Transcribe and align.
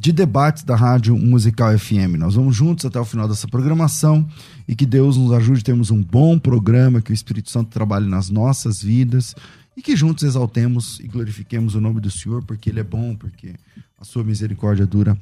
de 0.00 0.12
debates 0.12 0.62
da 0.62 0.74
Rádio 0.74 1.14
Musical 1.14 1.78
FM. 1.78 2.16
Nós 2.16 2.34
vamos 2.34 2.56
juntos 2.56 2.86
até 2.86 2.98
o 2.98 3.04
final 3.04 3.28
dessa 3.28 3.46
programação 3.46 4.26
e 4.66 4.74
que 4.74 4.86
Deus 4.86 5.18
nos 5.18 5.30
ajude 5.30 5.60
a 5.60 5.62
termos 5.62 5.90
um 5.90 6.02
bom 6.02 6.38
programa, 6.38 7.02
que 7.02 7.12
o 7.12 7.14
Espírito 7.14 7.50
Santo 7.50 7.68
trabalhe 7.68 8.08
nas 8.08 8.30
nossas 8.30 8.82
vidas 8.82 9.34
e 9.76 9.82
que 9.82 9.94
juntos 9.94 10.24
exaltemos 10.24 10.98
e 11.00 11.06
glorifiquemos 11.06 11.74
o 11.74 11.82
nome 11.82 12.00
do 12.00 12.10
Senhor, 12.10 12.42
porque 12.42 12.70
Ele 12.70 12.80
é 12.80 12.82
bom, 12.82 13.14
porque 13.14 13.54
a 14.00 14.02
sua 14.02 14.24
misericórdia 14.24 14.86
dura 14.86 15.20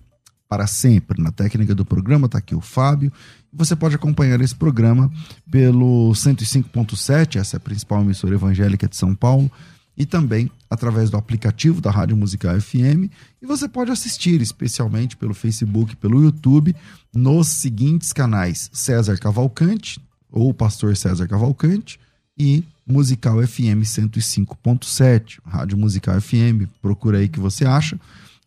para 0.49 0.69
sempre. 0.69 1.21
Na 1.21 1.33
técnica 1.33 1.75
do 1.75 1.85
programa 1.85 2.27
está 2.27 2.39
aqui 2.39 2.55
o 2.55 2.61
Fábio. 2.61 3.13
Você 3.53 3.75
pode 3.75 3.97
acompanhar 3.97 4.41
esse 4.41 4.55
programa 4.55 5.11
pelo 5.51 6.13
105.7, 6.13 7.41
essa 7.41 7.57
é 7.57 7.59
a 7.59 7.61
principal 7.61 8.01
emissora 8.01 8.37
evangélica 8.37 8.87
de 8.87 8.97
São 8.97 9.13
Paulo 9.13 9.51
e 9.99 10.07
também 10.07 10.49
através 10.71 11.11
do 11.11 11.17
aplicativo 11.17 11.81
da 11.81 11.91
Rádio 11.91 12.17
Musical 12.17 12.59
FM. 12.61 13.11
E 13.43 13.47
você 13.47 13.69
pode 13.69 13.91
assistir, 13.91 14.41
especialmente 14.41 15.17
pelo 15.17 15.35
Facebook, 15.35 15.97
pelo 15.97 16.23
YouTube, 16.23 16.75
nos 17.13 17.49
seguintes 17.49 18.13
canais: 18.13 18.71
César 18.73 19.19
Cavalcante, 19.19 20.01
ou 20.31 20.55
Pastor 20.55 20.97
César 20.97 21.27
Cavalcante, 21.27 21.99
e 22.39 22.63
Musical 22.87 23.45
FM 23.45 23.83
105.7, 23.83 25.41
Rádio 25.45 25.77
Musical 25.77 26.21
FM. 26.21 26.71
Procura 26.81 27.19
aí 27.19 27.29
que 27.29 27.41
você 27.41 27.67
acha. 27.67 27.99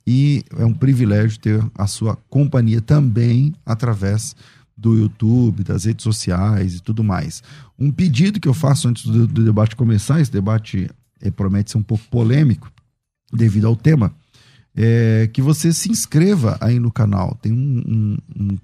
E 0.08 0.44
é 0.58 0.66
um 0.66 0.74
privilégio 0.74 1.38
ter 1.38 1.64
a 1.78 1.86
sua 1.86 2.16
companhia 2.30 2.82
também 2.82 3.54
através 3.66 4.36
do 4.76 4.98
YouTube, 4.98 5.64
das 5.64 5.86
redes 5.86 6.02
sociais 6.02 6.76
e 6.76 6.80
tudo 6.80 7.04
mais. 7.04 7.44
Um 7.78 7.92
pedido 7.92 8.40
que 8.40 8.48
eu 8.48 8.54
faço 8.54 8.88
antes 8.88 9.06
do, 9.06 9.28
do 9.28 9.46
debate 9.46 9.76
começar, 9.76 10.20
esse 10.20 10.32
debate 10.32 10.90
promete 11.30 11.72
ser 11.72 11.78
um 11.78 11.84
pouco 11.84 12.04
polêmico 12.10 12.72
devido 13.32 13.68
ao 13.68 13.76
tema, 13.76 14.14
é 14.76 15.30
que 15.32 15.42
você 15.42 15.74
se 15.74 15.92
inscreva 15.92 16.58
aí 16.62 16.80
no 16.80 16.92
canal. 16.92 17.38
Tem 17.42 17.52
um, 17.52 18.18
um, 18.36 18.58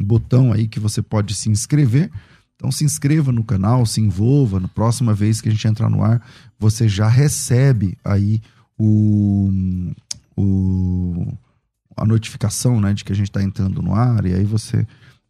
um 0.00 0.04
botão 0.04 0.52
aí 0.52 0.68
que 0.68 0.80
você 0.80 1.02
pode 1.02 1.34
se 1.34 1.50
inscrever. 1.50 2.10
Então 2.56 2.70
se 2.70 2.84
inscreva 2.84 3.32
no 3.32 3.42
canal, 3.42 3.84
se 3.84 4.00
envolva. 4.00 4.60
Na 4.60 4.68
próxima 4.68 5.12
vez 5.12 5.40
que 5.40 5.48
a 5.48 5.52
gente 5.52 5.66
entrar 5.66 5.90
no 5.90 6.02
ar, 6.02 6.24
você 6.58 6.88
já 6.88 7.08
recebe 7.08 7.98
aí 8.04 8.40
o, 8.78 9.50
o 10.36 11.26
a 11.96 12.04
notificação 12.06 12.80
né, 12.80 12.94
de 12.94 13.04
que 13.04 13.12
a 13.12 13.14
gente 13.14 13.28
está 13.28 13.42
entrando 13.42 13.82
no 13.82 13.94
ar 13.94 14.24
e 14.24 14.34
aí 14.34 14.44
você 14.44 14.86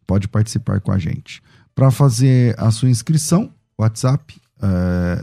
pode 0.07 0.27
participar 0.27 0.79
com 0.79 0.91
a 0.91 0.97
gente. 0.97 1.41
Para 1.75 1.91
fazer 1.91 2.55
a 2.59 2.71
sua 2.71 2.89
inscrição, 2.89 3.51
WhatsApp 3.77 4.39
uh, 4.63 5.21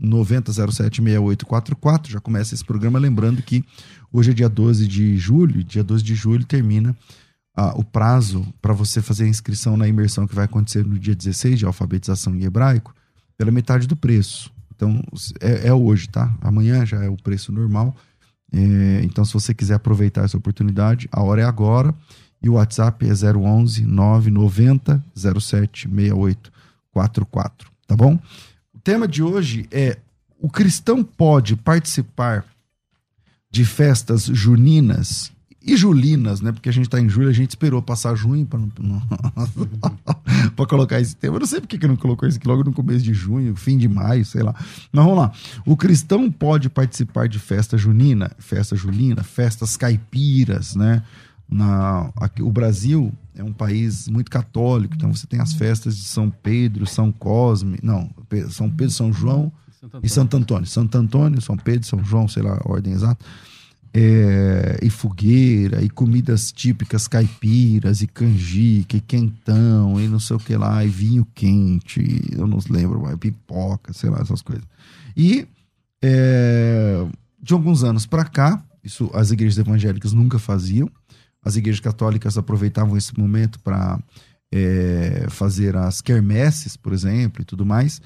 990076844. 0.00 2.10
Já 2.10 2.20
começa 2.20 2.54
esse 2.54 2.64
programa 2.64 2.98
lembrando 2.98 3.40
que 3.42 3.64
hoje 4.12 4.32
é 4.32 4.34
dia 4.34 4.48
12 4.48 4.86
de 4.86 5.16
julho, 5.16 5.64
dia 5.64 5.82
12 5.82 6.04
de 6.04 6.14
julho 6.14 6.44
termina 6.44 6.94
uh, 7.58 7.78
o 7.78 7.84
prazo 7.84 8.46
para 8.60 8.74
você 8.74 9.00
fazer 9.00 9.24
a 9.24 9.28
inscrição 9.28 9.74
na 9.76 9.88
imersão 9.88 10.26
que 10.26 10.34
vai 10.34 10.44
acontecer 10.44 10.84
no 10.84 10.98
dia 10.98 11.14
16 11.14 11.58
de 11.58 11.64
alfabetização 11.64 12.36
em 12.36 12.44
hebraico, 12.44 12.94
pela 13.36 13.50
metade 13.50 13.86
do 13.86 13.96
preço. 13.96 14.52
Então 14.74 15.02
é, 15.40 15.68
é 15.68 15.74
hoje, 15.74 16.08
tá? 16.08 16.34
Amanhã 16.40 16.84
já 16.84 17.02
é 17.02 17.08
o 17.08 17.16
preço 17.16 17.50
normal. 17.50 17.96
É, 18.52 19.00
então, 19.02 19.24
se 19.24 19.32
você 19.32 19.52
quiser 19.52 19.74
aproveitar 19.74 20.24
essa 20.24 20.36
oportunidade, 20.36 21.08
a 21.10 21.20
hora 21.22 21.42
é 21.42 21.44
agora. 21.44 21.92
E 22.42 22.48
o 22.48 22.54
WhatsApp 22.54 23.06
é 23.06 23.12
011 23.12 23.84
990 23.84 25.04
07 25.14 25.88
6844. 25.88 27.70
Tá 27.86 27.96
bom? 27.96 28.18
Tema 28.86 29.08
de 29.08 29.20
hoje 29.20 29.66
é: 29.72 29.98
o 30.40 30.48
cristão 30.48 31.02
pode 31.02 31.56
participar 31.56 32.44
de 33.50 33.64
festas 33.64 34.26
juninas 34.26 35.32
e 35.60 35.76
julinas, 35.76 36.40
né? 36.40 36.52
Porque 36.52 36.68
a 36.68 36.72
gente 36.72 36.88
tá 36.88 37.00
em 37.00 37.08
julho, 37.08 37.28
a 37.28 37.32
gente 37.32 37.50
esperou 37.50 37.82
passar 37.82 38.14
junho 38.14 38.46
para 38.46 38.60
colocar 40.68 41.00
esse 41.00 41.16
tema. 41.16 41.34
Eu 41.34 41.40
não 41.40 41.46
sei 41.48 41.60
porque 41.60 41.76
que 41.76 41.88
não 41.88 41.96
colocou 41.96 42.28
isso 42.28 42.38
aqui 42.38 42.46
logo 42.46 42.62
no 42.62 42.72
começo 42.72 43.04
de 43.04 43.12
junho, 43.12 43.56
fim 43.56 43.76
de 43.76 43.88
maio, 43.88 44.24
sei 44.24 44.44
lá. 44.44 44.54
Mas 44.92 45.04
vamos 45.04 45.18
lá. 45.18 45.32
O 45.66 45.76
cristão 45.76 46.30
pode 46.30 46.70
participar 46.70 47.26
de 47.26 47.40
festa 47.40 47.76
junina, 47.76 48.30
festa 48.38 48.76
julina, 48.76 49.24
festas 49.24 49.76
caipiras, 49.76 50.76
né? 50.76 51.02
Na, 51.48 52.12
aqui, 52.20 52.40
o 52.40 52.52
Brasil 52.52 53.12
é 53.36 53.44
um 53.44 53.52
país 53.52 54.08
muito 54.08 54.30
católico, 54.30 54.94
então 54.94 55.14
você 55.14 55.26
tem 55.26 55.40
as 55.40 55.52
festas 55.52 55.96
de 55.96 56.04
São 56.04 56.30
Pedro, 56.30 56.86
São 56.86 57.12
Cosme, 57.12 57.78
não, 57.82 58.10
São 58.50 58.70
Pedro, 58.70 58.92
São 58.92 59.12
João 59.12 59.52
Santo 59.80 60.00
e 60.02 60.08
Santo 60.08 60.36
Antônio. 60.36 60.66
Santo 60.66 60.98
Antônio, 60.98 61.40
São 61.40 61.56
Pedro, 61.56 61.86
São 61.86 62.04
João, 62.04 62.26
sei 62.26 62.42
lá 62.42 62.54
a 62.54 62.70
ordem 62.70 62.92
exata. 62.92 63.24
É, 63.98 64.78
e 64.82 64.90
fogueira, 64.90 65.82
e 65.82 65.88
comidas 65.88 66.52
típicas 66.52 67.08
caipiras, 67.08 68.02
e 68.02 68.06
canjica, 68.06 68.96
e 68.96 69.00
quentão, 69.00 69.98
e 69.98 70.06
não 70.06 70.18
sei 70.18 70.36
o 70.36 70.38
que 70.38 70.54
lá, 70.54 70.84
e 70.84 70.88
vinho 70.88 71.26
quente, 71.34 72.20
eu 72.32 72.46
não 72.46 72.58
lembro, 72.68 73.00
mais, 73.00 73.16
pipoca, 73.16 73.94
sei 73.94 74.10
lá, 74.10 74.18
essas 74.20 74.42
coisas. 74.42 74.64
E 75.16 75.46
é, 76.02 77.06
de 77.42 77.54
alguns 77.54 77.84
anos 77.84 78.04
para 78.04 78.24
cá, 78.24 78.62
isso 78.84 79.10
as 79.14 79.30
igrejas 79.30 79.56
evangélicas 79.56 80.12
nunca 80.12 80.38
faziam, 80.38 80.90
as 81.46 81.54
igrejas 81.54 81.78
católicas 81.78 82.36
aproveitavam 82.36 82.96
esse 82.96 83.16
momento 83.16 83.60
para 83.60 84.00
é, 84.52 85.26
fazer 85.30 85.76
as 85.76 86.00
quermesses, 86.00 86.76
por 86.76 86.92
exemplo, 86.92 87.40
e 87.40 87.44
tudo 87.44 87.64
mais. 87.64 88.02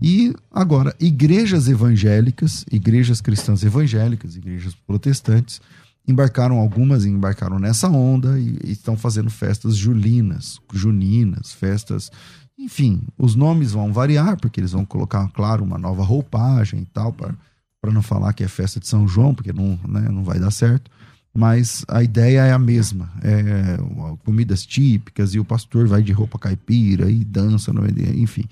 E 0.00 0.32
agora, 0.48 0.94
igrejas 1.00 1.66
evangélicas, 1.66 2.64
igrejas 2.70 3.20
cristãs 3.20 3.64
evangélicas, 3.64 4.36
igrejas 4.36 4.76
protestantes, 4.86 5.60
embarcaram 6.06 6.60
algumas, 6.60 7.04
embarcaram 7.04 7.58
nessa 7.58 7.88
onda 7.88 8.38
e, 8.38 8.60
e 8.62 8.70
estão 8.70 8.96
fazendo 8.96 9.28
festas 9.28 9.74
julinas, 9.74 10.60
juninas, 10.72 11.52
festas. 11.52 12.12
Enfim, 12.56 13.02
os 13.18 13.34
nomes 13.34 13.72
vão 13.72 13.92
variar, 13.92 14.36
porque 14.36 14.60
eles 14.60 14.70
vão 14.70 14.84
colocar, 14.84 15.26
claro, 15.32 15.64
uma 15.64 15.78
nova 15.78 16.04
roupagem 16.04 16.82
e 16.82 16.86
tal, 16.86 17.12
para 17.12 17.92
não 17.92 18.02
falar 18.02 18.32
que 18.34 18.44
é 18.44 18.48
festa 18.48 18.78
de 18.78 18.86
São 18.86 19.08
João, 19.08 19.34
porque 19.34 19.52
não, 19.52 19.80
né, 19.84 20.08
não 20.08 20.22
vai 20.22 20.38
dar 20.38 20.52
certo 20.52 20.88
mas 21.34 21.84
a 21.88 22.02
ideia 22.02 22.42
é 22.42 22.52
a 22.52 22.58
mesma. 22.58 23.10
É, 23.20 23.76
comidas 24.24 24.64
típicas 24.64 25.34
e 25.34 25.40
o 25.40 25.44
pastor 25.44 25.88
vai 25.88 26.00
de 26.00 26.12
roupa 26.12 26.38
caipira 26.38 27.10
e 27.10 27.24
dança, 27.24 27.72
enfim. 28.14 28.44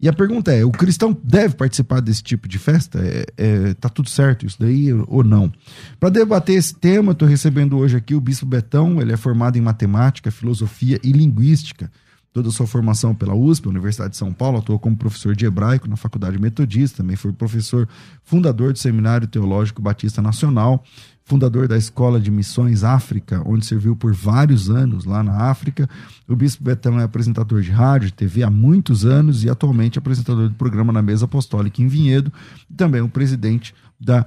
E 0.00 0.08
a 0.08 0.12
pergunta 0.12 0.52
é: 0.52 0.64
o 0.64 0.72
cristão 0.72 1.16
deve 1.22 1.54
participar 1.54 2.00
desse 2.00 2.22
tipo 2.22 2.48
de 2.48 2.58
festa? 2.58 2.98
É, 3.00 3.26
é, 3.36 3.74
tá 3.74 3.88
tudo 3.88 4.10
certo 4.10 4.44
isso 4.44 4.58
daí 4.58 4.92
ou 4.92 5.22
não? 5.22 5.52
Para 6.00 6.10
debater 6.10 6.56
esse 6.56 6.74
tema, 6.74 7.12
estou 7.12 7.28
recebendo 7.28 7.78
hoje 7.78 7.96
aqui 7.96 8.14
o 8.14 8.20
Bispo 8.20 8.44
Betão. 8.44 9.00
Ele 9.00 9.12
é 9.12 9.16
formado 9.16 9.56
em 9.56 9.60
matemática, 9.60 10.30
filosofia 10.30 10.98
e 11.04 11.12
linguística. 11.12 11.90
Toda 12.32 12.50
a 12.50 12.52
sua 12.52 12.66
formação 12.66 13.14
pela 13.14 13.34
USP, 13.34 13.66
Universidade 13.66 14.10
de 14.10 14.18
São 14.18 14.30
Paulo, 14.30 14.58
atuou 14.58 14.78
como 14.78 14.94
professor 14.94 15.34
de 15.34 15.46
hebraico 15.46 15.88
na 15.88 15.96
Faculdade 15.96 16.38
Metodista, 16.38 16.98
também 16.98 17.16
foi 17.16 17.32
professor 17.32 17.88
fundador 18.22 18.74
do 18.74 18.78
Seminário 18.78 19.26
Teológico 19.26 19.80
Batista 19.80 20.20
Nacional 20.20 20.84
fundador 21.26 21.66
da 21.66 21.76
Escola 21.76 22.20
de 22.20 22.30
Missões 22.30 22.84
África, 22.84 23.42
onde 23.44 23.66
serviu 23.66 23.96
por 23.96 24.14
vários 24.14 24.70
anos 24.70 25.04
lá 25.04 25.24
na 25.24 25.50
África. 25.50 25.90
O 26.26 26.36
Bispo 26.36 26.62
Betão 26.62 27.00
é 27.00 27.02
apresentador 27.02 27.60
de 27.60 27.70
rádio, 27.72 28.12
TV 28.12 28.44
há 28.44 28.50
muitos 28.50 29.04
anos 29.04 29.42
e 29.42 29.50
atualmente 29.50 29.98
apresentador 29.98 30.48
do 30.48 30.54
programa 30.54 30.92
na 30.92 31.02
Mesa 31.02 31.24
Apostólica 31.24 31.82
em 31.82 31.88
Vinhedo 31.88 32.32
e 32.70 32.74
também 32.74 33.00
o 33.00 33.08
presidente 33.08 33.74
da 34.00 34.24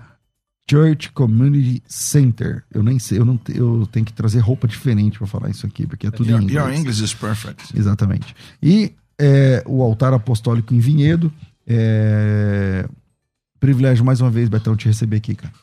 Church 0.69 1.09
Community 1.13 1.81
Center. 1.87 2.65
Eu 2.69 2.83
nem 2.83 2.99
sei, 2.99 3.17
eu 3.17 3.25
não 3.25 3.39
eu 3.47 3.87
tenho 3.89 4.05
que 4.05 4.13
trazer 4.13 4.39
roupa 4.39 4.67
diferente 4.67 5.17
para 5.17 5.25
falar 5.25 5.49
isso 5.49 5.65
aqui, 5.65 5.87
porque 5.87 6.07
é 6.07 6.11
tudo 6.11 6.29
your, 6.29 6.41
em 6.41 6.43
inglês. 6.43 6.67
Your 6.67 6.77
English 6.77 7.01
is 7.01 7.13
perfect. 7.13 7.79
Exatamente. 7.79 8.35
E 8.61 8.93
é, 9.17 9.63
o 9.65 9.81
altar 9.81 10.13
apostólico 10.13 10.73
em 10.73 10.79
Vinhedo, 10.79 11.31
é, 11.65 12.85
Privilégio 13.57 14.03
mais 14.03 14.19
uma 14.19 14.29
vez, 14.29 14.49
Betão, 14.49 14.75
te 14.75 14.85
receber 14.85 15.17
aqui, 15.17 15.35
cara. 15.35 15.53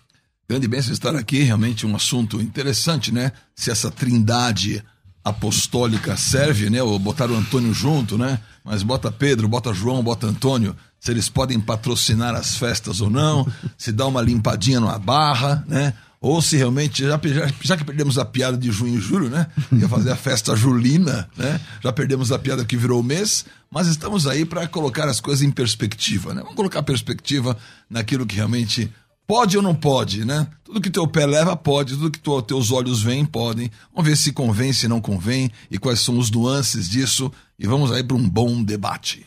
Grande 0.48 0.68
bênção 0.68 0.92
estar 0.92 1.14
aqui, 1.16 1.42
realmente 1.42 1.84
um 1.84 1.96
assunto 1.96 2.40
interessante, 2.40 3.12
né? 3.12 3.32
Se 3.54 3.68
essa 3.68 3.90
trindade 3.90 4.82
apostólica 5.24 6.16
serve, 6.16 6.70
né? 6.70 6.80
Ou 6.80 6.96
botar 7.00 7.28
o 7.28 7.34
Antônio 7.34 7.74
junto, 7.74 8.16
né? 8.16 8.38
Mas 8.64 8.84
bota 8.84 9.10
Pedro, 9.10 9.48
bota 9.48 9.74
João, 9.74 10.04
bota 10.04 10.28
Antônio, 10.28 10.76
se 11.00 11.10
eles 11.10 11.28
podem 11.28 11.58
patrocinar 11.58 12.34
as 12.36 12.56
festas 12.56 13.00
ou 13.00 13.10
não, 13.10 13.44
se 13.76 13.90
dá 13.90 14.06
uma 14.06 14.22
limpadinha 14.22 14.78
numa 14.78 14.98
barra, 15.00 15.64
né? 15.66 15.94
Ou 16.20 16.40
se 16.40 16.56
realmente, 16.56 17.02
já, 17.02 17.20
já, 17.24 17.52
já 17.60 17.76
que 17.76 17.84
perdemos 17.84 18.16
a 18.16 18.24
piada 18.24 18.56
de 18.56 18.70
junho 18.70 18.98
e 18.98 19.00
julho, 19.00 19.28
né? 19.28 19.48
Ia 19.72 19.88
fazer 19.88 20.12
a 20.12 20.16
festa 20.16 20.54
julina, 20.54 21.28
né? 21.36 21.60
Já 21.82 21.92
perdemos 21.92 22.30
a 22.30 22.38
piada 22.38 22.64
que 22.64 22.76
virou 22.76 23.00
o 23.00 23.04
mês, 23.04 23.44
mas 23.68 23.88
estamos 23.88 24.28
aí 24.28 24.44
para 24.44 24.68
colocar 24.68 25.08
as 25.08 25.20
coisas 25.20 25.42
em 25.42 25.50
perspectiva, 25.50 26.32
né? 26.32 26.40
Vamos 26.40 26.56
colocar 26.56 26.84
perspectiva 26.84 27.56
naquilo 27.90 28.24
que 28.24 28.36
realmente 28.36 28.92
Pode 29.26 29.56
ou 29.56 29.62
não 29.62 29.74
pode, 29.74 30.24
né? 30.24 30.46
Tudo 30.62 30.80
que 30.80 30.90
teu 30.90 31.06
pé 31.06 31.26
leva 31.26 31.56
pode, 31.56 31.94
tudo 31.94 32.10
que 32.10 32.20
tu, 32.20 32.40
teus 32.42 32.70
olhos 32.70 33.02
veem 33.02 33.24
podem. 33.24 33.70
Vamos 33.92 34.08
ver 34.08 34.16
se 34.16 34.32
convém, 34.32 34.72
se 34.72 34.86
não 34.86 35.00
convém 35.00 35.50
e 35.70 35.78
quais 35.78 36.00
são 36.00 36.16
os 36.16 36.30
nuances 36.30 36.88
disso 36.88 37.32
e 37.58 37.66
vamos 37.66 37.90
aí 37.90 38.04
para 38.04 38.16
um 38.16 38.28
bom 38.28 38.62
debate. 38.62 39.24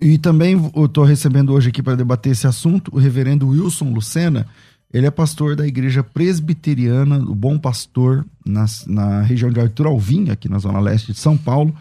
E 0.00 0.18
também 0.18 0.60
eu 0.74 0.86
estou 0.86 1.04
recebendo 1.04 1.52
hoje 1.52 1.68
aqui 1.68 1.80
para 1.80 1.94
debater 1.94 2.32
esse 2.32 2.46
assunto 2.48 2.90
o 2.92 2.98
reverendo 2.98 3.48
Wilson 3.48 3.92
Lucena. 3.92 4.48
Ele 4.92 5.06
é 5.06 5.10
pastor 5.10 5.54
da 5.54 5.66
igreja 5.66 6.02
presbiteriana, 6.02 7.18
o 7.18 7.34
Bom 7.34 7.58
Pastor, 7.58 8.26
na, 8.44 8.66
na 8.86 9.22
região 9.22 9.50
de 9.50 9.58
Arthur 9.58 9.86
Alvim, 9.86 10.30
aqui 10.30 10.48
na 10.48 10.58
zona 10.58 10.80
leste 10.80 11.12
de 11.12 11.18
São 11.18 11.36
Paulo. 11.36 11.74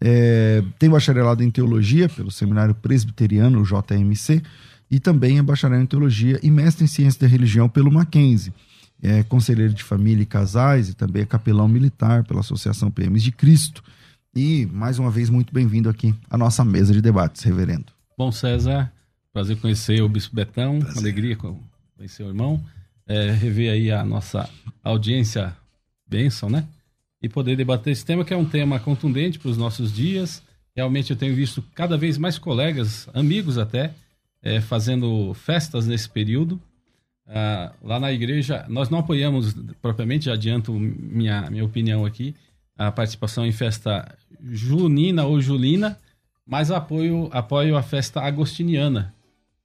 É, 0.00 0.62
tem 0.78 0.88
bacharelado 0.88 1.42
em 1.42 1.50
teologia 1.50 2.08
pelo 2.08 2.30
Seminário 2.30 2.74
Presbiteriano, 2.74 3.60
o 3.60 3.64
JMC 3.64 4.42
e 4.90 4.98
também 4.98 5.38
é 5.38 5.42
bacharel 5.42 5.80
em 5.80 5.86
teologia 5.86 6.38
e 6.42 6.50
mestre 6.50 6.84
em 6.84 6.88
ciência 6.88 7.20
da 7.20 7.26
religião 7.26 7.68
pelo 7.68 7.90
Mackenzie. 7.90 8.52
É 9.02 9.22
conselheiro 9.22 9.72
de 9.72 9.84
família 9.84 10.22
e 10.22 10.26
casais 10.26 10.88
e 10.88 10.94
também 10.94 11.22
é 11.22 11.26
capelão 11.26 11.68
militar 11.68 12.24
pela 12.24 12.40
Associação 12.40 12.90
PMs 12.90 13.22
de 13.22 13.30
Cristo. 13.30 13.82
E, 14.34 14.66
mais 14.66 14.98
uma 14.98 15.10
vez, 15.10 15.30
muito 15.30 15.52
bem-vindo 15.52 15.88
aqui 15.88 16.14
à 16.28 16.36
nossa 16.36 16.64
mesa 16.64 16.92
de 16.92 17.00
debates, 17.00 17.42
reverendo. 17.42 17.86
Bom, 18.16 18.32
César, 18.32 18.92
prazer 19.32 19.56
conhecer 19.58 20.02
o 20.02 20.08
Bispo 20.08 20.34
Betão, 20.34 20.80
prazer. 20.80 20.98
alegria 20.98 21.36
conhecer 21.36 22.24
o 22.24 22.28
irmão, 22.28 22.62
é, 23.06 23.30
rever 23.30 23.72
aí 23.72 23.90
a 23.90 24.04
nossa 24.04 24.48
audiência 24.82 25.56
bênção, 26.08 26.48
né? 26.48 26.64
E 27.22 27.28
poder 27.28 27.56
debater 27.56 27.92
esse 27.92 28.04
tema 28.04 28.24
que 28.24 28.32
é 28.32 28.36
um 28.36 28.44
tema 28.44 28.78
contundente 28.80 29.38
para 29.38 29.50
os 29.50 29.56
nossos 29.56 29.92
dias. 29.92 30.42
Realmente 30.74 31.10
eu 31.10 31.16
tenho 31.16 31.34
visto 31.34 31.62
cada 31.74 31.96
vez 31.96 32.18
mais 32.18 32.38
colegas, 32.38 33.08
amigos 33.12 33.58
até, 33.58 33.92
é, 34.42 34.60
fazendo 34.60 35.34
festas 35.34 35.86
nesse 35.86 36.08
período. 36.08 36.60
Ah, 37.26 37.72
lá 37.82 38.00
na 38.00 38.12
igreja, 38.12 38.64
nós 38.68 38.88
não 38.88 39.00
apoiamos 39.00 39.54
propriamente, 39.82 40.26
já 40.26 40.32
adianto 40.32 40.72
minha, 40.72 41.50
minha 41.50 41.64
opinião 41.64 42.06
aqui, 42.06 42.34
a 42.76 42.90
participação 42.90 43.44
em 43.44 43.52
festa 43.52 44.16
junina 44.50 45.24
ou 45.24 45.40
julina, 45.40 45.98
mas 46.46 46.70
apoio, 46.70 47.28
apoio 47.32 47.76
a 47.76 47.82
festa 47.82 48.22
agostiniana, 48.22 49.14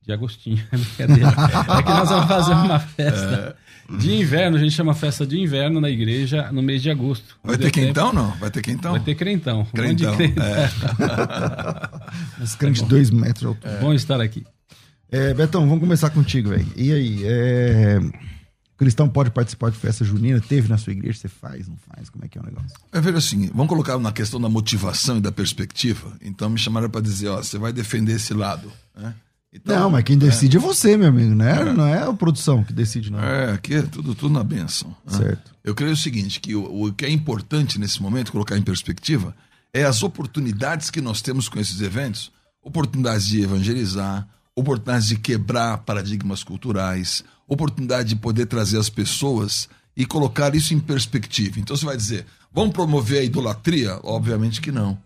de 0.02 0.12
Agostinho. 0.12 0.62
é 1.00 1.84
que 1.84 1.90
nós 1.90 2.10
vamos 2.10 2.28
fazer 2.28 2.54
uma 2.54 2.80
festa 2.80 3.58
é. 3.58 3.63
De 3.98 4.14
inverno, 4.14 4.58
a 4.58 4.60
gente 4.60 4.72
chama 4.72 4.94
festa 4.94 5.26
de 5.26 5.40
inverno 5.40 5.80
na 5.80 5.90
igreja 5.90 6.52
no 6.52 6.62
mês 6.62 6.82
de 6.82 6.90
agosto. 6.90 7.38
Vai 7.44 7.58
ter 7.58 7.72
quentão 7.72 8.12
não? 8.12 8.32
Vai 8.38 8.50
ter 8.50 8.62
quentão? 8.62 8.92
Vai 8.92 9.02
ter 9.02 9.16
crentão. 9.16 9.66
Crentão. 9.66 10.16
crentão. 10.16 10.44
É. 10.44 12.42
Uns 12.42 12.56
crentes 12.56 12.82
de 12.84 12.90
dois 12.90 13.10
metros 13.10 13.40
de 13.40 13.46
altura. 13.48 13.78
Bom 13.80 13.94
estar 13.94 14.20
aqui. 14.22 14.46
É, 15.12 15.34
Betão, 15.34 15.62
vamos 15.68 15.80
começar 15.80 16.10
contigo, 16.10 16.50
velho. 16.50 16.66
E 16.76 16.92
aí, 16.92 17.22
é... 17.24 18.00
o 18.00 18.78
cristão 18.78 19.08
pode 19.08 19.30
participar 19.30 19.70
de 19.70 19.78
festa 19.78 20.04
junina? 20.04 20.42
Teve 20.42 20.68
na 20.68 20.78
sua 20.78 20.92
igreja? 20.92 21.20
Você 21.20 21.28
faz, 21.28 21.68
não 21.68 21.78
faz? 21.78 22.10
Como 22.10 22.26
é 22.26 22.28
que 22.28 22.38
é 22.38 22.42
o 22.42 22.44
negócio? 22.44 22.72
É 22.92 23.00
ver 23.00 23.16
assim, 23.16 23.48
vamos 23.54 23.68
colocar 23.68 23.98
na 24.00 24.12
questão 24.12 24.42
da 24.42 24.50
motivação 24.50 25.18
e 25.18 25.22
da 25.22 25.32
perspectiva. 25.32 26.18
Então 26.20 26.50
me 26.50 26.58
chamaram 26.58 26.90
para 26.90 27.02
dizer, 27.02 27.28
ó, 27.28 27.38
você 27.38 27.60
vai 27.60 27.72
defender 27.72 28.16
esse 28.16 28.34
lado, 28.34 28.72
né? 28.98 29.14
Então, 29.54 29.80
não, 29.82 29.90
mas 29.92 30.04
quem 30.04 30.18
decide 30.18 30.58
é, 30.58 30.60
é 30.60 30.62
você, 30.62 30.98
meu 30.98 31.10
amigo, 31.10 31.36
né? 31.36 31.62
É. 31.62 31.74
Não 31.74 31.86
é 31.86 32.02
a 32.02 32.14
produção 32.14 32.64
que 32.64 32.74
decide, 32.74 33.12
não. 33.12 33.20
É, 33.20 33.52
aqui 33.52 33.76
é 33.76 33.82
tudo, 33.84 34.16
tudo 34.16 34.34
na 34.34 34.44
benção. 34.44 34.96
Né? 35.06 35.18
Certo. 35.18 35.52
Né? 35.52 35.58
Eu 35.64 35.76
creio 35.76 35.94
o 35.94 35.98
seguinte, 35.98 36.40
que 36.40 36.56
o, 36.56 36.88
o 36.88 36.94
que 36.94 37.06
é 37.06 37.10
importante 37.10 37.80
nesse 37.80 38.02
momento, 38.02 38.32
colocar 38.32 38.58
em 38.58 38.64
perspectiva, 38.64 39.36
é 39.72 39.84
as 39.84 40.02
oportunidades 40.02 40.90
que 40.90 41.02
nós 41.02 41.22
temos 41.22 41.48
com 41.48 41.60
esses 41.60 41.82
eventos, 41.82 42.32
oportunidades 42.64 43.28
de 43.28 43.42
evangelizar, 43.42 44.28
oportunidade 44.56 45.08
de 45.08 45.18
quebrar 45.18 45.80
paradigmas 45.80 46.44
culturais, 46.44 47.24
oportunidade 47.48 48.10
de 48.10 48.16
poder 48.16 48.48
trazer 48.48 48.80
as 48.80 48.90
pessoas 48.90 49.70
e 49.96 50.06
colocar 50.06 50.56
isso 50.56 50.74
em 50.74 50.80
perspectiva. 50.80 51.60
Então 51.60 51.76
você 51.76 51.86
vai 51.86 51.98
dizer, 51.98 52.26
vamos 52.52 52.74
promover 52.74 53.20
a 53.20 53.24
idolatria? 53.24 54.00
Obviamente 54.04 54.62
que 54.62 54.72
não. 54.72 54.98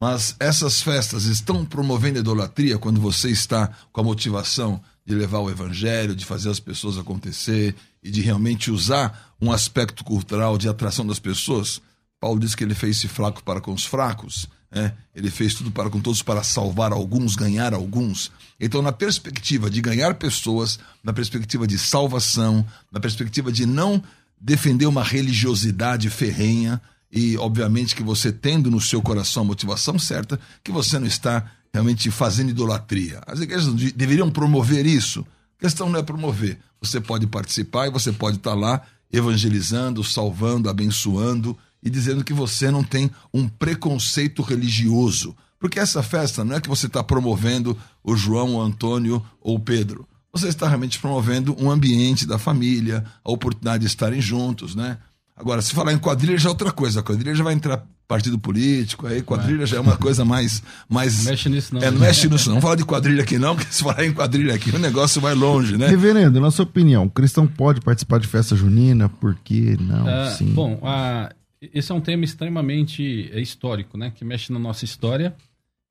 Mas 0.00 0.36
essas 0.38 0.82
festas 0.82 1.24
estão 1.24 1.64
promovendo 1.64 2.18
idolatria 2.18 2.78
quando 2.78 3.00
você 3.00 3.30
está 3.30 3.70
com 3.92 4.00
a 4.00 4.04
motivação 4.04 4.80
de 5.06 5.14
levar 5.14 5.38
o 5.38 5.50
evangelho, 5.50 6.14
de 6.14 6.24
fazer 6.24 6.50
as 6.50 6.60
pessoas 6.60 6.98
acontecer 6.98 7.74
e 8.02 8.10
de 8.10 8.20
realmente 8.20 8.70
usar 8.70 9.34
um 9.40 9.50
aspecto 9.50 10.04
cultural 10.04 10.58
de 10.58 10.68
atração 10.68 11.06
das 11.06 11.18
pessoas? 11.18 11.80
Paulo 12.20 12.40
diz 12.40 12.54
que 12.54 12.64
ele 12.64 12.74
fez-se 12.74 13.08
fraco 13.08 13.42
para 13.42 13.60
com 13.60 13.72
os 13.72 13.84
fracos. 13.84 14.48
É, 14.70 14.92
ele 15.14 15.30
fez 15.30 15.54
tudo 15.54 15.70
para 15.70 15.88
com 15.88 16.00
todos 16.00 16.22
para 16.22 16.42
salvar 16.42 16.92
alguns, 16.92 17.36
ganhar 17.36 17.72
alguns. 17.72 18.32
Então, 18.60 18.82
na 18.82 18.92
perspectiva 18.92 19.70
de 19.70 19.80
ganhar 19.80 20.14
pessoas, 20.14 20.78
na 21.02 21.12
perspectiva 21.12 21.66
de 21.66 21.78
salvação, 21.78 22.66
na 22.92 23.00
perspectiva 23.00 23.50
de 23.52 23.64
não 23.64 24.02
defender 24.38 24.86
uma 24.86 25.04
religiosidade 25.04 26.10
ferrenha, 26.10 26.80
e 27.10 27.36
obviamente 27.36 27.94
que 27.94 28.02
você 28.02 28.32
tendo 28.32 28.70
no 28.70 28.80
seu 28.80 29.00
coração 29.00 29.42
a 29.42 29.46
motivação 29.46 29.98
certa, 29.98 30.38
que 30.62 30.72
você 30.72 30.98
não 30.98 31.06
está 31.06 31.50
realmente 31.72 32.10
fazendo 32.10 32.50
idolatria. 32.50 33.20
As 33.26 33.40
igrejas 33.40 33.72
deveriam 33.92 34.30
promover 34.30 34.86
isso. 34.86 35.26
A 35.58 35.62
questão 35.62 35.88
não 35.88 35.98
é 35.98 36.02
promover. 36.02 36.58
Você 36.80 37.00
pode 37.00 37.26
participar 37.26 37.86
e 37.86 37.90
você 37.90 38.12
pode 38.12 38.36
estar 38.36 38.54
lá 38.54 38.82
evangelizando, 39.12 40.02
salvando, 40.02 40.68
abençoando 40.68 41.56
e 41.82 41.90
dizendo 41.90 42.24
que 42.24 42.32
você 42.32 42.70
não 42.70 42.82
tem 42.82 43.10
um 43.32 43.48
preconceito 43.48 44.42
religioso. 44.42 45.36
Porque 45.58 45.78
essa 45.78 46.02
festa 46.02 46.44
não 46.44 46.56
é 46.56 46.60
que 46.60 46.68
você 46.68 46.86
está 46.86 47.02
promovendo 47.02 47.76
o 48.02 48.16
João, 48.16 48.54
o 48.54 48.60
Antônio 48.60 49.24
ou 49.40 49.56
o 49.56 49.60
Pedro. 49.60 50.06
Você 50.32 50.48
está 50.48 50.68
realmente 50.68 50.98
promovendo 50.98 51.56
um 51.58 51.70
ambiente 51.70 52.26
da 52.26 52.38
família, 52.38 53.04
a 53.24 53.30
oportunidade 53.30 53.82
de 53.82 53.86
estarem 53.86 54.20
juntos, 54.20 54.74
né? 54.74 54.98
Agora, 55.36 55.60
se 55.60 55.74
falar 55.74 55.92
em 55.92 55.98
quadrilha 55.98 56.38
já 56.38 56.48
é 56.48 56.50
outra 56.50 56.72
coisa. 56.72 57.00
A 57.00 57.02
quadrilha 57.02 57.34
já 57.34 57.44
vai 57.44 57.52
entrar 57.52 57.86
partido 58.08 58.38
político, 58.38 59.06
aí 59.06 59.20
quadrilha 59.20 59.66
já 59.66 59.76
é 59.76 59.80
uma 59.80 59.96
coisa 59.96 60.24
mais. 60.24 60.62
mais 60.88 61.24
mexe 61.24 61.48
nisso 61.48 61.74
não. 61.74 61.82
É, 61.82 61.90
não 61.90 61.98
mexe 61.98 62.28
nisso 62.28 62.48
não. 62.48 62.54
Vamos 62.54 62.62
falar 62.62 62.76
de 62.76 62.84
quadrilha 62.84 63.22
aqui 63.22 63.38
não, 63.38 63.54
porque 63.54 63.70
se 63.70 63.82
falar 63.82 64.04
em 64.04 64.12
quadrilha 64.12 64.54
aqui 64.54 64.70
o 64.70 64.78
negócio 64.78 65.20
vai 65.20 65.34
longe, 65.34 65.76
né? 65.76 65.88
Reverendo, 65.88 66.40
na 66.40 66.50
sua 66.50 66.64
opinião, 66.64 67.04
o 67.04 67.10
cristão 67.10 67.46
pode 67.46 67.80
participar 67.80 68.18
de 68.18 68.26
festa 68.26 68.56
junina? 68.56 69.08
Por 69.08 69.34
que 69.44 69.76
não? 69.80 70.04
Uh, 70.04 70.30
sim. 70.36 70.46
Bom, 70.46 70.80
a 70.82 71.30
esse 71.60 71.90
é 71.90 71.94
um 71.94 72.00
tema 72.00 72.24
extremamente 72.24 73.30
é, 73.32 73.40
histórico, 73.40 73.96
né? 73.96 74.12
Que 74.14 74.24
mexe 74.24 74.52
na 74.52 74.58
nossa 74.58 74.84
história. 74.84 75.34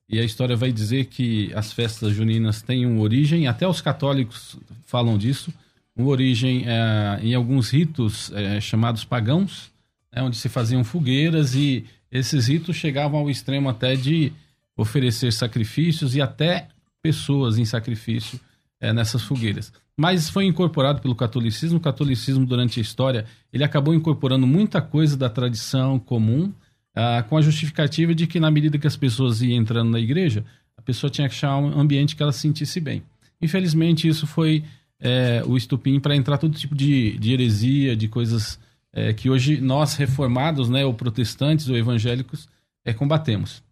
E 0.08 0.20
a 0.20 0.24
história 0.24 0.56
vai 0.56 0.72
dizer 0.72 1.06
que 1.06 1.52
as 1.56 1.74
festas 1.74 2.14
juninas 2.14 2.62
têm 2.62 2.86
uma 2.86 3.02
origem, 3.02 3.48
até 3.48 3.68
os 3.68 3.82
católicos 3.82 4.56
falam 4.86 5.18
disso, 5.18 5.52
uma 5.96 6.10
origem 6.10 6.64
é, 6.66 7.20
em 7.22 7.34
alguns 7.34 7.70
ritos 7.70 8.32
é, 8.34 8.60
chamados 8.60 9.06
pagãos, 9.06 9.72
né, 10.14 10.22
onde 10.22 10.38
se 10.38 10.50
faziam 10.50 10.84
fogueiras 10.84 11.56
e 11.56 11.86
esses 12.12 12.48
ritos 12.48 12.76
chegavam 12.76 13.20
ao 13.20 13.30
extremo 13.30 13.70
até 13.70 13.96
de 13.96 14.32
oferecer 14.78 15.32
sacrifícios 15.32 16.16
e 16.16 16.22
até 16.22 16.68
pessoas 17.02 17.58
em 17.58 17.66
sacrifício 17.66 18.40
é, 18.80 18.92
nessas 18.92 19.22
fogueiras 19.22 19.72
mas 19.98 20.30
foi 20.30 20.46
incorporado 20.46 21.02
pelo 21.02 21.16
catolicismo. 21.16 21.78
O 21.78 21.82
catolicismo, 21.82 22.46
durante 22.46 22.80
a 22.80 22.82
história, 22.82 23.26
ele 23.52 23.64
acabou 23.64 23.94
incorporando 23.94 24.46
muita 24.46 24.82
coisa 24.82 25.16
da 25.16 25.30
tradição 25.30 25.98
comum, 25.98 26.52
ah, 26.94 27.24
com 27.24 27.38
a 27.38 27.42
justificativa 27.42 28.14
de 28.14 28.28
que, 28.28 28.40
na 28.40 28.52
medida 28.52 28.78
que 28.78 28.88
as 28.88 28.98
pessoas 28.98 29.42
iam 29.42 29.58
entrando 29.58 29.92
na 29.92 30.00
igreja, 30.00 30.44
a 30.78 30.82
pessoa 30.82 31.10
tinha 31.10 31.28
que 31.30 31.36
achar 31.36 31.58
um 31.58 31.80
ambiente 31.80 32.16
que 32.16 32.22
ela 32.22 32.32
se 32.32 32.40
sentisse 32.40 32.80
bem. 32.80 33.04
Infelizmente, 33.42 34.08
isso 34.08 34.28
foi 34.28 34.64
é, 35.00 35.44
o 35.46 35.58
estupim 35.58 36.00
para 36.00 36.16
entrar 36.16 36.38
todo 36.38 36.58
tipo 36.58 36.76
de, 36.76 37.18
de 37.18 37.34
heresia, 37.34 37.96
de 37.96 38.08
coisas 38.08 38.60
é, 38.94 39.14
que 39.14 39.30
hoje 39.30 39.60
nós, 39.60 39.96
reformados, 39.96 40.70
né, 40.70 40.86
ou 40.86 40.94
protestantes 40.94 41.68
ou 41.70 41.78
evangélicos, 41.78 42.48
é, 42.84 42.94
combatemos. 42.94 43.64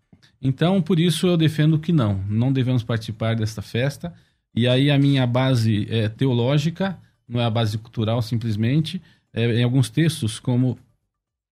Então, 0.41 0.81
por 0.81 0.99
isso 0.99 1.25
eu 1.25 1.37
defendo 1.37 1.79
que 1.79 1.93
não, 1.93 2.21
não 2.27 2.51
devemos 2.51 2.83
participar 2.83 3.35
desta 3.35 3.61
festa. 3.61 4.13
E 4.53 4.67
aí 4.67 4.91
a 4.91 4.99
minha 4.99 5.25
base 5.25 5.87
é 5.89 6.09
teológica, 6.09 6.97
não 7.27 7.39
é 7.39 7.45
a 7.45 7.49
base 7.49 7.77
cultural 7.77 8.21
simplesmente. 8.21 9.01
É, 9.33 9.45
em 9.59 9.63
alguns 9.63 9.89
textos, 9.89 10.39
como 10.39 10.77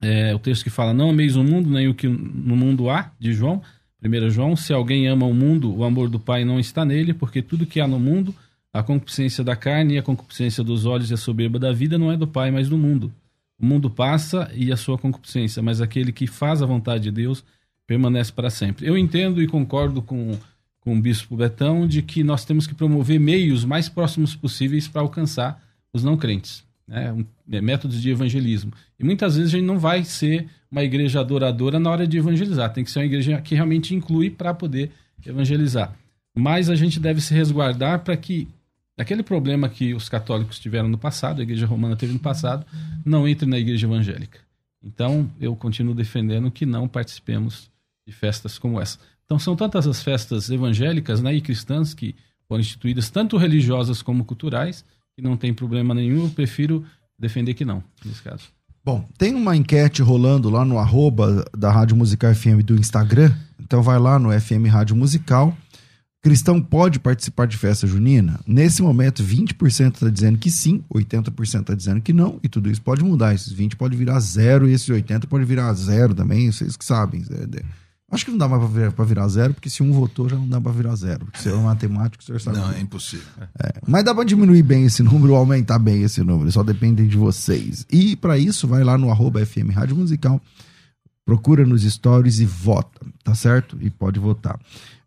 é, 0.01 0.36
o 0.36 0.40
texto 0.40 0.63
que 0.63 0.70
fala: 0.70 0.94
Não 0.94 1.10
ameis 1.10 1.36
o 1.36 1.44
mundo, 1.44 1.70
nem 1.70 1.88
o 1.88 1.96
que 1.96 2.08
no 2.08 2.56
mundo 2.56 2.90
há, 2.90 3.12
de 3.18 3.34
João. 3.34 3.62
1 4.04 4.30
João: 4.30 4.56
Se 4.56 4.74
alguém 4.74 5.08
ama 5.08 5.25
o 5.25 5.34
mundo, 5.34 5.74
o 5.74 5.84
amor 5.84 6.10
do 6.10 6.20
Pai 6.20 6.44
não 6.44 6.60
está 6.60 6.84
nele, 6.84 7.13
porque 7.13 7.42
tudo 7.42 7.66
que 7.66 7.80
há 7.80 7.88
no 7.88 8.00
mundo, 8.00 8.36
A 8.74 8.82
concupiscência 8.82 9.44
da 9.44 9.56
carne 9.56 9.96
e 9.96 9.98
a 9.98 10.04
concupiscência 10.04 10.63
dos 10.63 10.86
olhos 10.86 11.12
e 11.12 11.13
a 11.13 11.18
soberba 11.18 11.60
da 11.60 11.74
vida 11.74 11.98
não 11.98 12.12
é 12.12 12.16
do 12.16 12.28
Pai, 12.28 12.51
mas 12.51 12.70
do 12.70 12.78
mundo. 12.78 13.13
O 13.60 13.66
mundo 13.66 13.90
passa 13.90 14.50
e 14.54 14.72
a 14.72 14.78
sua 14.78 14.98
concupiscência, 14.98 15.62
mas 15.62 15.82
aquele 15.82 16.12
que 16.12 16.25
faz 16.25 16.62
a 16.62 16.66
vontade 16.66 17.04
de 17.04 17.12
Deus 17.12 17.44
permanece 17.86 18.32
para 18.32 18.50
sempre. 18.50 18.88
Eu 18.88 18.98
entendo 18.98 19.42
e 19.42 19.48
concordo 19.48 20.01
com, 20.01 20.38
com 20.80 20.98
o 20.98 21.01
bispo 21.01 21.36
Betão 21.36 21.86
de 21.86 22.01
que 22.01 22.24
nós 22.24 22.46
temos 22.46 22.66
que 22.66 22.74
promover 22.74 23.20
meios 23.20 23.66
mais 23.66 23.90
próximos 23.90 24.36
possíveis 24.36 24.88
para 24.88 25.01
alcançar 25.01 25.62
os 25.94 26.04
não 26.04 26.16
crentes, 26.16 26.63
né? 26.88 27.12
Um, 27.12 27.25
é, 27.51 27.60
métodos 27.60 28.01
de 28.01 28.10
evangelismo. 28.10 28.72
E 28.98 29.04
muitas 29.04 29.36
vezes 29.36 29.54
a 29.54 29.58
gente 29.58 29.68
não 29.68 29.78
vai 29.78 30.06
ser 30.06 30.48
uma 30.72 30.84
igreja 30.84 31.20
adoradora 31.20 31.78
na 31.78 31.90
hora 31.90 32.08
de 32.08 32.18
evangelizar, 32.18 32.72
tem 32.72 32.86
que 32.86 32.90
ser 32.90 33.00
uma 33.00 33.06
igreja 33.06 33.42
que 33.42 33.54
realmente 33.54 33.94
inclui 33.94 34.30
para 34.30 34.54
poder 34.54 34.92
evangelizar. 35.25 35.94
Mas 36.34 36.70
a 36.70 36.75
gente 36.75 36.98
deve 37.00 37.20
se 37.20 37.34
resguardar 37.34 38.00
para 38.00 38.16
que 38.16 38.48
aquele 38.98 39.24
problema 39.24 39.70
que 39.70 39.94
os 39.94 40.10
católicos 40.10 40.60
tiveram 40.60 40.88
no 40.88 40.98
passado, 40.98 41.40
a 41.40 41.44
igreja 41.44 41.66
romana 41.66 41.96
teve 41.96 42.14
no 42.14 42.20
passado, 42.20 42.66
não 43.06 43.28
entre 43.28 43.48
na 43.48 43.58
igreja 43.58 43.88
evangélica. 43.88 44.40
Então, 44.84 45.30
eu 45.40 45.56
continuo 45.56 45.94
defendendo 45.94 46.50
que 46.50 46.66
não 46.66 46.88
participemos 46.88 47.70
de 48.06 48.14
festas 48.14 48.58
como 48.58 48.82
essa. 48.82 48.98
Então, 49.26 49.38
são 49.38 49.56
tantas 49.56 49.88
as 49.88 50.02
festas 50.02 50.50
evangélicas 50.50 51.22
né, 51.22 51.34
e 51.34 51.42
cristãs 51.42 51.94
que 51.94 52.16
foram 52.48 52.62
instituídas, 52.62 53.10
tanto 53.10 53.38
religiosas 53.38 54.02
como 54.02 54.26
culturais, 54.26 54.84
que 55.16 55.22
não 55.22 55.38
tem 55.38 55.54
problema 55.54 55.94
nenhum. 55.94 56.24
Eu 56.24 56.30
prefiro 56.30 56.86
defender 57.18 57.54
que 57.54 57.64
não, 57.64 57.84
nesse 58.04 58.22
caso. 58.22 58.50
Bom, 58.84 59.08
tem 59.18 59.36
uma 59.36 59.56
enquete 59.56 60.02
rolando 60.02 60.50
lá 60.50 60.66
no 60.66 60.80
arroba 60.80 61.46
da 61.56 61.72
Rádio 61.72 61.96
Musical 61.96 62.34
FM 62.34 62.64
do 62.66 62.76
Instagram. 62.76 63.32
Então 63.60 63.84
vai 63.84 64.00
lá 64.00 64.18
no 64.18 64.32
FM 64.32 64.66
Rádio 64.68 64.96
Musical. 64.96 65.56
Cristão 66.22 66.62
pode 66.62 67.00
participar 67.00 67.48
de 67.48 67.58
festa 67.58 67.88
junina? 67.88 68.40
Nesse 68.46 68.84
momento, 68.84 69.24
20% 69.24 69.94
está 69.96 70.10
dizendo 70.10 70.38
que 70.38 70.51
sim, 70.51 70.84
80% 70.94 71.62
está 71.62 71.74
dizendo 71.74 72.00
que 72.00 72.13
não, 72.13 72.40
e 72.44 72.48
tudo 72.48 72.70
isso 72.70 72.82
pode 72.82 73.04
mudar. 73.04 73.34
Esses 73.34 73.51
20 73.51 73.75
pode 73.75 73.98
virar 73.98 74.20
zero 74.20 74.70
e 74.70 74.74
esses 74.74 74.88
80 74.88 75.25
pode 75.25 75.46
virar 75.46 75.74
zero 75.74 76.13
também, 76.13 76.51
vocês 76.51 76.78
que 76.78 76.86
sabem. 76.86 77.24
É, 77.32 77.63
Acho 78.12 78.25
que 78.25 78.32
não 78.32 78.38
dá 78.38 78.48
mais 78.48 78.62
pra 78.62 78.70
virar, 78.70 79.04
virar 79.06 79.28
zero, 79.30 79.54
porque 79.54 79.70
se 79.70 79.82
um 79.82 79.94
votou, 79.94 80.28
já 80.28 80.36
não 80.36 80.48
dá 80.48 80.60
pra 80.60 80.74
virar 80.74 80.94
zero. 80.96 81.25
Porque 81.25 81.40
se 81.40 81.48
é 81.48 81.54
matemático, 81.54 82.22
o 82.22 82.25
senhor 82.25 82.42
sabe. 82.42 82.58
Não, 82.58 82.70
é 82.72 82.82
impossível. 82.82 83.25
É, 83.58 83.74
mas 83.88 84.04
dá 84.04 84.13
pra 84.13 84.25
diminuir 84.25 84.63
bem 84.63 84.84
esse 84.84 85.01
número 85.01 85.32
ou 85.32 85.40
aumentar 85.40 85.80
bem 85.80 86.04
esse 86.04 86.22
número. 86.22 86.51
Só 86.51 86.62
depende 86.62 87.08
de 87.08 87.16
vocês. 87.16 87.86
E 87.90 88.18
para 88.18 88.38
isso, 88.38 88.68
vai 88.68 88.84
lá 88.84 88.98
no 88.98 89.10
arroba 89.10 89.44
FM 89.46 89.72
Rádio 89.74 89.96
Musical, 89.96 90.42
procura 91.25 91.66
nos 91.66 91.84
stories 91.84 92.40
e 92.40 92.46
vota, 92.46 93.00
tá 93.24 93.34
certo? 93.34 93.78
E 93.80 93.90
pode 93.90 94.20
votar. 94.20 94.60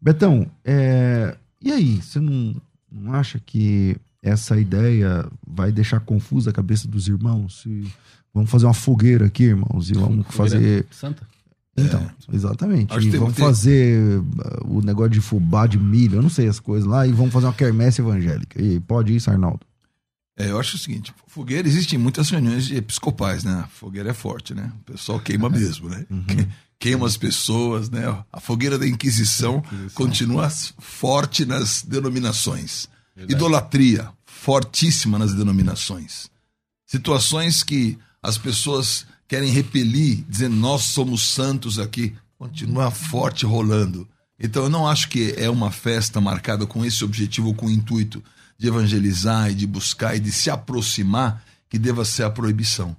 Betão, 0.04 0.46
é... 0.62 1.34
e 1.62 1.72
aí? 1.72 1.96
Você 2.02 2.20
não, 2.20 2.54
não 2.92 3.14
acha 3.14 3.40
que 3.40 3.96
essa 4.22 4.60
ideia 4.60 5.26
vai 5.46 5.72
deixar 5.72 5.98
confusa 6.00 6.50
a 6.50 6.52
cabeça 6.52 6.86
dos 6.86 7.08
irmãos? 7.08 7.62
Se... 7.62 7.90
Vamos 8.34 8.50
fazer 8.50 8.66
uma 8.66 8.74
fogueira 8.74 9.24
aqui, 9.24 9.44
irmãos, 9.44 9.88
e 9.88 9.94
vamos 9.94 10.26
fazer. 10.28 10.84
Santa? 10.90 11.26
Então, 11.74 12.00
é. 12.00 12.36
exatamente. 12.36 12.94
E 12.98 13.10
vamos 13.16 13.38
fazer 13.38 14.18
uh, 14.18 14.76
o 14.76 14.82
negócio 14.82 15.10
de 15.10 15.20
fubá 15.22 15.66
de 15.66 15.78
milho, 15.78 16.16
eu 16.18 16.22
não 16.22 16.28
sei 16.28 16.48
as 16.48 16.60
coisas 16.60 16.86
lá, 16.86 17.06
e 17.06 17.12
vamos 17.12 17.32
fazer 17.32 17.46
uma 17.46 17.54
quermesse 17.54 18.02
evangélica. 18.02 18.60
E 18.60 18.80
pode 18.80 19.16
isso, 19.16 19.30
Arnaldo? 19.30 19.60
É, 20.36 20.50
eu 20.50 20.58
acho 20.58 20.76
o 20.76 20.78
seguinte, 20.78 21.14
fogueira, 21.28 21.66
existem 21.68 21.96
muitas 21.98 22.28
reuniões 22.28 22.70
episcopais, 22.70 23.44
né? 23.44 23.62
A 23.64 23.68
fogueira 23.68 24.10
é 24.10 24.14
forte, 24.14 24.52
né? 24.52 24.72
O 24.80 24.92
pessoal 24.92 25.20
queima 25.20 25.48
mesmo, 25.48 25.88
né? 25.88 26.04
Uhum. 26.10 26.24
Queima 26.78 27.06
as 27.06 27.16
pessoas, 27.16 27.88
né? 27.88 28.02
A 28.32 28.40
fogueira 28.40 28.76
da 28.76 28.86
Inquisição, 28.86 29.58
Inquisição. 29.58 29.90
continua 29.94 30.50
forte 30.78 31.44
nas 31.44 31.82
denominações. 31.82 32.88
Verdade. 33.14 33.32
Idolatria, 33.32 34.10
fortíssima 34.26 35.18
nas 35.18 35.32
denominações. 35.34 36.28
Situações 36.84 37.62
que 37.62 37.96
as 38.20 38.36
pessoas 38.36 39.06
querem 39.28 39.50
repelir, 39.50 40.24
dizendo 40.28 40.56
nós 40.56 40.82
somos 40.82 41.22
santos 41.22 41.78
aqui, 41.78 42.12
continua 42.36 42.90
forte 42.90 43.46
rolando. 43.46 44.06
Então 44.38 44.64
eu 44.64 44.68
não 44.68 44.86
acho 44.86 45.08
que 45.08 45.32
é 45.38 45.48
uma 45.48 45.70
festa 45.70 46.20
marcada 46.20 46.66
com 46.66 46.84
esse 46.84 47.04
objetivo, 47.04 47.54
com 47.54 47.66
o 47.66 47.70
intuito 47.70 48.22
de 48.64 48.68
evangelizar 48.68 49.50
e 49.50 49.54
de 49.54 49.66
buscar 49.66 50.16
e 50.16 50.20
de 50.20 50.32
se 50.32 50.48
aproximar, 50.48 51.44
que 51.68 51.78
deva 51.78 52.04
ser 52.04 52.22
a 52.22 52.30
proibição. 52.30 52.96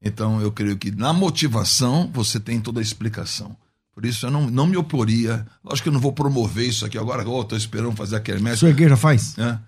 Então 0.00 0.40
eu 0.40 0.52
creio 0.52 0.76
que 0.76 0.92
na 0.92 1.12
motivação 1.12 2.08
você 2.12 2.38
tem 2.38 2.60
toda 2.60 2.78
a 2.78 2.82
explicação. 2.82 3.56
Por 3.92 4.06
isso 4.06 4.26
eu 4.26 4.30
não, 4.30 4.48
não 4.48 4.64
me 4.64 4.76
oporia. 4.76 5.44
Lógico 5.64 5.84
que 5.84 5.88
eu 5.88 5.92
não 5.92 6.00
vou 6.00 6.12
promover 6.12 6.68
isso 6.68 6.86
aqui 6.86 6.96
agora, 6.96 7.22
estou 7.22 7.48
oh, 7.50 7.56
esperando 7.56 7.96
fazer 7.96 8.14
a 8.14 8.20
quermesse. 8.20 8.58
Sua 8.58 8.70
igreja 8.70 8.96
faz? 8.96 9.36
É. 9.36 9.58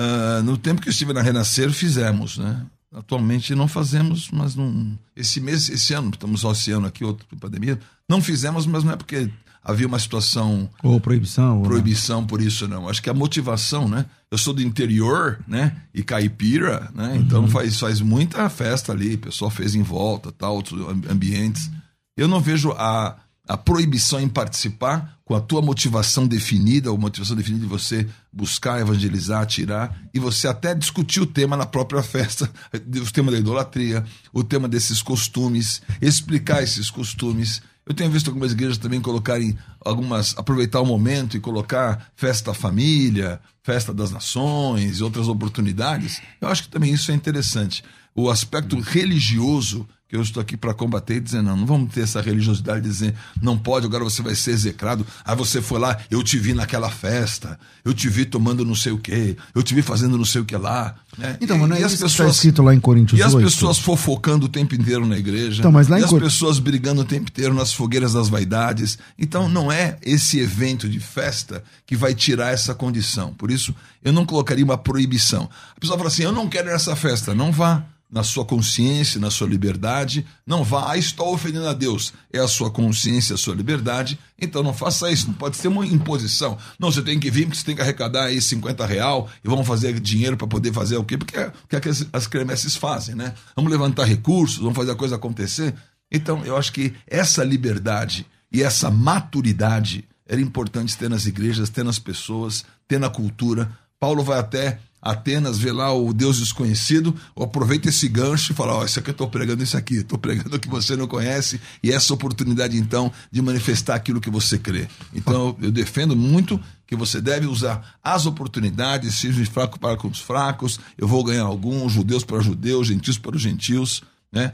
Uh, 0.00 0.42
no 0.44 0.56
tempo 0.56 0.80
que 0.80 0.88
eu 0.88 0.92
estive 0.92 1.12
na 1.12 1.22
Renascer, 1.22 1.72
fizemos, 1.72 2.38
né? 2.38 2.64
Atualmente 2.92 3.54
não 3.56 3.66
fazemos, 3.66 4.30
mas 4.30 4.54
não. 4.54 4.96
Esse 5.16 5.40
mês, 5.40 5.68
esse 5.68 5.92
ano, 5.94 6.10
estamos 6.10 6.42
só 6.42 6.52
esse 6.52 6.70
ano 6.70 6.86
aqui, 6.86 7.04
outro 7.04 7.26
pandemia, 7.40 7.80
não 8.08 8.22
fizemos, 8.22 8.66
mas 8.66 8.84
não 8.84 8.92
é 8.92 8.96
porque 8.96 9.28
havia 9.66 9.86
uma 9.86 9.98
situação. 9.98 10.70
Ou 10.80 11.00
proibição. 11.00 11.60
Proibição 11.62 12.24
por 12.24 12.40
isso, 12.40 12.68
não. 12.68 12.88
Acho 12.88 13.02
que 13.02 13.10
a 13.10 13.14
motivação, 13.14 13.88
né? 13.88 14.06
Eu 14.30 14.38
sou 14.38 14.54
do 14.54 14.62
interior, 14.62 15.40
né? 15.46 15.76
E 15.92 16.04
caipira, 16.04 16.88
né? 16.94 17.08
Uhum. 17.08 17.16
Então 17.16 17.48
faz, 17.48 17.78
faz 17.80 18.00
muita 18.00 18.48
festa 18.48 18.92
ali, 18.92 19.14
o 19.14 19.18
pessoal 19.18 19.50
fez 19.50 19.74
em 19.74 19.82
volta, 19.82 20.30
tal, 20.30 20.54
outros 20.54 20.80
ambientes. 21.10 21.68
Eu 22.16 22.28
não 22.28 22.40
vejo 22.40 22.70
a, 22.72 23.16
a 23.48 23.56
proibição 23.56 24.20
em 24.20 24.28
participar 24.28 25.18
com 25.24 25.34
a 25.34 25.40
tua 25.40 25.60
motivação 25.60 26.28
definida, 26.28 26.92
ou 26.92 26.96
motivação 26.96 27.34
definida 27.34 27.64
de 27.64 27.68
você 27.68 28.06
buscar 28.32 28.80
evangelizar, 28.80 29.44
tirar, 29.46 30.00
e 30.14 30.20
você 30.20 30.46
até 30.46 30.72
discutir 30.76 31.20
o 31.20 31.26
tema 31.26 31.56
na 31.56 31.66
própria 31.66 32.04
festa, 32.04 32.48
o 32.72 33.12
tema 33.12 33.32
da 33.32 33.38
idolatria, 33.38 34.04
o 34.32 34.44
tema 34.44 34.68
desses 34.68 35.02
costumes, 35.02 35.82
explicar 36.00 36.62
esses 36.62 36.88
costumes. 36.88 37.60
Eu 37.86 37.94
tenho 37.94 38.10
visto 38.10 38.26
algumas 38.26 38.50
igrejas 38.50 38.78
também 38.78 39.00
colocarem 39.00 39.56
algumas, 39.84 40.36
aproveitar 40.36 40.80
o 40.80 40.84
momento 40.84 41.36
e 41.36 41.40
colocar 41.40 42.10
festa 42.16 42.52
família, 42.52 43.40
festa 43.62 43.94
das 43.94 44.10
nações 44.10 44.98
e 44.98 45.04
outras 45.04 45.28
oportunidades. 45.28 46.20
Eu 46.40 46.48
acho 46.48 46.64
que 46.64 46.68
também 46.68 46.92
isso 46.92 47.12
é 47.12 47.14
interessante. 47.14 47.84
O 48.12 48.28
aspecto 48.28 48.76
religioso 48.80 49.86
que 50.08 50.14
eu 50.14 50.22
estou 50.22 50.40
aqui 50.40 50.56
para 50.56 50.72
combater 50.72 51.16
e 51.16 51.20
dizer, 51.20 51.42
não, 51.42 51.56
não 51.56 51.66
vamos 51.66 51.92
ter 51.92 52.02
essa 52.02 52.20
religiosidade 52.20 52.82
de 52.82 52.88
dizer, 52.88 53.14
não 53.42 53.58
pode, 53.58 53.86
agora 53.86 54.04
você 54.04 54.22
vai 54.22 54.36
ser 54.36 54.52
execrado. 54.52 55.04
Aí 55.24 55.34
você 55.34 55.60
foi 55.60 55.80
lá, 55.80 55.98
eu 56.08 56.22
te 56.22 56.38
vi 56.38 56.54
naquela 56.54 56.88
festa, 56.88 57.58
eu 57.84 57.92
te 57.92 58.08
vi 58.08 58.24
tomando 58.24 58.64
não 58.64 58.74
sei 58.74 58.92
o 58.92 58.98
quê, 58.98 59.36
eu 59.52 59.62
te 59.64 59.74
vi 59.74 59.82
fazendo 59.82 60.16
não 60.16 60.24
sei 60.24 60.42
o 60.42 60.44
que 60.44 60.56
lá. 60.56 60.94
Né? 61.18 61.36
Então, 61.40 61.58
mas 61.58 61.68
não 61.68 61.76
é 61.76 61.80
e 61.80 61.84
as 61.84 61.92
pessoas, 61.92 62.12
está 62.12 62.26
escrito 62.28 62.62
lá 62.62 62.72
em 62.72 62.78
Coríntios 62.78 63.18
E 63.18 63.22
as 63.22 63.34
8. 63.34 63.44
pessoas 63.44 63.78
fofocando 63.78 64.46
o 64.46 64.48
tempo 64.48 64.76
inteiro 64.76 65.04
na 65.06 65.18
igreja. 65.18 65.60
Então, 65.60 65.72
mas 65.72 65.88
lá 65.88 65.98
e 65.98 66.02
em 66.02 66.04
as 66.04 66.10
Cor... 66.10 66.20
pessoas 66.20 66.60
brigando 66.60 67.00
o 67.00 67.04
tempo 67.04 67.28
inteiro 67.28 67.52
nas 67.52 67.72
fogueiras 67.72 68.12
das 68.12 68.28
vaidades. 68.28 68.98
Então, 69.18 69.48
não 69.48 69.72
é 69.72 69.98
esse 70.02 70.38
evento 70.38 70.88
de 70.88 71.00
festa 71.00 71.64
que 71.84 71.96
vai 71.96 72.14
tirar 72.14 72.52
essa 72.52 72.76
condição. 72.76 73.34
Por 73.34 73.50
isso, 73.50 73.74
eu 74.04 74.12
não 74.12 74.24
colocaria 74.24 74.64
uma 74.64 74.78
proibição. 74.78 75.50
A 75.76 75.80
pessoa 75.80 75.98
fala 75.98 76.08
assim, 76.08 76.22
eu 76.22 76.32
não 76.32 76.48
quero 76.48 76.68
ir 76.68 76.72
nessa 76.72 76.94
festa. 76.94 77.34
Não 77.34 77.50
vá 77.50 77.84
na 78.10 78.22
sua 78.22 78.44
consciência, 78.44 79.20
na 79.20 79.30
sua 79.30 79.48
liberdade. 79.48 80.26
Não 80.46 80.62
vá, 80.62 80.92
ah, 80.92 80.96
estou 80.96 81.34
ofendendo 81.34 81.68
a 81.68 81.72
Deus. 81.72 82.12
É 82.32 82.38
a 82.38 82.48
sua 82.48 82.70
consciência, 82.70 83.34
a 83.34 83.38
sua 83.38 83.54
liberdade. 83.54 84.18
Então 84.40 84.62
não 84.62 84.72
faça 84.72 85.10
isso. 85.10 85.26
Não 85.26 85.34
pode 85.34 85.56
ser 85.56 85.68
uma 85.68 85.86
imposição. 85.86 86.56
Não, 86.78 86.90
você 86.90 87.02
tem 87.02 87.18
que 87.18 87.30
vir, 87.30 87.46
porque 87.46 87.58
você 87.58 87.64
tem 87.64 87.76
que 87.76 87.82
arrecadar 87.82 88.24
aí 88.24 88.40
50 88.40 88.86
real 88.86 89.28
e 89.44 89.48
vamos 89.48 89.66
fazer 89.66 89.98
dinheiro 89.98 90.36
para 90.36 90.46
poder 90.46 90.72
fazer 90.72 90.96
o 90.96 91.04
quê? 91.04 91.18
Porque 91.18 91.36
é 91.36 91.48
o 91.48 91.80
que 91.80 91.88
as, 91.88 92.06
as 92.12 92.26
cremeces 92.26 92.76
fazem, 92.76 93.14
né? 93.14 93.34
Vamos 93.54 93.70
levantar 93.70 94.04
recursos, 94.04 94.58
vamos 94.58 94.76
fazer 94.76 94.92
a 94.92 94.96
coisa 94.96 95.16
acontecer. 95.16 95.74
Então 96.10 96.44
eu 96.44 96.56
acho 96.56 96.72
que 96.72 96.94
essa 97.06 97.42
liberdade 97.42 98.26
e 98.52 98.62
essa 98.62 98.90
maturidade 98.90 100.04
era 100.26 100.40
importante 100.40 100.96
ter 100.96 101.08
nas 101.08 101.26
igrejas, 101.26 101.70
ter 101.70 101.84
nas 101.84 101.98
pessoas, 101.98 102.64
ter 102.86 102.98
na 102.98 103.08
cultura. 103.08 103.70
Paulo 103.98 104.22
vai 104.22 104.38
até 104.38 104.78
Atenas, 105.00 105.58
vê 105.58 105.70
lá 105.70 105.92
o 105.94 106.12
Deus 106.12 106.38
desconhecido, 106.38 107.14
aproveita 107.38 107.88
esse 107.88 108.08
gancho 108.08 108.52
e 108.52 108.54
fala: 108.54 108.74
Ó, 108.74 108.80
oh, 108.80 108.84
isso 108.84 108.98
aqui 108.98 109.10
eu 109.10 109.12
estou 109.12 109.28
pregando 109.28 109.62
isso 109.62 109.76
aqui, 109.76 109.96
estou 109.96 110.18
pregando 110.18 110.56
o 110.56 110.58
que 110.58 110.68
você 110.68 110.96
não 110.96 111.06
conhece, 111.06 111.60
e 111.82 111.92
essa 111.92 112.12
oportunidade 112.12 112.76
então 112.76 113.12
de 113.30 113.40
manifestar 113.40 113.94
aquilo 113.94 114.20
que 114.20 114.30
você 114.30 114.58
crê. 114.58 114.88
Então 115.14 115.56
eu 115.60 115.70
defendo 115.70 116.16
muito 116.16 116.60
que 116.86 116.96
você 116.96 117.20
deve 117.20 117.46
usar 117.46 117.96
as 118.02 118.26
oportunidades, 118.26 119.14
seja 119.14 119.44
fraco 119.46 119.78
para 119.78 119.96
com 119.96 120.08
os 120.08 120.20
fracos, 120.20 120.80
eu 120.96 121.06
vou 121.06 121.22
ganhar 121.22 121.44
alguns, 121.44 121.92
judeus 121.92 122.24
para 122.24 122.40
judeus, 122.40 122.88
gentios 122.88 123.18
para 123.18 123.36
os 123.36 123.42
gentios, 123.42 124.02
né? 124.32 124.52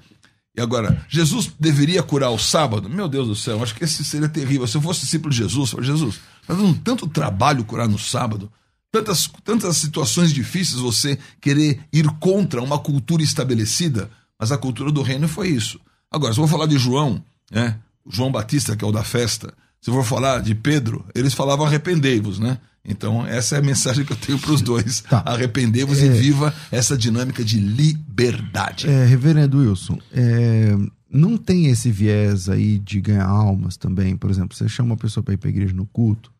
E 0.55 0.61
agora, 0.61 1.03
Jesus 1.09 1.51
deveria 1.59 2.03
curar 2.03 2.31
o 2.31 2.39
sábado? 2.39 2.89
Meu 2.89 3.09
Deus 3.09 3.27
do 3.27 3.35
céu, 3.35 3.63
acho 3.63 3.75
que 3.75 3.85
esse 3.85 4.05
seria 4.05 4.29
terrível. 4.29 4.67
Se 4.67 4.77
eu 4.77 4.83
fosse 4.83 5.01
discípulo 5.01 5.31
de 5.31 5.39
Jesus, 5.39 5.73
eu 5.73 5.83
Jesus, 5.83 6.21
está 6.43 6.53
dando 6.53 6.75
tanto 6.81 7.07
trabalho 7.07 7.65
curar 7.65 7.89
no 7.89 7.99
sábado 7.99 8.53
tantas, 8.93 9.29
tantas 9.43 9.79
situações 9.79 10.33
difíceis 10.33 10.79
você 10.81 11.19
querer 11.41 11.81
ir 11.93 12.07
contra 12.21 12.63
uma 12.63 12.79
cultura 12.79 13.23
estabelecida, 13.23 14.11
mas 14.39 14.53
a 14.53 14.59
cultura 14.59 14.93
do 14.93 15.03
reino 15.03 15.27
foi 15.27 15.49
isso. 15.49 15.81
Agora, 16.11 16.33
se 16.35 16.39
eu 16.39 16.47
vou 16.47 16.53
falar 16.53 16.67
de 16.69 16.77
João, 16.79 17.25
né? 17.51 17.79
João 18.09 18.31
Batista, 18.31 18.77
que 18.77 18.85
é 18.85 18.87
o 18.87 18.93
da 18.93 19.03
festa, 19.03 19.53
se 19.81 19.89
eu 19.91 19.95
for 19.95 20.05
falar 20.05 20.43
de 20.43 20.55
Pedro, 20.55 21.05
eles 21.15 21.33
falavam 21.35 21.65
arrependei-vos, 21.65 22.39
né? 22.39 22.59
Então, 22.85 23.25
essa 23.25 23.55
é 23.55 23.59
a 23.61 23.63
mensagem 23.63 24.05
que 24.05 24.13
eu 24.13 24.17
tenho 24.17 24.39
para 24.39 24.51
os 24.53 24.61
dois. 24.61 25.03
Tá. 25.03 25.23
Arrependemos 25.25 25.99
É. 26.01 26.07
e 26.07 26.09
viva 26.11 26.53
essa 26.71 26.99
dinâmica 26.99 27.45
de 27.45 27.59
liberdade. 27.61 28.89
É, 28.89 29.05
reverendo 29.05 29.59
Wilson, 29.61 29.99
é, 30.13 30.77
não 31.09 31.37
tem 31.37 31.67
esse 31.67 31.91
viés 31.93 32.49
aí 32.49 32.79
de 32.81 33.01
ganhar 33.01 33.27
almas 33.27 33.77
também? 33.77 34.17
Por 34.17 34.29
exemplo, 34.31 34.57
você 34.57 34.69
chama 34.69 34.91
uma 34.91 34.97
pessoa 34.97 35.23
para 35.23 35.35
ir 35.35 35.37
para 35.37 35.49
igreja 35.51 35.73
no 35.73 35.87
culto, 35.87 36.32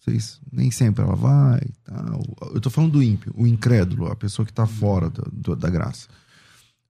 vocês, 0.00 0.40
nem 0.50 0.70
sempre 0.70 1.04
ela 1.04 1.14
vai 1.14 1.58
e 1.58 1.72
tal. 1.84 2.22
Eu 2.54 2.60
tô 2.60 2.70
falando 2.70 2.92
do 2.92 3.02
ímpio, 3.02 3.32
o 3.36 3.46
incrédulo, 3.46 4.06
a 4.10 4.16
pessoa 4.16 4.44
que 4.46 4.52
tá 4.52 4.66
fora 4.66 5.10
do- 5.10 5.30
do- 5.32 5.56
da 5.56 5.68
graça. 5.68 6.08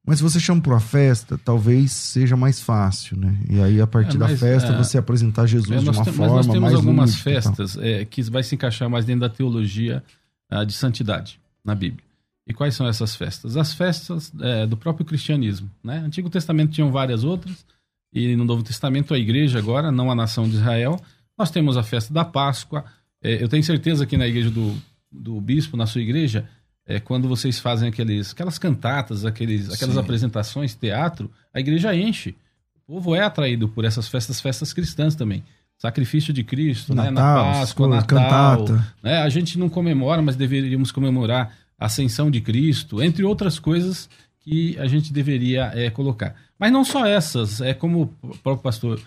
Mas 0.06 0.18
se 0.18 0.22
você 0.22 0.40
chama 0.40 0.60
para 0.62 0.72
uma 0.72 0.80
festa, 0.80 1.36
talvez 1.36 1.92
seja 1.92 2.36
mais 2.36 2.60
fácil, 2.60 3.18
né? 3.18 3.36
E 3.50 3.60
aí, 3.60 3.80
a 3.80 3.86
partir 3.86 4.16
É, 4.16 4.18
da 4.20 4.28
mas, 4.28 4.40
festa, 4.40 4.72
é, 4.72 4.76
você 4.78 4.96
apresentar 4.96 5.46
Jesus 5.46 5.70
É, 5.70 5.78
de 5.82 5.90
uma 5.90 6.04
te- 6.04 6.10
forma 6.12 6.36
mas 6.36 6.46
nós 6.46 6.46
temos 6.46 6.60
mais 6.62 6.74
algumas 6.74 7.12
tal. 7.12 7.22
festas 7.22 7.76
é, 7.76 8.04
que 8.06 8.22
vai 8.22 8.42
se 8.42 8.54
encaixar 8.54 8.88
mais 8.88 9.04
dentro 9.04 9.20
da 9.20 9.28
teologia 9.28 10.02
ah, 10.48 10.64
de 10.64 10.72
santidade 10.72 11.38
na 11.64 11.74
Bíblia. 11.74 12.02
E 12.46 12.54
quais 12.54 12.74
são 12.74 12.88
essas 12.88 13.14
festas? 13.14 13.56
As 13.56 13.74
festas 13.74 14.32
é, 14.40 14.66
do 14.66 14.76
próprio 14.76 15.04
cristianismo. 15.04 15.70
Né? 15.84 15.98
Antigo 15.98 16.30
Testamento 16.30 16.72
tinham 16.72 16.90
várias 16.90 17.22
outras, 17.22 17.64
e 18.12 18.34
no 18.34 18.44
Novo 18.44 18.62
Testamento 18.62 19.12
a 19.14 19.18
igreja 19.18 19.58
agora, 19.58 19.92
não 19.92 20.10
a 20.10 20.14
nação 20.14 20.48
de 20.48 20.56
Israel, 20.56 20.98
nós 21.38 21.50
temos 21.50 21.76
a 21.76 21.82
festa 21.82 22.12
da 22.12 22.24
Páscoa. 22.24 22.84
É, 23.22 23.42
eu 23.42 23.48
tenho 23.48 23.62
certeza 23.62 24.06
que 24.06 24.16
na 24.16 24.26
igreja 24.26 24.50
do, 24.50 24.74
do 25.10 25.40
bispo, 25.40 25.76
na 25.76 25.86
sua 25.86 26.00
igreja, 26.00 26.48
é, 26.86 26.98
quando 26.98 27.28
vocês 27.28 27.58
fazem 27.58 27.88
aqueles, 27.88 28.32
aquelas 28.32 28.58
cantatas, 28.58 29.24
aqueles, 29.24 29.72
aquelas 29.72 29.94
Sim. 29.94 30.00
apresentações, 30.00 30.74
teatro, 30.74 31.30
a 31.52 31.60
igreja 31.60 31.94
enche. 31.94 32.34
O 32.74 32.94
povo 32.94 33.14
é 33.14 33.22
atraído 33.22 33.68
por 33.68 33.84
essas 33.84 34.08
festas, 34.08 34.40
festas 34.40 34.72
cristãs 34.72 35.14
também. 35.14 35.44
Sacrifício 35.78 36.32
de 36.32 36.44
Cristo, 36.44 36.94
né? 36.94 37.04
na 37.04 37.10
Natal, 37.10 37.44
Páscoa, 37.52 37.88
coisas, 37.88 38.06
Natal. 38.06 38.66
cantata. 38.66 38.94
Né? 39.02 39.18
A 39.18 39.28
gente 39.28 39.58
não 39.58 39.68
comemora, 39.68 40.20
mas 40.20 40.36
deveríamos 40.36 40.92
comemorar 40.92 41.54
a 41.78 41.86
ascensão 41.86 42.30
de 42.30 42.40
Cristo, 42.40 43.02
entre 43.02 43.24
outras 43.24 43.58
coisas 43.58 44.08
que 44.40 44.76
a 44.78 44.86
gente 44.86 45.12
deveria 45.12 45.70
é, 45.74 45.88
colocar. 45.90 46.34
Mas 46.58 46.72
não 46.72 46.84
só 46.84 47.06
essas, 47.06 47.60
é 47.60 47.72
como 47.72 48.14
o 48.20 48.36
próprio 48.38 48.62
pastor 48.62 49.00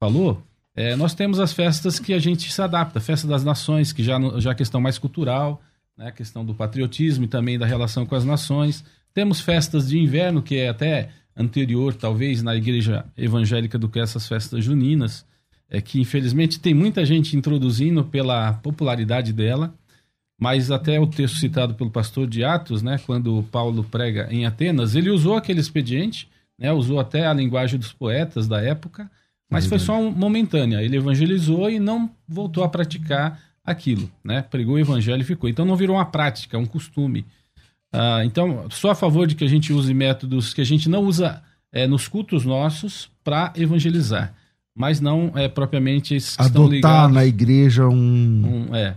falou, 0.00 0.42
é, 0.78 0.94
nós 0.94 1.12
temos 1.12 1.40
as 1.40 1.52
festas 1.52 1.98
que 1.98 2.14
a 2.14 2.20
gente 2.20 2.52
se 2.52 2.62
adapta, 2.62 3.00
festa 3.00 3.26
das 3.26 3.42
nações, 3.42 3.92
que 3.92 4.00
já, 4.00 4.16
já 4.38 4.52
é 4.52 4.54
questão 4.54 4.80
mais 4.80 4.96
cultural, 4.96 5.60
né, 5.96 6.12
questão 6.12 6.44
do 6.44 6.54
patriotismo 6.54 7.24
e 7.24 7.26
também 7.26 7.58
da 7.58 7.66
relação 7.66 8.06
com 8.06 8.14
as 8.14 8.24
nações. 8.24 8.84
Temos 9.12 9.40
festas 9.40 9.88
de 9.88 9.98
inverno, 9.98 10.40
que 10.40 10.56
é 10.56 10.68
até 10.68 11.08
anterior, 11.36 11.96
talvez, 11.96 12.44
na 12.44 12.54
igreja 12.54 13.04
evangélica 13.16 13.76
do 13.76 13.88
que 13.88 13.98
essas 13.98 14.28
festas 14.28 14.64
juninas, 14.64 15.26
é 15.68 15.80
que 15.80 16.00
infelizmente 16.00 16.60
tem 16.60 16.74
muita 16.74 17.04
gente 17.04 17.36
introduzindo 17.36 18.04
pela 18.04 18.52
popularidade 18.52 19.32
dela, 19.32 19.74
mas 20.40 20.70
até 20.70 21.00
o 21.00 21.08
texto 21.08 21.38
citado 21.38 21.74
pelo 21.74 21.90
pastor 21.90 22.28
de 22.28 22.44
Atos, 22.44 22.82
né, 22.82 23.00
quando 23.04 23.42
Paulo 23.50 23.82
prega 23.82 24.28
em 24.30 24.46
Atenas, 24.46 24.94
ele 24.94 25.10
usou 25.10 25.34
aquele 25.34 25.58
expediente, 25.58 26.28
né, 26.56 26.72
usou 26.72 27.00
até 27.00 27.26
a 27.26 27.34
linguagem 27.34 27.80
dos 27.80 27.92
poetas 27.92 28.46
da 28.46 28.62
época, 28.62 29.10
mas 29.50 29.66
foi 29.66 29.78
só 29.78 29.98
um 29.98 30.10
momentânea. 30.10 30.82
Ele 30.82 30.96
evangelizou 30.96 31.70
e 31.70 31.78
não 31.78 32.10
voltou 32.28 32.62
a 32.64 32.68
praticar 32.68 33.40
aquilo, 33.64 34.10
né? 34.24 34.42
Pregou 34.42 34.74
o 34.74 34.78
evangelho 34.78 35.20
e 35.22 35.24
ficou. 35.24 35.48
Então 35.48 35.64
não 35.64 35.76
virou 35.76 35.96
uma 35.96 36.04
prática, 36.06 36.58
um 36.58 36.66
costume. 36.66 37.24
Ah, 37.92 38.20
então, 38.24 38.66
sou 38.70 38.90
a 38.90 38.94
favor 38.94 39.26
de 39.26 39.34
que 39.34 39.44
a 39.44 39.48
gente 39.48 39.72
use 39.72 39.92
métodos 39.94 40.52
que 40.52 40.60
a 40.60 40.64
gente 40.64 40.88
não 40.88 41.02
usa 41.04 41.42
eh, 41.72 41.86
nos 41.86 42.06
cultos 42.08 42.44
nossos 42.44 43.10
para 43.24 43.52
evangelizar, 43.56 44.34
mas 44.74 45.00
não 45.00 45.32
é 45.34 45.48
propriamente 45.48 46.14
esses 46.14 46.36
que 46.36 46.42
Adotar 46.42 47.08
na 47.08 47.24
igreja 47.24 47.86
um. 47.88 48.68
um- 48.70 48.74
é, 48.76 48.94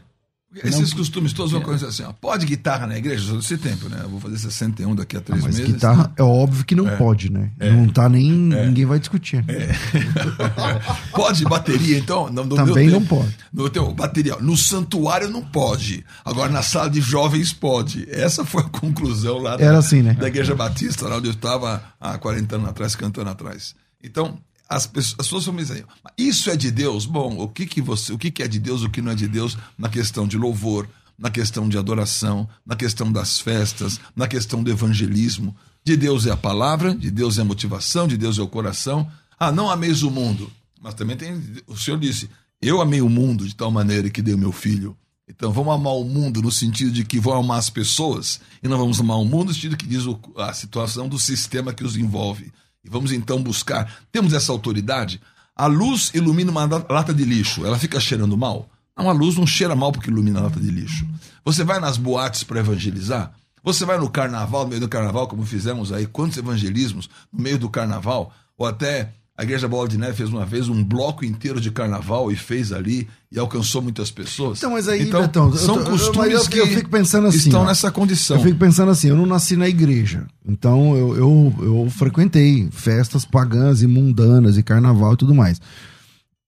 Esses 0.54 0.94
costumes 0.94 1.32
todos 1.32 1.54
vão 1.54 1.62
acontecer 1.62 1.86
assim, 1.86 2.04
ó. 2.04 2.12
Pode 2.12 2.46
guitarra 2.46 2.86
na 2.86 2.98
igreja? 2.98 3.26
Só 3.26 3.36
desse 3.38 3.58
tempo, 3.58 3.88
né? 3.88 4.02
Eu 4.04 4.10
vou 4.10 4.20
fazer 4.20 4.38
61 4.38 4.94
daqui 4.96 5.16
a 5.16 5.20
Ah, 5.20 5.22
três 5.22 5.44
mas 5.44 5.56
meses. 5.58 5.74
guitarra 5.74 6.12
é 6.18 6.22
óbvio 6.24 6.66
que 6.66 6.76
não 6.76 6.98
pode, 6.98 7.32
né? 7.32 7.52
Não 7.58 7.88
tá 7.88 8.10
nem. 8.10 8.30
Ninguém 8.32 8.86
vai 8.86 9.00
discutir. 9.00 9.46
Pode 11.12 11.44
bateria, 11.46 11.98
então? 11.98 12.30
No, 12.30 12.46
no 12.46 12.56
Também 12.56 12.90
não 12.90 13.04
pode. 13.06 13.36
No 13.54 13.70
teu 13.70 13.92
bateria, 13.94 14.36
no 14.38 14.56
santuário 14.58 15.30
não 15.30 15.42
pode. 15.42 16.04
Agora 16.24 16.50
na 16.52 16.62
sala 16.62 16.90
de 16.90 17.02
jovens 17.02 17.54
pode. 17.54 18.08
Essa 18.10 18.44
foi 18.46 18.64
a 18.64 18.70
conclusão 18.70 19.38
lá 19.38 19.58
da, 19.58 19.64
Era 19.64 19.78
assim, 19.78 20.02
né? 20.02 20.14
da 20.14 20.28
Igreja 20.28 20.56
Batista, 20.56 21.08
lá 21.08 21.18
onde 21.18 21.28
eu 21.28 21.34
estava 21.34 21.82
há 22.00 22.18
40 22.18 22.56
anos 22.56 22.70
atrás, 22.70 22.96
cantando 22.96 23.30
atrás. 23.30 23.76
Então, 24.04 24.38
as 24.72 24.88
pessoas, 24.88 25.16
as 25.20 25.28
pessoas 25.28 25.46
vão 25.46 25.54
me 25.54 25.62
dizer, 25.62 25.86
"Mas 26.04 26.14
isso 26.18 26.50
é 26.50 26.56
de 26.56 26.72
Deus? 26.72 27.06
Bom, 27.06 27.38
o 27.38 27.48
que, 27.48 27.66
que 27.66 27.82
você, 27.82 28.14
o 28.14 28.18
que, 28.18 28.32
que 28.32 28.42
é 28.42 28.48
de 28.48 28.60
Deus, 28.60 28.84
o 28.84 28.90
que 28.90 29.02
não 29.02 29.12
é 29.12 29.16
de 29.16 29.28
Deus 29.28 29.58
na 29.78 29.90
questão 29.90 30.28
de 30.28 30.38
louvor, 30.38 30.88
na 31.22 31.30
questão 31.30 31.70
de 31.70 31.78
adoração, 31.78 32.50
na 32.66 32.76
questão 32.76 33.12
das 33.12 33.40
festas, 33.40 34.00
na 34.16 34.28
questão 34.28 34.64
do 34.64 34.72
evangelismo. 34.72 35.56
De 35.84 35.96
Deus 35.96 36.26
é 36.26 36.32
a 36.32 36.38
palavra, 36.38 36.96
de 36.96 37.12
Deus 37.12 37.38
é 37.38 37.42
a 37.42 37.46
motivação, 37.46 38.08
de 38.08 38.18
Deus 38.18 38.40
é 38.40 38.42
o 38.42 38.48
coração. 38.48 39.08
Ah, 39.40 39.52
não 39.52 39.70
ameis 39.70 40.02
o 40.02 40.10
mundo. 40.10 40.52
Mas 40.82 40.96
também 40.96 41.16
tem. 41.16 41.40
O 41.68 41.78
Senhor 41.78 42.00
disse: 42.00 42.30
Eu 42.60 42.82
amei 42.82 43.02
o 43.02 43.10
mundo 43.10 43.48
de 43.48 43.56
tal 43.56 43.70
maneira 43.70 44.10
que 44.10 44.22
dei 44.22 44.34
o 44.34 44.38
meu 44.38 44.52
filho. 44.52 44.98
Então 45.28 45.52
vamos 45.52 45.74
amar 45.74 45.94
o 45.94 46.04
mundo 46.04 46.42
no 46.42 46.52
sentido 46.52 46.92
de 46.92 47.06
que 47.06 47.20
vamos 47.20 47.46
amar 47.46 47.60
as 47.60 47.70
pessoas 47.70 48.42
e 48.62 48.68
não 48.68 48.78
vamos 48.78 49.00
amar 49.00 49.18
o 49.18 49.26
mundo 49.26 49.46
no 49.46 49.54
sentido 49.54 49.78
que 49.78 49.88
diz 49.88 50.04
a 50.38 50.52
situação 50.54 51.08
do 51.08 51.20
sistema 51.20 51.74
que 51.74 51.84
os 51.84 51.96
envolve. 51.96 52.52
E 52.84 52.90
vamos 52.90 53.12
então 53.12 53.42
buscar. 53.42 53.92
Temos 54.12 54.34
essa 54.34 54.52
autoridade. 54.52 55.22
A 55.56 55.66
luz 55.68 56.12
ilumina 56.14 56.52
uma 56.52 56.66
la- 56.66 56.86
lata 56.90 57.14
de 57.14 57.24
lixo. 57.24 57.66
Ela 57.66 57.78
fica 57.78 58.00
cheirando 58.00 58.38
mal? 58.38 58.70
Não, 58.98 59.10
a 59.10 59.14
luz 59.14 59.36
não 59.36 59.46
cheira 59.48 59.76
mal 59.76 59.92
porque 59.92 60.10
ilumina 60.10 60.40
a 60.40 60.44
lata 60.44 60.60
de 60.60 60.70
lixo. 60.70 61.08
Você 61.46 61.64
vai 61.64 61.80
nas 61.80 61.98
boates 61.98 62.44
para 62.44 62.60
evangelizar? 62.60 63.32
Você 63.64 63.86
vai 63.86 63.98
no 64.00 64.10
carnaval, 64.10 64.64
no 64.64 64.70
meio 64.70 64.82
do 64.82 64.90
carnaval, 64.90 65.28
como 65.28 65.46
fizemos 65.46 65.92
aí, 65.92 66.08
quantos 66.08 66.38
evangelismos 66.38 67.10
no 67.32 67.42
meio 67.42 67.60
do 67.60 67.70
carnaval? 67.70 68.34
Ou 68.58 68.66
até 68.66 69.14
a 69.38 69.44
Igreja 69.44 69.68
Bola 69.68 69.88
de 69.88 69.98
Neve 69.98 70.14
fez 70.18 70.30
uma 70.30 70.46
vez 70.46 70.68
um 70.70 70.84
bloco 70.84 71.26
inteiro 71.26 71.60
de 71.60 71.72
carnaval 71.72 72.32
e 72.32 72.36
fez 72.36 72.72
ali 72.72 73.08
e 73.32 73.40
alcançou 73.40 73.82
muitas 73.82 74.12
pessoas. 74.12 74.60
Então, 74.60 74.72
mas 74.72 74.88
aí, 74.88 75.04
então, 75.08 75.22
Betão, 75.22 75.54
são 75.56 75.78
eu- 75.78 75.86
costumes 75.86 76.34
eu- 76.44 76.50
que 76.50 76.58
eu 76.60 76.68
fico 76.68 76.90
pensando 76.90 77.28
assim, 77.28 77.38
estão 77.38 77.62
ó. 77.62 77.66
nessa 77.66 77.90
condição. 77.92 78.38
Eu 78.38 78.44
fico 78.44 78.60
pensando 78.60 78.92
assim, 78.92 79.08
eu 79.10 79.16
não 79.16 79.26
nasci 79.26 79.56
na 79.56 79.68
igreja. 79.68 80.28
Então 80.46 80.96
eu, 80.96 81.16
eu, 81.16 81.56
eu 81.62 81.90
frequentei 81.90 82.70
festas 82.72 83.26
pagãs 83.26 83.82
e 83.82 83.88
mundanas 83.88 84.58
e 84.58 84.64
carnaval 84.64 85.14
e 85.14 85.18
tudo 85.18 85.34
mais. 85.34 85.60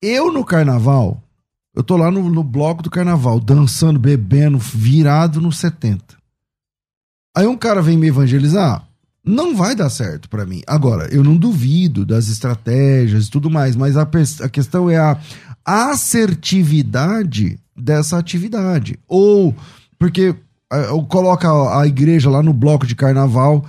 Eu 0.01 0.31
no 0.31 0.43
carnaval, 0.45 1.23
eu 1.75 1.81
tô 1.83 1.95
lá 1.97 2.11
no, 2.11 2.29
no 2.29 2.43
bloco 2.43 2.83
do 2.83 2.91
carnaval, 2.91 3.39
dançando, 3.39 3.97
bebendo, 3.97 4.59
virado 4.59 5.39
no 5.41 5.51
70. 5.51 6.03
Aí 7.35 7.47
um 7.47 7.57
cara 7.57 7.81
vem 7.81 7.97
me 7.97 8.07
evangelizar, 8.07 8.85
não 9.25 9.55
vai 9.55 9.75
dar 9.75 9.89
certo 9.89 10.27
pra 10.29 10.45
mim. 10.45 10.61
Agora, 10.67 11.07
eu 11.13 11.23
não 11.23 11.37
duvido 11.37 12.05
das 12.05 12.27
estratégias 12.27 13.27
e 13.27 13.31
tudo 13.31 13.49
mais, 13.49 13.75
mas 13.75 13.95
a, 13.95 14.07
a 14.41 14.49
questão 14.49 14.89
é 14.89 14.97
a 14.97 15.17
assertividade 15.65 17.57
dessa 17.75 18.17
atividade. 18.17 18.99
Ou, 19.07 19.55
porque 19.97 20.35
eu 20.71 21.03
coloco 21.03 21.47
a, 21.47 21.87
igreja 21.87 22.29
lá 22.29 22.43
no 22.43 22.53
bloco 22.53 22.85
de 22.85 22.95
carnaval, 22.95 23.65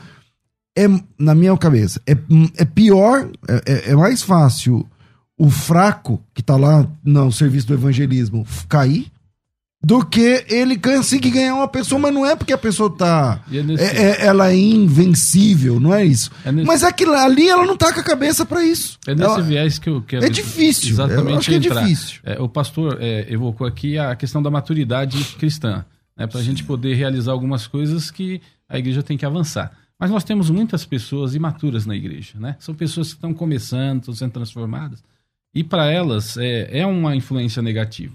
é, 0.77 0.87
na 1.19 1.35
minha 1.35 1.57
cabeça, 1.57 2.01
é, 2.07 2.17
é 2.57 2.65
pior, 2.65 3.31
é, 3.49 3.63
é- 3.67 3.91
é 3.93 3.95
mais 3.95 4.23
fácil 4.23 4.87
o 5.39 5.51
fraco 5.51 6.21
que 6.33 6.43
tá 6.43 6.57
lá 6.57 6.87
no 7.05 7.31
serviço 7.31 7.67
do 7.69 7.75
evangelismo 7.75 8.47
cair 8.69 9.11
do 9.85 10.05
que 10.05 10.45
ele 10.49 10.79
conseguir 10.79 11.31
ganhar 11.31 11.55
uma 11.55 11.69
pessoa, 11.69 11.99
mas 12.01 12.15
não 12.15 12.25
é 12.25 12.35
porque 12.35 12.53
a 12.53 12.59
pessoa 12.59 12.89
tá. 12.91 13.45
É 13.53 13.63
nesse- 13.63 13.83
é- 13.85 14.03
é- 14.23 14.27
ela 14.27 14.51
é 14.51 14.57
invencível, 14.57 15.79
não 15.79 15.95
é 15.95 16.05
isso. 16.05 16.31
É 16.45 16.51
nesse- 16.51 16.67
Mas 16.67 16.83
é 16.83 16.91
que 16.93 17.05
ali 17.05 17.49
ela 17.49 17.67
não 17.67 17.77
tá 17.77 17.93
com 17.93 18.01
a 18.01 18.05
cabeça 18.05 18.47
pra 18.47 18.65
isso. 18.65 18.99
É 19.07 19.15
nesse 19.15 19.25
Ela- 19.31 19.43
viés 19.43 19.79
que 19.79 19.89
eu 19.91 20.01
quero. 20.03 20.25
É 20.25 20.29
difícil, 20.29 20.91
Exatamente. 20.91 21.31
eu 21.33 21.39
acho 21.39 21.49
que 21.51 21.55
é 21.55 21.59
difícil. 21.59 22.21
É, 22.25 22.41
o 22.41 22.49
pastor 22.49 22.97
é, 23.01 23.27
evocou 23.31 23.67
aqui 23.67 23.99
a 23.99 24.15
questão 24.17 24.43
da 24.43 24.51
maturidade 24.51 25.23
cristã, 25.39 25.85
né, 26.17 26.27
para 26.27 26.41
a 26.41 26.43
gente 26.43 26.65
poder 26.65 26.95
realizar 26.95 27.33
algumas 27.33 27.67
coisas 27.67 28.11
que 28.11 28.41
a 28.69 28.79
igreja 28.79 29.03
tem 29.03 29.17
que 29.19 29.27
avançar. 29.27 29.71
Mas 30.01 30.11
nós 30.11 30.25
temos 30.25 30.51
muitas 30.51 30.85
pessoas 30.85 31.35
imaturas 31.35 31.87
na 31.87 31.95
igreja, 31.95 32.33
né? 32.39 32.57
São 32.59 32.75
pessoas 32.75 33.09
que 33.09 33.15
estão 33.15 33.33
começando, 33.33 34.01
estão 34.01 34.15
sendo 34.15 34.33
transformadas, 34.33 35.03
e 35.55 35.63
para 35.63 35.87
elas 35.91 36.37
é, 36.37 36.81
é 36.81 36.87
uma 36.87 37.15
influência 37.15 37.63
negativa, 37.63 38.15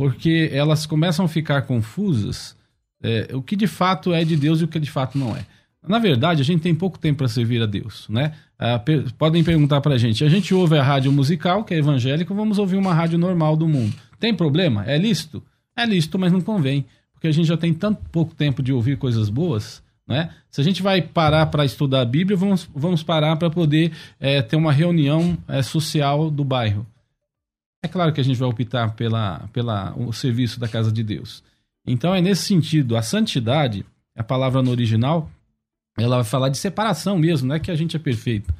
porque 0.00 0.48
elas 0.50 0.86
começam 0.86 1.26
a 1.26 1.28
ficar 1.28 1.60
confusas 1.62 2.56
é, 3.02 3.28
o 3.34 3.42
que 3.42 3.54
de 3.54 3.66
fato 3.66 4.14
é 4.14 4.24
de 4.24 4.34
Deus 4.34 4.62
e 4.62 4.64
o 4.64 4.68
que 4.68 4.80
de 4.80 4.90
fato 4.90 5.18
não 5.18 5.36
é. 5.36 5.44
Na 5.86 5.98
verdade, 5.98 6.40
a 6.40 6.44
gente 6.44 6.62
tem 6.62 6.74
pouco 6.74 6.98
tempo 6.98 7.18
para 7.18 7.28
servir 7.28 7.60
a 7.60 7.66
Deus, 7.66 8.06
né? 8.08 8.32
Ah, 8.58 8.78
pe- 8.78 9.04
podem 9.18 9.44
perguntar 9.44 9.82
para 9.82 9.96
a 9.96 9.98
gente. 9.98 10.24
A 10.24 10.28
gente 10.30 10.54
ouve 10.54 10.78
a 10.78 10.82
rádio 10.82 11.12
musical, 11.12 11.64
que 11.64 11.74
é 11.74 11.76
evangélica, 11.76 12.32
vamos 12.32 12.56
ouvir 12.56 12.76
uma 12.78 12.94
rádio 12.94 13.18
normal 13.18 13.56
do 13.58 13.68
mundo. 13.68 13.94
Tem 14.18 14.34
problema? 14.34 14.86
É 14.86 14.96
lícito? 14.96 15.42
É 15.76 15.84
lícito, 15.84 16.18
mas 16.18 16.32
não 16.32 16.40
convém, 16.40 16.86
porque 17.12 17.26
a 17.28 17.32
gente 17.32 17.46
já 17.46 17.58
tem 17.58 17.74
tanto 17.74 18.00
pouco 18.10 18.34
tempo 18.34 18.62
de 18.62 18.72
ouvir 18.72 18.96
coisas 18.96 19.28
boas, 19.28 19.82
né? 20.08 20.30
Se 20.50 20.62
a 20.62 20.64
gente 20.64 20.82
vai 20.82 21.02
parar 21.02 21.44
para 21.46 21.62
estudar 21.66 22.00
a 22.00 22.06
Bíblia, 22.06 22.38
vamos, 22.38 22.66
vamos 22.74 23.02
parar 23.02 23.36
para 23.36 23.50
poder 23.50 23.92
eh, 24.18 24.40
ter 24.40 24.56
uma 24.56 24.72
reunião 24.72 25.36
eh, 25.46 25.62
social 25.62 26.30
do 26.30 26.42
bairro. 26.42 26.86
É 27.82 27.88
claro 27.88 28.12
que 28.12 28.20
a 28.20 28.24
gente 28.24 28.38
vai 28.38 28.48
optar 28.48 28.94
pela, 28.94 29.48
pela 29.52 29.94
o 29.96 30.12
serviço 30.12 30.60
da 30.60 30.68
casa 30.68 30.92
de 30.92 31.02
Deus. 31.02 31.42
Então 31.86 32.14
é 32.14 32.20
nesse 32.20 32.42
sentido, 32.42 32.96
a 32.96 33.02
santidade, 33.02 33.84
a 34.14 34.22
palavra 34.22 34.62
no 34.62 34.70
original, 34.70 35.30
ela 35.98 36.16
vai 36.16 36.24
falar 36.24 36.48
de 36.50 36.58
separação 36.58 37.18
mesmo, 37.18 37.48
não 37.48 37.54
é 37.54 37.58
que 37.60 37.70
a 37.70 37.76
gente 37.76 37.96
é 37.96 37.98
perfeito, 37.98 38.52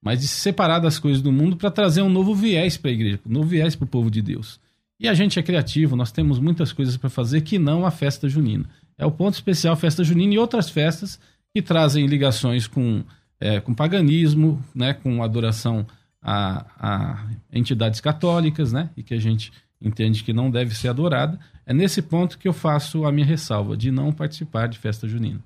mas 0.00 0.20
de 0.20 0.28
se 0.28 0.40
separar 0.40 0.78
das 0.78 0.98
coisas 0.98 1.20
do 1.20 1.32
mundo 1.32 1.56
para 1.56 1.70
trazer 1.70 2.02
um 2.02 2.08
novo 2.08 2.34
viés 2.34 2.76
para 2.76 2.90
a 2.90 2.94
igreja, 2.94 3.20
um 3.26 3.32
novo 3.32 3.48
viés 3.48 3.74
para 3.74 3.84
o 3.84 3.88
povo 3.88 4.10
de 4.10 4.22
Deus. 4.22 4.60
E 4.98 5.08
a 5.08 5.14
gente 5.14 5.38
é 5.38 5.42
criativo, 5.42 5.96
nós 5.96 6.12
temos 6.12 6.38
muitas 6.38 6.72
coisas 6.72 6.96
para 6.96 7.10
fazer 7.10 7.40
que 7.40 7.58
não 7.58 7.84
a 7.84 7.90
festa 7.90 8.28
junina. 8.28 8.66
É 8.96 9.04
o 9.04 9.10
ponto 9.10 9.34
especial 9.34 9.74
festa 9.74 10.04
junina 10.04 10.34
e 10.34 10.38
outras 10.38 10.68
festas 10.68 11.18
que 11.54 11.62
trazem 11.62 12.06
ligações 12.06 12.66
com, 12.66 13.02
é, 13.40 13.60
com 13.60 13.74
paganismo, 13.74 14.62
né, 14.74 14.92
com 14.92 15.22
adoração 15.22 15.86
a, 16.22 16.66
a 16.78 17.26
entidades 17.52 18.00
católicas, 18.00 18.72
né, 18.72 18.90
e 18.96 19.02
que 19.02 19.14
a 19.14 19.20
gente 19.20 19.52
entende 19.80 20.22
que 20.22 20.32
não 20.32 20.50
deve 20.50 20.74
ser 20.74 20.88
adorada. 20.88 21.38
É 21.64 21.72
nesse 21.72 22.02
ponto 22.02 22.38
que 22.38 22.48
eu 22.48 22.52
faço 22.52 23.06
a 23.06 23.12
minha 23.12 23.26
ressalva 23.26 23.76
de 23.76 23.90
não 23.90 24.12
participar 24.12 24.66
de 24.66 24.78
festa 24.78 25.08
junina. 25.08 25.40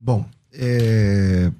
Bom, 0.00 0.26
é... 0.52 1.52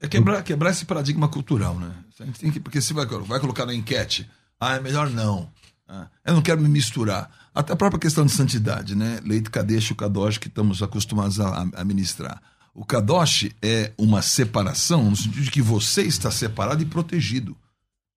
É 0.00 0.06
quebrar, 0.06 0.42
quebrar 0.42 0.70
esse 0.70 0.84
paradigma 0.84 1.28
cultural, 1.28 1.78
né? 1.78 1.92
A 2.20 2.24
gente 2.24 2.38
tem 2.38 2.50
que, 2.50 2.60
porque 2.60 2.80
se 2.80 2.92
vai, 2.92 3.04
vai 3.04 3.40
colocar 3.40 3.66
na 3.66 3.74
enquete, 3.74 4.28
ah, 4.60 4.76
é 4.76 4.80
melhor 4.80 5.10
não. 5.10 5.50
Ah, 5.88 6.06
eu 6.24 6.34
não 6.34 6.42
quero 6.42 6.60
me 6.60 6.68
misturar. 6.68 7.30
Até 7.54 7.72
a 7.72 7.76
própria 7.76 7.98
questão 7.98 8.24
de 8.24 8.30
santidade, 8.32 8.94
né? 8.94 9.20
Leite 9.24 9.50
Kadesh 9.50 9.88
e 9.88 9.92
o 9.92 9.96
Kadosh 9.96 10.38
que 10.38 10.48
estamos 10.48 10.82
acostumados 10.82 11.40
a, 11.40 11.68
a 11.74 11.84
ministrar. 11.84 12.40
O 12.78 12.84
Kadosh 12.84 13.50
é 13.60 13.92
uma 13.98 14.22
separação 14.22 15.10
no 15.10 15.16
sentido 15.16 15.42
de 15.42 15.50
que 15.50 15.60
você 15.60 16.02
está 16.02 16.30
separado 16.30 16.80
e 16.80 16.86
protegido. 16.86 17.56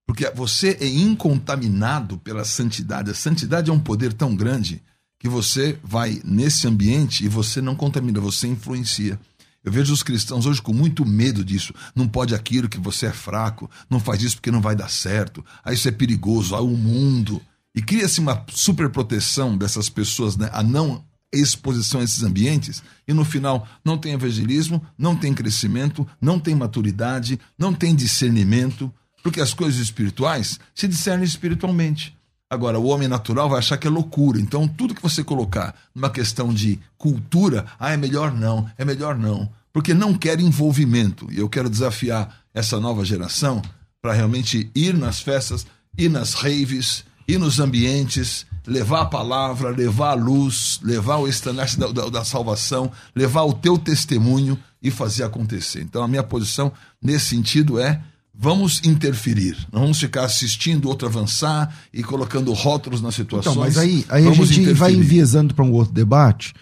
Porque 0.06 0.30
você 0.36 0.78
é 0.80 0.88
incontaminado 0.88 2.20
pela 2.20 2.46
santidade. 2.46 3.10
A 3.10 3.16
santidade 3.16 3.72
é 3.72 3.74
um 3.74 3.80
poder 3.80 4.14
tão 4.14 4.36
grande 4.36 4.80
que 5.18 5.28
você 5.28 5.80
vai 5.84 6.22
nesse 6.24 6.68
ambiente 6.68 7.26
e 7.26 7.28
você 7.28 7.60
não 7.60 7.76
contamina, 7.76 8.20
você 8.20 8.48
influencia. 8.48 9.20
Eu 9.64 9.72
vejo 9.72 9.92
os 9.92 10.04
cristãos 10.04 10.46
hoje 10.46 10.62
com 10.62 10.74
muito 10.74 11.04
medo 11.08 11.44
disso. 11.44 11.74
Não 11.96 12.08
pode 12.08 12.36
aquilo 12.36 12.70
que 12.70 12.80
você 12.80 13.08
é 13.08 13.12
fraco, 13.12 13.68
não 13.90 14.00
faz 14.00 14.22
isso 14.22 14.36
porque 14.36 14.52
não 14.52 14.62
vai 14.62 14.76
dar 14.76 14.92
certo. 14.92 15.44
Aí 15.66 15.74
isso 15.74 15.88
é 15.88 15.92
perigoso, 15.92 16.56
aí 16.56 16.62
o 16.62 16.68
mundo. 16.68 17.42
E 17.74 17.82
cria-se 17.82 18.20
uma 18.20 18.46
superproteção 18.48 19.58
dessas 19.58 19.90
pessoas, 19.90 20.38
né, 20.38 20.52
a 20.54 20.62
não 20.62 21.04
exposição 21.32 22.02
a 22.02 22.04
esses 22.04 22.24
ambientes, 22.24 22.84
e 23.08 23.14
no 23.14 23.24
final 23.24 23.68
não 23.84 23.98
tem 23.98 24.14
evangelismo, 24.14 24.86
não 24.98 25.16
tem 25.16 25.34
crescimento, 25.34 26.08
não 26.20 26.40
tem 26.40 26.54
maturidade, 26.54 27.40
não 27.58 27.74
tem 27.74 27.96
discernimento, 27.96 28.92
porque 29.24 29.40
as 29.40 29.54
coisas 29.54 29.80
espirituais 29.80 30.60
se 30.74 30.88
discernem 30.88 31.26
espiritualmente. 31.26 32.16
Agora, 32.50 32.78
o 32.78 32.88
homem 32.88 33.08
natural 33.08 33.50
vai 33.50 33.60
achar 33.60 33.78
que 33.78 33.88
é 33.88 33.90
loucura. 33.90 34.38
Então, 34.38 34.68
tudo 34.68 34.94
que 34.94 35.02
você 35.02 35.24
colocar 35.24 35.74
numa 35.96 36.10
questão 36.10 36.54
de 36.54 36.78
cultura, 36.98 37.66
ah, 37.80 37.92
é 37.92 37.98
melhor 37.98 38.34
não, 38.34 38.70
é 38.78 38.84
melhor 38.84 39.18
não. 39.18 39.50
Porque 39.72 39.94
não 39.94 40.14
quer 40.14 40.38
envolvimento. 40.42 41.32
E 41.32 41.38
eu 41.38 41.48
quero 41.48 41.70
desafiar 41.70 42.42
essa 42.54 42.78
nova 42.78 43.06
geração 43.06 43.62
para 44.02 44.12
realmente 44.12 44.70
ir 44.76 44.98
nas 44.98 45.22
festas, 45.22 45.66
ir 45.98 46.10
nas 46.10 46.34
raves, 46.34 47.06
ir 47.28 47.38
nos 47.38 47.60
ambientes, 47.60 48.46
levar 48.66 49.02
a 49.02 49.06
palavra, 49.06 49.70
levar 49.70 50.12
a 50.12 50.14
luz, 50.14 50.80
levar 50.84 51.18
o 51.18 51.28
estandarte 51.28 51.80
da, 51.80 51.88
da, 51.88 52.10
da, 52.10 52.24
salvação, 52.24 52.92
levar 53.16 53.44
o 53.44 53.54
teu 53.54 53.78
testemunho 53.78 54.58
e 54.82 54.92
fazer 54.92 55.24
acontecer. 55.24 55.82
Então, 55.82 56.04
a 56.04 56.08
minha 56.08 56.24
posição 56.24 56.72
nesse 57.02 57.28
sentido 57.28 57.80
é 57.80 58.02
vamos 58.34 58.82
interferir. 58.84 59.56
Não 59.72 59.82
vamos 59.82 60.00
ficar 60.00 60.24
assistindo 60.24 60.88
outro 60.88 61.08
avançar 61.08 61.76
e 61.94 62.02
colocando 62.02 62.52
rótulos 62.54 63.02
nas 63.02 63.16
situações. 63.16 63.54
Então, 63.54 63.64
mas 63.64 63.78
aí, 63.78 64.06
aí 64.10 64.28
a 64.28 64.32
gente 64.32 64.54
interferir. 64.54 64.74
vai 64.74 64.94
enviesando 64.94 65.54
para 65.54 65.66
um 65.66 65.72
outro 65.72 65.94
debate, 65.94 66.54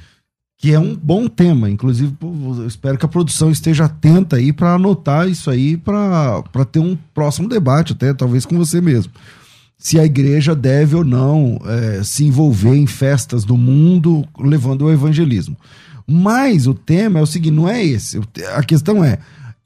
que 0.58 0.74
é 0.74 0.80
um 0.80 0.94
bom 0.96 1.28
tema. 1.28 1.70
Inclusive, 1.70 2.16
eu 2.22 2.68
espero 2.68 2.98
que 2.98 3.06
a 3.06 3.10
produção 3.10 3.50
esteja 3.50 3.86
atenta 3.86 4.36
aí 4.36 4.52
para 4.52 4.74
anotar 4.74 5.30
isso 5.30 5.50
aí 5.50 5.78
para 5.78 6.44
ter 6.70 6.80
um 6.80 6.98
próximo 7.14 7.48
debate, 7.48 7.94
até 7.94 8.14
talvez 8.14 8.46
com 8.46 8.58
você 8.58 8.82
mesmo. 8.82 9.14
Se 9.80 9.98
a 9.98 10.06
igreja 10.06 10.54
deve 10.54 10.96
ou 10.96 11.06
não 11.06 11.58
é, 11.66 12.04
se 12.04 12.26
envolver 12.26 12.76
em 12.76 12.86
festas 12.86 13.46
do 13.46 13.56
mundo 13.56 14.28
levando 14.38 14.84
o 14.84 14.92
evangelismo. 14.92 15.58
Mas 16.06 16.68
o 16.68 16.74
tema 16.74 17.20
é 17.20 17.24
o 17.24 17.26
seguinte: 17.26 17.56
não 17.56 17.68
é 17.68 17.84
esse. 17.84 18.20
A 18.56 18.62
questão 18.62 19.04
é 19.04 19.20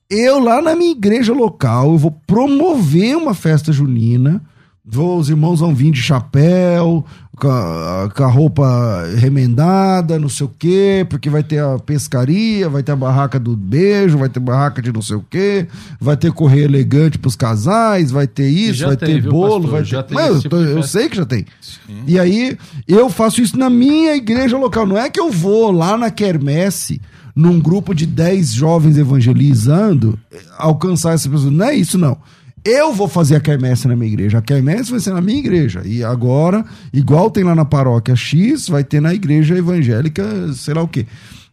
eu 0.09 0.39
lá 0.39 0.61
na 0.61 0.75
minha 0.75 0.91
igreja 0.91 1.33
local, 1.33 1.93
eu 1.93 1.97
vou 1.97 2.11
promover 2.27 3.17
uma 3.17 3.33
festa 3.33 3.73
junina. 3.73 4.41
Vou, 4.85 5.17
os 5.17 5.29
irmãos 5.29 5.61
vão 5.61 5.73
vir 5.73 5.91
de 5.91 6.01
chapéu, 6.01 7.05
com 7.35 7.49
a, 7.49 8.09
com 8.15 8.23
a, 8.23 8.27
roupa 8.27 9.05
remendada, 9.17 10.19
não 10.19 10.29
sei 10.29 10.45
o 10.45 10.51
quê, 10.57 11.05
porque 11.09 11.29
vai 11.29 11.41
ter 11.41 11.59
a 11.59 11.79
pescaria, 11.79 12.69
vai 12.69 12.83
ter 12.83 12.91
a 12.91 12.95
barraca 12.95 13.39
do 13.39 13.57
beijo, 13.57 14.17
vai 14.17 14.29
ter 14.29 14.39
barraca 14.39 14.81
de 14.81 14.91
não 14.91 15.01
sei 15.01 15.15
o 15.15 15.25
quê, 15.27 15.67
vai 15.99 16.15
ter 16.15 16.31
correio 16.31 16.65
elegante 16.65 17.17
pros 17.17 17.35
casais, 17.35 18.11
vai 18.11 18.27
ter 18.27 18.47
isso, 18.47 18.85
vai 18.85 18.95
tem, 18.95 19.21
ter 19.21 19.29
bolo, 19.29 19.67
pastor, 19.67 19.83
vai 19.93 20.03
ter. 20.03 20.13
Mas 20.13 20.27
eu, 20.35 20.41
tipo 20.41 20.55
eu 20.57 20.83
sei 20.83 21.09
que 21.09 21.17
já 21.17 21.25
tem. 21.25 21.45
Sim. 21.59 22.03
E 22.05 22.19
aí, 22.19 22.57
eu 22.87 23.09
faço 23.09 23.41
isso 23.41 23.57
na 23.57 23.69
minha 23.69 24.15
igreja 24.15 24.57
local. 24.57 24.85
Não 24.85 24.97
é 24.97 25.09
que 25.09 25.19
eu 25.19 25.31
vou 25.31 25.71
lá 25.71 25.97
na 25.97 26.11
quermesse 26.11 27.01
num 27.35 27.59
grupo 27.59 27.95
de 27.95 28.05
10 28.05 28.53
jovens 28.53 28.97
evangelizando, 28.97 30.19
alcançar 30.57 31.13
essa 31.13 31.27
pessoa. 31.27 31.49
Não 31.49 31.65
é 31.65 31.75
isso, 31.75 31.97
não. 31.97 32.17
Eu 32.65 32.93
vou 32.93 33.09
fazer 33.09 33.35
a 33.35 33.39
quermesse 33.41 33.87
na 33.87 33.95
minha 33.95 34.11
igreja. 34.11 34.37
A 34.37 34.41
quermesse 34.41 34.89
vai 34.89 34.99
ser 34.99 35.11
na 35.11 35.21
minha 35.21 35.39
igreja. 35.39 35.81
E 35.85 36.03
agora, 36.03 36.65
igual 36.93 37.29
tem 37.29 37.43
lá 37.43 37.53
na 37.53 37.65
paróquia 37.65 38.15
X, 38.15 38.69
vai 38.69 38.83
ter 38.83 39.01
na 39.01 39.13
igreja 39.13 39.57
evangélica, 39.57 40.53
sei 40.53 40.73
lá 40.73 40.81
o 40.81 40.87
quê. 40.87 41.05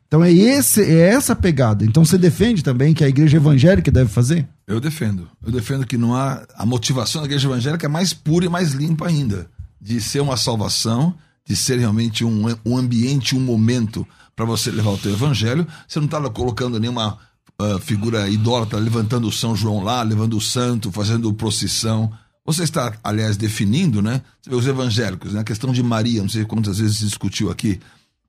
Então 0.06 0.24
é, 0.24 0.32
esse, 0.32 0.82
é 0.82 1.08
essa 1.08 1.34
pegada. 1.36 1.84
Então 1.84 2.04
você 2.04 2.18
defende 2.18 2.62
também 2.62 2.94
que 2.94 3.04
a 3.04 3.08
igreja 3.08 3.36
evangélica 3.36 3.90
deve 3.90 4.10
fazer? 4.10 4.46
Eu 4.66 4.80
defendo. 4.80 5.28
Eu 5.44 5.52
defendo 5.52 5.86
que 5.86 5.96
não 5.96 6.14
há. 6.14 6.44
A 6.56 6.64
motivação 6.64 7.22
da 7.22 7.26
igreja 7.26 7.48
evangélica 7.48 7.86
é 7.86 7.88
mais 7.88 8.12
pura 8.12 8.44
e 8.44 8.48
mais 8.48 8.72
limpa 8.72 9.06
ainda. 9.06 9.48
De 9.80 10.00
ser 10.00 10.20
uma 10.20 10.36
salvação, 10.36 11.14
de 11.46 11.56
ser 11.56 11.78
realmente 11.78 12.24
um, 12.24 12.44
um 12.64 12.76
ambiente, 12.76 13.36
um 13.36 13.40
momento 13.40 14.06
para 14.36 14.44
você 14.44 14.70
levar 14.70 14.90
o 14.90 14.98
teu 14.98 15.12
evangelho. 15.12 15.66
Você 15.86 15.98
não 15.98 16.06
está 16.06 16.20
colocando 16.30 16.78
nenhuma 16.78 17.18
uh, 17.60 17.78
figura 17.78 18.28
idólatra 18.28 18.78
levantando 18.78 19.28
o 19.28 19.32
São 19.32 19.54
João 19.54 19.82
lá, 19.82 20.02
levando 20.02 20.36
o 20.36 20.40
santo, 20.40 20.90
fazendo 20.90 21.32
procissão. 21.34 22.12
Você 22.44 22.62
está, 22.62 22.94
aliás, 23.04 23.36
definindo, 23.36 24.00
né? 24.00 24.22
Os 24.50 24.66
evangélicos, 24.66 25.34
né? 25.34 25.40
A 25.40 25.44
questão 25.44 25.72
de 25.72 25.82
Maria, 25.82 26.22
não 26.22 26.28
sei 26.28 26.44
quantas 26.44 26.78
vezes 26.78 26.98
se 26.98 27.04
discutiu 27.04 27.50
aqui. 27.50 27.78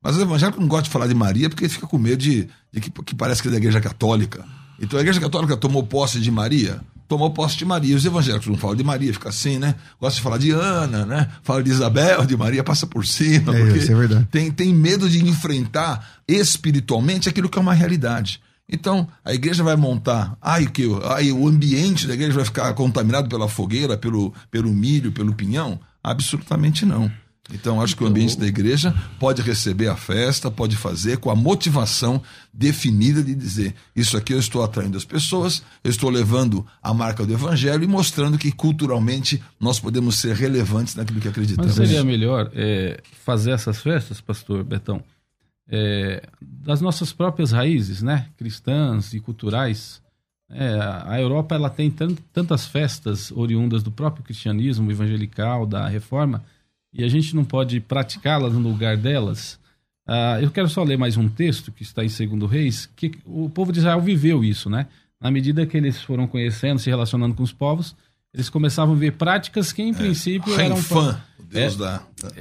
Mas 0.04 0.16
os 0.16 0.22
evangélicos 0.22 0.60
não 0.60 0.68
gostam 0.68 0.84
de 0.84 0.90
falar 0.90 1.08
de 1.08 1.16
Maria 1.16 1.50
porque 1.50 1.70
fica 1.70 1.88
com 1.88 1.98
medo 1.98 2.18
de, 2.18 2.50
de 2.72 2.82
que, 2.82 2.92
que 2.92 3.16
parece 3.16 3.42
que 3.42 3.48
é 3.48 3.52
da 3.52 3.58
igreja 3.58 3.80
católica. 3.80 4.46
Então 4.80 4.98
a 4.98 5.02
igreja 5.02 5.20
católica 5.20 5.56
tomou 5.56 5.84
posse 5.84 6.20
de 6.20 6.32
Maria 6.32 6.82
tomou 7.12 7.30
posse 7.30 7.58
de 7.58 7.66
Maria. 7.66 7.94
Os 7.94 8.06
evangélicos 8.06 8.48
não 8.48 8.56
falam 8.56 8.74
de 8.74 8.86
Maria, 8.86 9.12
fica 9.12 9.28
assim, 9.28 9.60
né? 9.60 9.76
Gosta 10.00 10.16
de 10.16 10.24
falar 10.24 10.38
de 10.38 10.52
Ana, 10.52 11.06
né? 11.06 11.28
Fala 11.44 11.62
de 11.62 11.70
Isabel, 11.70 12.26
de 12.26 12.38
Maria, 12.38 12.64
passa 12.64 12.88
por 12.88 13.06
cima. 13.06 13.54
É, 13.54 13.60
porque 13.66 13.80
isso 13.80 13.92
é 13.92 13.96
verdade. 13.96 14.28
Tem, 14.32 14.50
tem 14.50 14.74
medo 14.74 15.10
de 15.10 15.22
enfrentar 15.22 16.22
espiritualmente 16.26 17.28
aquilo 17.28 17.50
que 17.50 17.60
é 17.60 17.62
uma 17.62 17.74
realidade. 17.74 18.40
Então, 18.72 19.08
a 19.24 19.34
igreja 19.34 19.64
vai 19.64 19.76
montar. 19.76 20.38
Ai, 20.42 20.66
que, 20.66 20.88
ai, 21.04 21.32
o 21.32 21.46
ambiente 21.48 22.08
da 22.08 22.14
igreja 22.14 22.34
vai 22.34 22.46
ficar 22.46 22.74
contaminado 22.74 23.28
pela 23.28 23.50
fogueira, 23.50 23.98
pelo, 23.98 24.34
pelo 24.50 24.72
milho, 24.72 25.12
pelo 25.12 25.36
pinhão? 25.36 25.80
Absolutamente 26.02 26.86
não. 26.86 27.12
Então, 27.54 27.82
acho 27.82 27.98
que 27.98 28.04
o 28.04 28.08
ambiente 28.08 28.38
da 28.38 28.48
igreja 28.48 28.94
pode 29.20 29.42
receber 29.42 29.88
a 29.88 29.96
festa, 29.96 30.50
pode 30.50 30.78
fazer 30.78 31.18
com 31.18 31.30
a 31.30 31.36
motivação 31.36 32.22
definida 32.54 33.22
de 33.22 33.36
dizer: 33.36 33.76
Isso 33.96 34.16
aqui 34.16 34.34
eu 34.34 34.40
estou 34.40 34.64
atraindo 34.64 34.98
as 34.98 35.04
pessoas, 35.04 35.62
eu 35.84 35.92
estou 35.92 36.10
levando 36.10 36.66
a 36.82 36.94
marca 36.94 37.26
do 37.26 37.34
evangelho 37.34 37.84
e 37.84 37.88
mostrando 37.88 38.38
que 38.38 38.52
culturalmente 38.52 39.44
nós 39.60 39.80
podemos 39.80 40.16
ser 40.16 40.36
relevantes 40.36 40.96
naquilo 40.96 41.20
que 41.20 41.28
acreditamos. 41.28 41.78
Mas 41.78 41.88
seria 41.88 42.04
melhor 42.04 42.50
é, 42.54 43.02
fazer 43.26 43.52
essas 43.52 43.82
festas, 43.82 44.22
pastor 44.22 44.64
Betão, 44.64 45.04
é, 45.72 46.22
das 46.42 46.82
nossas 46.82 47.14
próprias 47.14 47.52
raízes, 47.52 48.04
né? 48.04 48.28
Cristãs 48.38 49.14
e 49.14 49.20
culturais. 49.20 50.02
É, 50.50 50.78
a 51.06 51.20
Europa 51.20 51.56
ela 51.56 51.70
tem 51.70 51.90
tantas 51.90 52.68
festas 52.68 53.32
oriundas 53.32 53.82
do 53.82 53.90
próprio 53.92 54.24
cristianismo 54.24 54.92
evangelical, 54.92 55.66
da 55.66 55.88
reforma 55.88 56.44
e 56.94 57.04
a 57.04 57.08
gente 57.08 57.36
não 57.36 57.46
pode 57.46 57.80
praticá-las 57.80 58.54
no 58.54 58.60
lugar 58.60 58.98
delas. 58.98 59.60
Uh, 60.08 60.42
eu 60.42 60.52
quero 60.52 60.68
só 60.68 60.84
ler 60.84 60.98
mais 60.98 61.16
um 61.16 61.30
texto 61.30 61.72
que 61.72 61.84
está 61.84 62.04
em 62.04 62.10
Segundo 62.10 62.46
Reis, 62.46 62.90
que 62.96 63.12
o 63.26 63.50
povo 63.50 63.72
de 63.72 63.80
Israel 63.80 64.02
viveu 64.02 64.44
isso, 64.44 64.70
né? 64.70 64.88
Na 65.20 65.32
medida 65.32 65.66
que 65.66 65.78
eles 65.78 66.02
foram 66.02 66.28
conhecendo, 66.28 66.80
se 66.80 66.90
relacionando 66.90 67.36
com 67.36 67.44
os 67.44 67.54
povos, 67.54 67.96
eles 68.34 68.50
começavam 68.50 68.96
a 68.96 68.98
ver 68.98 69.14
práticas 69.14 69.74
que, 69.74 69.82
em 69.82 69.92
é, 69.92 69.94
princípio, 69.94 70.58
eram, 70.60 70.78
fã, 70.78 71.22
Deus 71.40 71.78
é, 71.82 72.00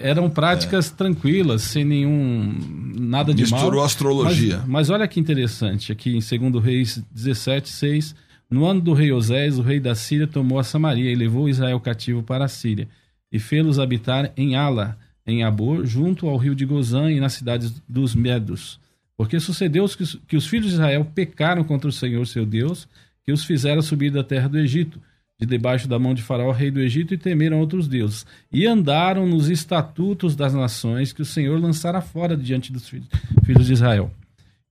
eram 0.09 0.31
práticas 0.31 0.91
é. 0.91 0.95
tranquilas, 0.95 1.63
sem 1.63 1.85
nenhum 1.85 2.57
nada 2.97 3.35
de 3.35 3.43
Misturou 3.43 3.51
mal. 3.51 3.71
Misturou 3.71 3.85
astrologia. 3.85 4.59
Mas, 4.59 4.69
mas, 4.69 4.91
olha 4.91 5.09
que 5.09 5.19
interessante, 5.19 5.91
aqui 5.91 6.17
em 6.17 6.21
Segundo 6.21 6.59
Reis 6.59 7.03
17, 7.11 7.69
6, 7.69 8.15
no 8.49 8.67
ano 8.67 8.81
do 8.81 8.93
rei 8.93 9.13
Osés, 9.13 9.59
o 9.59 9.63
rei 9.63 9.81
da 9.81 9.95
Síria 9.95 10.27
tomou 10.27 10.59
a 10.59 10.65
Samaria 10.65 11.11
e 11.11 11.15
levou 11.15 11.49
Israel 11.49 11.79
cativo 11.81 12.23
para 12.23 12.45
a 12.45 12.49
Síria 12.49 12.89
e 13.33 13.39
fê-los 13.39 13.79
habitar 13.79 14.33
em 14.37 14.57
Ala, 14.57 14.99
em 15.27 15.45
Abor, 15.45 15.87
junto 15.87 16.29
ao 16.29 16.37
rio 16.37 16.55
de 16.55 16.65
Gozã 16.65 17.11
e 17.11 17.21
nas 17.21 17.35
cidades 17.35 17.81
dos 17.89 18.15
Medos. 18.15 18.81
Porque 19.17 19.39
sucedeu 19.39 19.87
que 19.87 20.03
os, 20.03 20.19
que 20.27 20.37
os 20.37 20.47
filhos 20.47 20.69
de 20.69 20.75
Israel 20.75 21.05
pecaram 21.05 21.63
contra 21.63 21.89
o 21.89 21.93
Senhor 21.93 22.27
seu 22.27 22.45
Deus, 22.45 22.89
que 23.25 23.31
os 23.31 23.45
fizeram 23.45 23.83
subir 23.83 24.11
da 24.11 24.25
terra 24.25 24.49
do 24.49 24.59
Egito, 24.59 25.01
de 25.41 25.47
debaixo 25.47 25.89
da 25.89 25.99
mão 25.99 26.13
de 26.13 26.23
Faraó, 26.23 26.53
rei 26.53 26.71
do 26.71 26.81
Egito, 26.81 27.15
e 27.15 27.19
temeram 27.19 27.59
outros 27.59 27.89
deuses. 27.89 28.27
E 28.53 28.67
andaram 28.67 29.27
nos 29.27 29.49
estatutos 29.49 30.37
das 30.37 30.53
nações 30.53 31.13
que 31.13 31.23
o 31.23 31.25
Senhor 31.25 31.59
lançara 31.59 32.01
fora 32.01 32.37
diante 32.37 32.71
dos 32.71 32.89
filhos, 32.89 33.09
filhos 33.43 33.67
de 33.67 33.73
Israel 33.73 34.11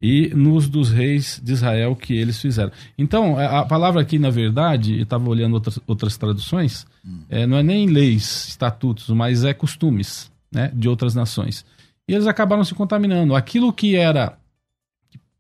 e 0.02 0.30
nos 0.34 0.70
dos 0.70 0.90
reis 0.90 1.42
de 1.44 1.52
Israel 1.52 1.96
que 1.96 2.14
eles 2.14 2.40
fizeram. 2.40 2.72
Então, 2.98 3.38
a 3.38 3.66
palavra 3.66 4.02
aqui, 4.02 4.18
na 4.18 4.30
verdade, 4.30 4.96
eu 4.98 5.04
estava 5.04 5.28
olhando 5.30 5.56
outras, 5.56 5.80
outras 5.86 6.18
traduções, 6.18 6.88
hum. 7.06 7.22
é, 7.30 7.46
não 7.46 7.58
é 7.58 7.64
nem 7.64 7.88
leis, 7.88 8.48
estatutos, 8.48 9.10
mas 9.10 9.44
é 9.44 9.54
costumes 9.54 10.32
né, 10.52 10.72
de 10.74 10.88
outras 10.88 11.14
nações. 11.14 11.66
E 12.08 12.14
eles 12.14 12.28
acabaram 12.28 12.64
se 12.64 12.74
contaminando. 12.74 13.36
Aquilo 13.36 13.74
que 13.74 13.96
era, 13.96 14.38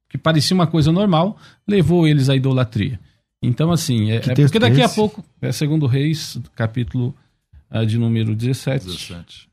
que 0.09 0.17
parecia 0.17 0.53
uma 0.53 0.67
coisa 0.67 0.91
normal, 0.91 1.37
levou 1.65 2.05
eles 2.05 2.29
à 2.29 2.35
idolatria. 2.35 2.99
Então, 3.41 3.71
assim, 3.71 4.11
é, 4.11 4.17
é 4.17 4.19
porque 4.35 4.59
daqui 4.59 4.81
é 4.81 4.85
a 4.85 4.89
pouco, 4.89 5.23
é 5.41 5.51
segundo 5.51 5.85
Reis, 5.87 6.37
capítulo 6.55 7.15
uh, 7.71 7.85
de 7.85 7.97
número 7.97 8.35
17. 8.35 8.85
17. 8.85 9.49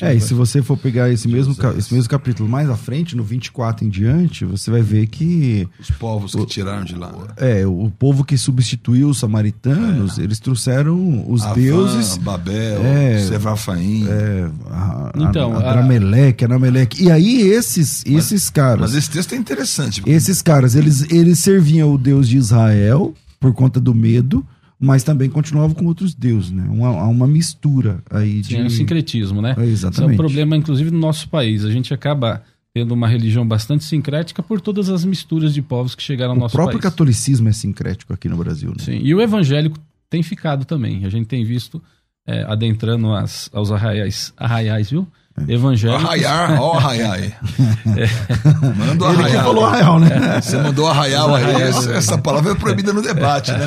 É, 0.00 0.14
e 0.14 0.20
se 0.20 0.32
você 0.32 0.62
for 0.62 0.76
pegar 0.78 1.10
esse 1.10 1.28
mesmo, 1.28 1.54
esse 1.76 1.92
mesmo 1.92 2.08
capítulo 2.08 2.48
mais 2.48 2.70
à 2.70 2.76
frente, 2.76 3.14
no 3.14 3.22
24 3.22 3.84
em 3.84 3.88
diante, 3.88 4.44
você 4.44 4.70
vai 4.70 4.80
ver 4.80 5.06
que. 5.06 5.68
Os 5.78 5.90
povos 5.90 6.34
o, 6.34 6.38
que 6.38 6.46
tiraram 6.46 6.84
de 6.84 6.96
lá. 6.96 7.12
Né? 7.12 7.60
É, 7.60 7.66
o 7.66 7.92
povo 7.96 8.24
que 8.24 8.36
substituiu 8.36 9.10
os 9.10 9.18
samaritanos, 9.18 10.18
é. 10.18 10.22
eles 10.22 10.40
trouxeram 10.40 11.30
os 11.30 11.42
Avã, 11.42 11.54
deuses. 11.54 12.16
Babel, 12.16 12.82
é, 12.82 13.18
Sevafaim. 13.18 14.08
É, 14.08 14.50
a, 14.70 15.12
então, 15.14 15.52
a, 15.54 15.60
a, 15.60 15.72
Anameleque. 15.72 17.04
E 17.04 17.10
aí, 17.10 17.42
esses, 17.42 18.04
esses 18.06 18.44
mas, 18.44 18.50
caras. 18.50 18.80
Mas 18.80 18.94
esse 18.94 19.10
texto 19.10 19.34
é 19.34 19.36
interessante. 19.36 20.00
Porque... 20.00 20.10
Esses 20.10 20.40
caras, 20.40 20.74
eles, 20.74 21.08
eles 21.12 21.38
serviam 21.38 21.92
o 21.92 21.98
Deus 21.98 22.26
de 22.26 22.38
Israel 22.38 23.14
por 23.38 23.52
conta 23.52 23.80
do 23.80 23.94
medo 23.94 24.46
mas 24.80 25.02
também 25.02 25.28
continuava 25.28 25.74
com 25.74 25.86
outros 25.86 26.14
deuses, 26.14 26.52
né? 26.52 26.64
Uma, 26.70 27.04
uma 27.04 27.26
mistura 27.26 28.00
aí 28.08 28.40
de... 28.40 28.54
Sim, 28.54 28.62
um 28.62 28.70
sincretismo, 28.70 29.42
né? 29.42 29.56
É, 29.58 29.64
exatamente. 29.64 29.94
Isso 29.94 30.10
é 30.10 30.14
um 30.14 30.16
problema, 30.16 30.56
inclusive, 30.56 30.90
no 30.90 30.98
nosso 30.98 31.28
país. 31.28 31.64
A 31.64 31.70
gente 31.70 31.92
acaba 31.92 32.44
tendo 32.72 32.94
uma 32.94 33.08
religião 33.08 33.46
bastante 33.46 33.82
sincrética 33.82 34.40
por 34.40 34.60
todas 34.60 34.88
as 34.88 35.04
misturas 35.04 35.52
de 35.52 35.60
povos 35.62 35.96
que 35.96 36.02
chegaram 36.02 36.32
ao 36.32 36.36
o 36.36 36.40
nosso 36.40 36.56
país. 36.56 36.68
O 36.68 36.70
próprio 36.70 36.80
catolicismo 36.80 37.48
é 37.48 37.52
sincrético 37.52 38.12
aqui 38.12 38.28
no 38.28 38.36
Brasil, 38.36 38.70
né? 38.70 38.76
Sim, 38.78 39.00
e 39.02 39.12
o 39.12 39.20
evangélico 39.20 39.78
tem 40.08 40.22
ficado 40.22 40.64
também. 40.64 41.04
A 41.04 41.08
gente 41.08 41.26
tem 41.26 41.44
visto 41.44 41.82
é, 42.24 42.44
adentrando 42.44 43.12
as, 43.12 43.50
aos 43.52 43.72
arraiais, 43.72 44.32
arraiais, 44.36 44.90
viu? 44.90 45.08
Evangélicos. 45.46 46.04
Arraiar, 46.04 46.60
ó 46.60 46.74
arraiar 46.78 47.12
aí. 47.12 47.34
É. 47.96 48.76
Manda 48.76 49.04
o 49.04 49.08
arraiar. 49.08 49.28
Ele 49.28 49.38
que 49.38 49.44
falou 49.44 49.64
arraial, 49.66 50.00
né? 50.00 50.40
Você 50.40 50.56
mandou 50.56 50.88
arraial 50.88 51.34
aí. 51.34 51.62
Essa, 51.62 51.92
essa, 51.92 52.18
palavra 52.18 52.52
é 52.52 52.54
proibida 52.54 52.92
no 52.92 53.02
debate, 53.02 53.52
né? 53.52 53.66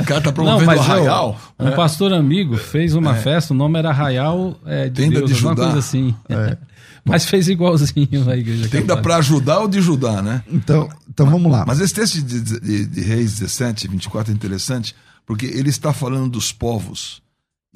O 0.00 0.04
cara 0.04 0.20
tá 0.20 0.32
promovendo 0.32 0.72
Não, 0.72 0.80
arraial. 0.80 1.40
Eu, 1.58 1.66
um 1.66 1.68
é. 1.68 1.74
pastor 1.76 2.12
amigo 2.12 2.56
fez 2.56 2.94
uma 2.94 3.16
é. 3.16 3.20
festa, 3.20 3.54
o 3.54 3.56
nome 3.56 3.78
era 3.78 3.90
Arraial 3.90 4.58
é, 4.66 4.88
de 4.88 5.02
Tenda 5.02 5.18
Deus, 5.20 5.36
de 5.36 5.44
uma 5.44 5.54
coisa 5.54 5.78
assim. 5.78 6.14
É. 6.28 6.56
Mas 7.04 7.26
fez 7.26 7.48
igualzinho 7.48 8.30
a 8.30 8.36
igreja. 8.36 8.68
Tenda 8.68 8.96
para 8.96 9.16
ajudar 9.16 9.60
ou 9.60 9.68
de 9.68 9.78
ajudar, 9.78 10.22
né? 10.22 10.42
Então, 10.50 10.88
então 11.08 11.28
vamos 11.28 11.52
lá. 11.52 11.64
Mas 11.66 11.78
esse 11.80 11.92
texto 11.92 12.22
de, 12.22 12.40
de, 12.40 12.86
de 12.86 13.00
Reis 13.02 13.38
17, 13.38 13.88
24 13.88 14.32
é 14.32 14.34
interessante, 14.34 14.96
porque 15.26 15.44
ele 15.44 15.68
está 15.68 15.92
falando 15.92 16.30
dos 16.30 16.50
povos. 16.50 17.22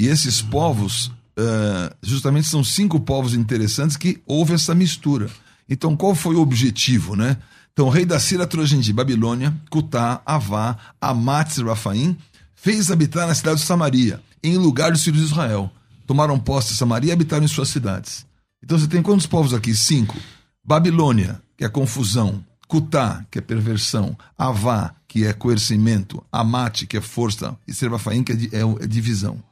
E 0.01 0.07
esses 0.07 0.40
povos 0.40 1.12
uh, 1.38 1.94
justamente 2.03 2.48
são 2.48 2.64
cinco 2.64 2.98
povos 2.98 3.35
interessantes 3.35 3.96
que 3.96 4.20
houve 4.27 4.55
essa 4.55 4.74
mistura. 4.74 5.31
Então, 5.68 5.96
qual 5.96 6.14
foi 6.14 6.35
o 6.35 6.40
objetivo, 6.40 7.14
né? 7.14 7.37
Então, 7.72 7.87
o 7.87 7.90
rei 7.90 8.05
da 8.05 8.18
Síria 8.18 8.46
trouxe 8.46 8.77
de 8.79 8.92
Babilônia, 8.92 9.55
Cutá, 9.70 10.20
Avá, 10.27 10.77
Amat 11.01 11.59
e 11.59 11.62
Rafaim, 11.62 12.16
fez 12.55 12.90
habitar 12.90 13.29
na 13.29 13.35
cidade 13.35 13.61
de 13.61 13.66
Samaria, 13.66 14.20
em 14.42 14.57
lugar 14.57 14.90
dos 14.90 15.05
filhos 15.05 15.20
de 15.20 15.27
Israel. 15.27 15.70
Tomaram 16.07 16.40
posse 16.40 16.70
de 16.70 16.74
Samaria 16.74 17.11
e 17.11 17.12
habitaram 17.12 17.44
em 17.44 17.48
suas 17.48 17.68
cidades. 17.68 18.27
Então, 18.62 18.77
você 18.77 18.88
tem 18.88 19.03
quantos 19.03 19.27
povos 19.27 19.55
aqui? 19.55 19.74
Cinco. 19.74 20.16
Babilônia, 20.64 21.40
que 21.57 21.64
é 21.64 21.68
confusão. 21.68 22.44
Cutá, 22.66 23.24
que 23.31 23.38
é 23.38 23.42
perversão. 23.42 24.16
Avá, 24.37 24.94
que 25.07 25.24
é 25.24 25.33
coercimento. 25.33 26.22
Amate, 26.33 26.87
que 26.87 26.96
é 26.96 27.01
força. 27.01 27.57
E 27.66 27.72
Servafaim, 27.72 28.24
que 28.24 28.33
é, 28.33 28.59
é, 28.59 28.85
é 28.85 28.87
divisão. 28.87 29.42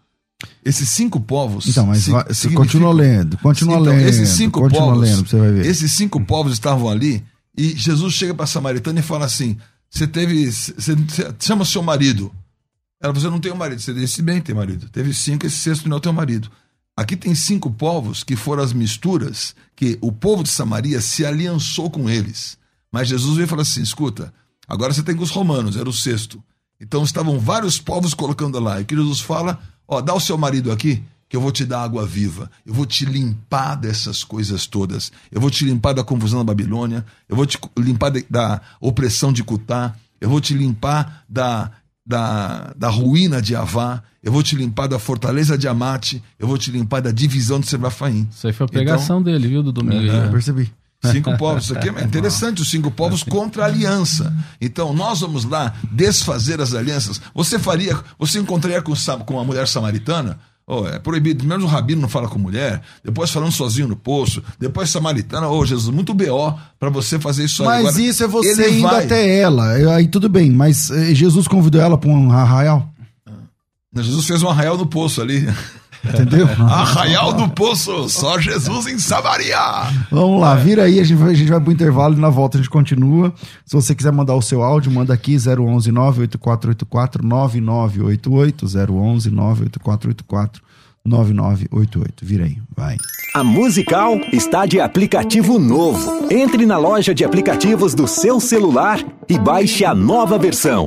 Esses 0.64 0.88
cinco 0.90 1.18
povos. 1.20 1.66
Então, 1.66 1.86
mas 1.86 2.08
vai, 2.08 2.24
continua 2.54 2.92
lendo, 2.92 3.38
continua 3.38 3.78
então, 3.80 3.92
lendo. 3.94 4.08
Esses 4.08 4.28
cinco 4.30 4.68
povos, 4.68 5.00
lendo, 5.00 5.28
você 5.28 5.38
vai 5.38 5.52
ver. 5.52 5.66
Esses 5.66 5.92
cinco 5.92 6.20
povos 6.24 6.52
estavam 6.52 6.88
ali 6.88 7.24
e 7.56 7.74
Jesus 7.74 8.14
chega 8.14 8.34
para 8.34 8.44
a 8.44 8.48
samaritana 8.48 9.00
e 9.00 9.02
fala 9.02 9.24
assim: 9.24 9.56
Você 9.88 10.06
teve. 10.06 10.50
Você, 10.50 10.94
você 10.94 11.34
chama 11.40 11.64
seu 11.64 11.82
marido. 11.82 12.30
Ela 13.00 13.12
você 13.12 13.30
não 13.30 13.40
tem 13.40 13.52
um 13.52 13.56
marido. 13.56 13.80
Você 13.80 13.94
disse 13.94 14.20
bem 14.20 14.40
ter 14.40 14.54
marido. 14.54 14.88
Teve 14.90 15.14
cinco, 15.14 15.46
esse 15.46 15.56
sexto 15.56 15.88
não 15.88 15.96
é 15.96 15.98
o 15.98 16.02
teu 16.02 16.12
marido. 16.12 16.50
Aqui 16.96 17.16
tem 17.16 17.34
cinco 17.34 17.70
povos 17.70 18.24
que 18.24 18.36
foram 18.36 18.62
as 18.62 18.72
misturas 18.72 19.54
que 19.74 19.98
o 20.00 20.10
povo 20.10 20.42
de 20.42 20.48
Samaria 20.48 21.00
se 21.00 21.24
aliançou 21.24 21.90
com 21.90 22.08
eles. 22.08 22.58
Mas 22.90 23.08
Jesus 23.08 23.36
veio 23.36 23.44
e 23.44 23.48
falou 23.48 23.62
assim: 23.62 23.82
escuta, 23.82 24.32
agora 24.68 24.92
você 24.92 25.02
tem 25.02 25.16
com 25.16 25.22
os 25.22 25.30
romanos, 25.30 25.76
era 25.76 25.88
o 25.88 25.92
sexto. 25.92 26.42
Então 26.80 27.04
estavam 27.04 27.38
vários 27.38 27.78
povos 27.78 28.12
colocando 28.12 28.58
lá. 28.60 28.80
E 28.80 28.82
o 28.82 28.86
que 28.86 28.94
Jesus 28.94 29.20
fala? 29.20 29.58
Ó, 29.88 30.00
dá 30.00 30.14
o 30.14 30.20
seu 30.20 30.36
marido 30.36 30.72
aqui, 30.72 31.02
que 31.28 31.36
eu 31.36 31.40
vou 31.40 31.52
te 31.52 31.64
dar 31.64 31.82
água 31.82 32.06
viva. 32.06 32.50
Eu 32.64 32.74
vou 32.74 32.86
te 32.86 33.04
limpar 33.04 33.74
dessas 33.76 34.24
coisas 34.24 34.66
todas. 34.66 35.12
Eu 35.30 35.40
vou 35.40 35.50
te 35.50 35.64
limpar 35.64 35.92
da 35.92 36.04
confusão 36.04 36.40
da 36.40 36.44
Babilônia. 36.44 37.04
Eu 37.28 37.36
vou 37.36 37.46
te 37.46 37.58
limpar 37.78 38.10
de, 38.10 38.24
da 38.28 38.60
opressão 38.80 39.32
de 39.32 39.42
Cutá. 39.42 39.94
Eu 40.20 40.28
vou 40.28 40.40
te 40.40 40.54
limpar 40.54 41.24
da, 41.28 41.70
da, 42.06 42.72
da 42.76 42.88
ruína 42.88 43.42
de 43.42 43.54
Avá. 43.54 44.02
Eu 44.22 44.32
vou 44.32 44.42
te 44.42 44.56
limpar 44.56 44.86
da 44.88 44.98
fortaleza 44.98 45.58
de 45.58 45.68
Amate. 45.68 46.22
Eu 46.38 46.46
vou 46.46 46.58
te 46.58 46.70
limpar 46.70 47.00
da 47.00 47.10
divisão 47.10 47.60
de 47.60 47.66
Sebafaim. 47.66 48.28
Isso 48.30 48.46
aí 48.46 48.52
foi 48.52 48.66
a 48.66 48.68
pregação 48.68 49.20
então, 49.20 49.32
dele, 49.32 49.48
viu, 49.48 49.62
do 49.62 49.72
domingo. 49.72 50.10
É, 50.10 50.26
eu 50.26 50.30
percebi. 50.30 50.72
Cinco 51.12 51.36
povos, 51.36 51.64
isso 51.64 51.76
aqui 51.76 51.88
é 51.88 52.02
interessante, 52.02 52.62
os 52.62 52.70
cinco 52.70 52.90
povos 52.90 53.22
contra 53.22 53.62
a 53.62 53.66
aliança. 53.66 54.34
Então, 54.60 54.92
nós 54.92 55.20
vamos 55.20 55.44
lá 55.44 55.74
desfazer 55.90 56.60
as 56.60 56.74
alianças. 56.74 57.20
Você 57.34 57.58
faria, 57.58 57.98
você 58.18 58.38
encontraria 58.38 58.82
com, 58.82 58.94
com 59.24 59.40
a 59.40 59.44
mulher 59.44 59.66
samaritana? 59.68 60.38
Oh, 60.68 60.84
é 60.84 60.98
proibido. 60.98 61.38
Primeiro 61.38 61.62
o 61.62 61.66
rabino 61.66 62.02
não 62.02 62.08
fala 62.08 62.28
com 62.28 62.40
mulher, 62.40 62.82
depois 63.04 63.30
falando 63.30 63.52
sozinho 63.52 63.86
no 63.86 63.94
poço, 63.94 64.42
depois 64.58 64.90
samaritana. 64.90 65.48
Ô, 65.48 65.58
oh, 65.58 65.64
Jesus, 65.64 65.94
muito 65.94 66.12
BO 66.12 66.58
para 66.78 66.90
você 66.90 67.20
fazer 67.20 67.44
isso 67.44 67.62
aí. 67.62 67.84
Mas 67.84 67.96
isso 67.96 68.24
é 68.24 68.26
você 68.26 68.70
indo 68.70 68.82
vai. 68.82 69.04
até 69.04 69.38
ela. 69.38 69.70
Aí 69.94 70.08
tudo 70.08 70.28
bem, 70.28 70.50
mas 70.50 70.90
eh, 70.90 71.14
Jesus 71.14 71.46
convidou 71.46 71.80
ela 71.80 71.96
para 71.96 72.10
um 72.10 72.32
arraial? 72.32 72.92
Jesus 73.94 74.26
fez 74.26 74.42
um 74.42 74.48
arraial 74.48 74.76
no 74.76 74.86
poço 74.86 75.22
ali. 75.22 75.46
Entendeu? 76.04 76.46
Arraial 76.60 77.32
do 77.32 77.48
Poço, 77.48 78.08
só 78.08 78.38
Jesus 78.38 78.86
em 78.86 78.98
Samaria. 78.98 79.58
Vamos 80.10 80.40
lá, 80.40 80.54
vira 80.54 80.84
aí, 80.84 81.00
a 81.00 81.04
gente 81.04 81.18
vai, 81.18 81.30
a 81.30 81.34
gente 81.34 81.50
vai 81.50 81.60
pro 81.60 81.72
intervalo 81.72 82.14
e 82.16 82.20
na 82.20 82.30
volta 82.30 82.58
a 82.58 82.60
gente 82.60 82.70
continua. 82.70 83.32
Se 83.64 83.74
você 83.74 83.94
quiser 83.94 84.12
mandar 84.12 84.34
o 84.34 84.42
seu 84.42 84.62
áudio, 84.62 84.90
manda 84.90 85.12
aqui 85.12 85.36
011 85.36 85.90
98484 85.90 87.26
9988 87.26 88.66
011 88.66 89.30
98484 89.30 90.66
9988. 91.06 92.24
Vira 92.24 92.44
aí, 92.44 92.58
vai. 92.76 92.96
A 93.34 93.44
Musical 93.44 94.16
está 94.32 94.66
de 94.66 94.80
aplicativo 94.80 95.58
novo. 95.58 96.26
Entre 96.30 96.66
na 96.66 96.78
loja 96.78 97.14
de 97.14 97.24
aplicativos 97.24 97.94
do 97.94 98.06
seu 98.08 98.40
celular 98.40 98.98
e 99.28 99.38
baixe 99.38 99.84
a 99.84 99.94
nova 99.94 100.38
versão. 100.38 100.86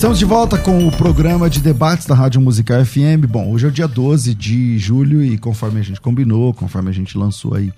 Estamos 0.00 0.18
de 0.18 0.24
volta 0.24 0.56
com 0.56 0.88
o 0.88 0.90
programa 0.90 1.50
de 1.50 1.60
debates 1.60 2.06
da 2.06 2.14
Rádio 2.14 2.40
Musical 2.40 2.82
FM. 2.82 3.26
Bom, 3.28 3.52
hoje 3.52 3.66
é 3.66 3.68
o 3.68 3.70
dia 3.70 3.86
12 3.86 4.34
de 4.34 4.78
julho 4.78 5.22
e 5.22 5.36
conforme 5.36 5.78
a 5.78 5.82
gente 5.82 6.00
combinou, 6.00 6.54
conforme 6.54 6.88
a 6.88 6.92
gente 6.92 7.18
lançou 7.18 7.54
aí 7.54 7.70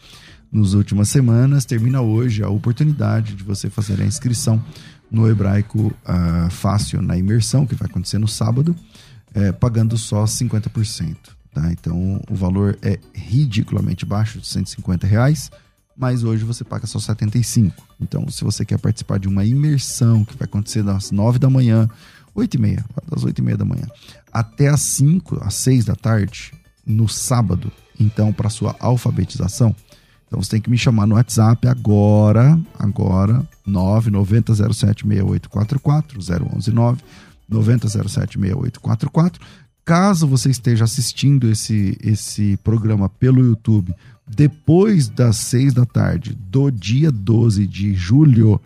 nas 0.52 0.72
últimas 0.72 1.08
semanas, 1.08 1.64
termina 1.64 2.00
hoje 2.00 2.44
a 2.44 2.48
oportunidade 2.48 3.35
de 3.35 3.42
você 3.42 3.68
fazer 3.68 4.00
a 4.00 4.04
inscrição 4.04 4.62
no 5.11 5.28
hebraico 5.28 5.92
uh, 6.06 6.48
fácil 6.48 7.02
na 7.02 7.18
imersão, 7.18 7.66
que 7.66 7.74
vai 7.74 7.90
acontecer 7.90 8.18
no 8.18 8.28
sábado. 8.28 8.76
é, 9.35 9.50
pagando 9.50 9.98
só 9.98 10.22
50%. 10.22 11.16
Tá? 11.52 11.72
Então 11.72 12.22
o 12.30 12.37
valor 12.37 12.78
é 12.82 13.00
ridiculamente 13.12 14.06
baixo, 14.06 14.38
de 14.38 14.46
150 14.46 15.08
reais, 15.08 15.50
mas 15.96 16.22
hoje 16.24 16.44
você 16.44 16.64
paga 16.64 16.87
só 16.87 16.98
75. 16.98 17.87
Então, 18.00 18.28
se 18.28 18.42
você 18.44 18.64
quer 18.64 18.78
participar 18.78 19.18
de 19.18 19.28
uma 19.28 19.44
imersão 19.44 20.24
que 20.24 20.35
vai 20.37 20.46
acontecer 20.46 20.83
das 20.83 21.11
9 21.11 21.38
da 21.38 21.50
manhã, 21.50 21.87
8 22.35 22.55
e 22.55 22.61
meia, 22.61 22.83
das 23.11 23.24
8 23.24 23.38
e 23.38 23.42
meia 23.42 23.57
da 23.57 23.64
manhã, 23.64 23.87
até 24.33 24.68
as 24.68 24.81
5, 24.81 25.38
às 25.42 25.55
6 25.55 25.85
da 25.85 25.94
tarde, 25.94 26.52
no 26.85 27.09
sábado, 27.09 27.70
então, 27.98 28.33
para 28.33 28.50
sua 28.50 28.74
alfabetização, 28.81 29.76
então 30.26 30.42
você 30.42 30.50
tem 30.52 30.62
que 30.62 30.70
me 30.70 30.78
chamar 30.78 31.07
no 31.07 31.16
WhatsApp 31.16 31.68
agora, 31.68 32.59
agora, 32.78 33.46
990076844, 33.68 36.16
0119 36.18 37.02
90076844. 37.50 39.38
Caso 39.85 40.26
você 40.26 40.48
esteja 40.48 40.85
assistindo 40.85 41.50
esse, 41.50 41.98
esse 42.02 42.57
programa 42.59 43.11
pelo 43.11 43.44
YouTube 43.44 43.94
depois 44.35 45.09
das 45.09 45.37
6 45.37 45.75
da 45.75 45.85
tarde 45.85 46.35
do 46.35 46.71
dia 46.71 47.11
12 47.11 47.66
de 47.66 47.95
julho, 47.95 48.61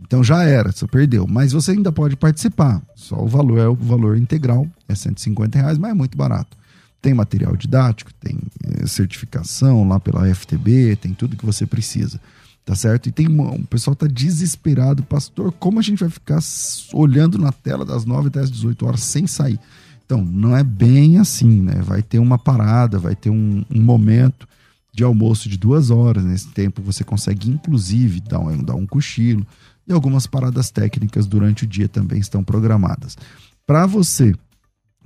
então 0.00 0.22
já 0.22 0.42
era, 0.42 0.72
você 0.72 0.86
perdeu. 0.86 1.26
Mas 1.28 1.52
você 1.52 1.72
ainda 1.72 1.92
pode 1.92 2.16
participar. 2.16 2.82
Só 2.94 3.16
o 3.22 3.28
valor 3.28 3.58
é 3.58 3.68
o 3.68 3.74
valor 3.74 4.16
integral, 4.16 4.66
é 4.88 4.94
150 4.94 5.58
reais, 5.58 5.78
mas 5.78 5.92
é 5.92 5.94
muito 5.94 6.16
barato. 6.18 6.56
Tem 7.00 7.14
material 7.14 7.56
didático, 7.56 8.12
tem 8.14 8.36
eh, 8.64 8.86
certificação 8.86 9.86
lá 9.86 10.00
pela 10.00 10.28
FTB, 10.34 10.96
tem 10.96 11.14
tudo 11.14 11.36
que 11.36 11.46
você 11.46 11.66
precisa. 11.66 12.20
Tá 12.64 12.74
certo? 12.74 13.08
E 13.08 13.12
tem 13.12 13.28
o 13.28 13.64
pessoal 13.66 13.94
tá 13.94 14.08
desesperado, 14.08 15.04
pastor, 15.04 15.52
como 15.52 15.78
a 15.78 15.82
gente 15.82 16.00
vai 16.00 16.10
ficar 16.10 16.40
olhando 16.92 17.38
na 17.38 17.52
tela 17.52 17.84
das 17.84 18.04
9 18.04 18.26
até 18.26 18.40
as 18.40 18.50
18 18.50 18.84
horas 18.86 19.00
sem 19.00 19.24
sair? 19.24 19.60
Então, 20.04 20.24
não 20.24 20.56
é 20.56 20.64
bem 20.64 21.18
assim, 21.18 21.62
né? 21.62 21.80
Vai 21.80 22.02
ter 22.02 22.18
uma 22.18 22.36
parada, 22.36 22.98
vai 22.98 23.14
ter 23.14 23.30
um, 23.30 23.64
um 23.70 23.80
momento 23.80 24.48
de 24.96 25.04
almoço 25.04 25.46
de 25.46 25.58
duas 25.58 25.90
horas. 25.90 26.24
Nesse 26.24 26.48
tempo 26.48 26.80
você 26.80 27.04
consegue, 27.04 27.50
inclusive, 27.50 28.20
dar 28.20 28.40
um, 28.40 28.62
dar 28.62 28.74
um 28.74 28.86
cochilo. 28.86 29.46
E 29.86 29.92
algumas 29.92 30.26
paradas 30.26 30.70
técnicas 30.70 31.26
durante 31.26 31.64
o 31.64 31.66
dia 31.66 31.86
também 31.86 32.18
estão 32.18 32.42
programadas. 32.42 33.16
Para 33.66 33.84
você 33.84 34.34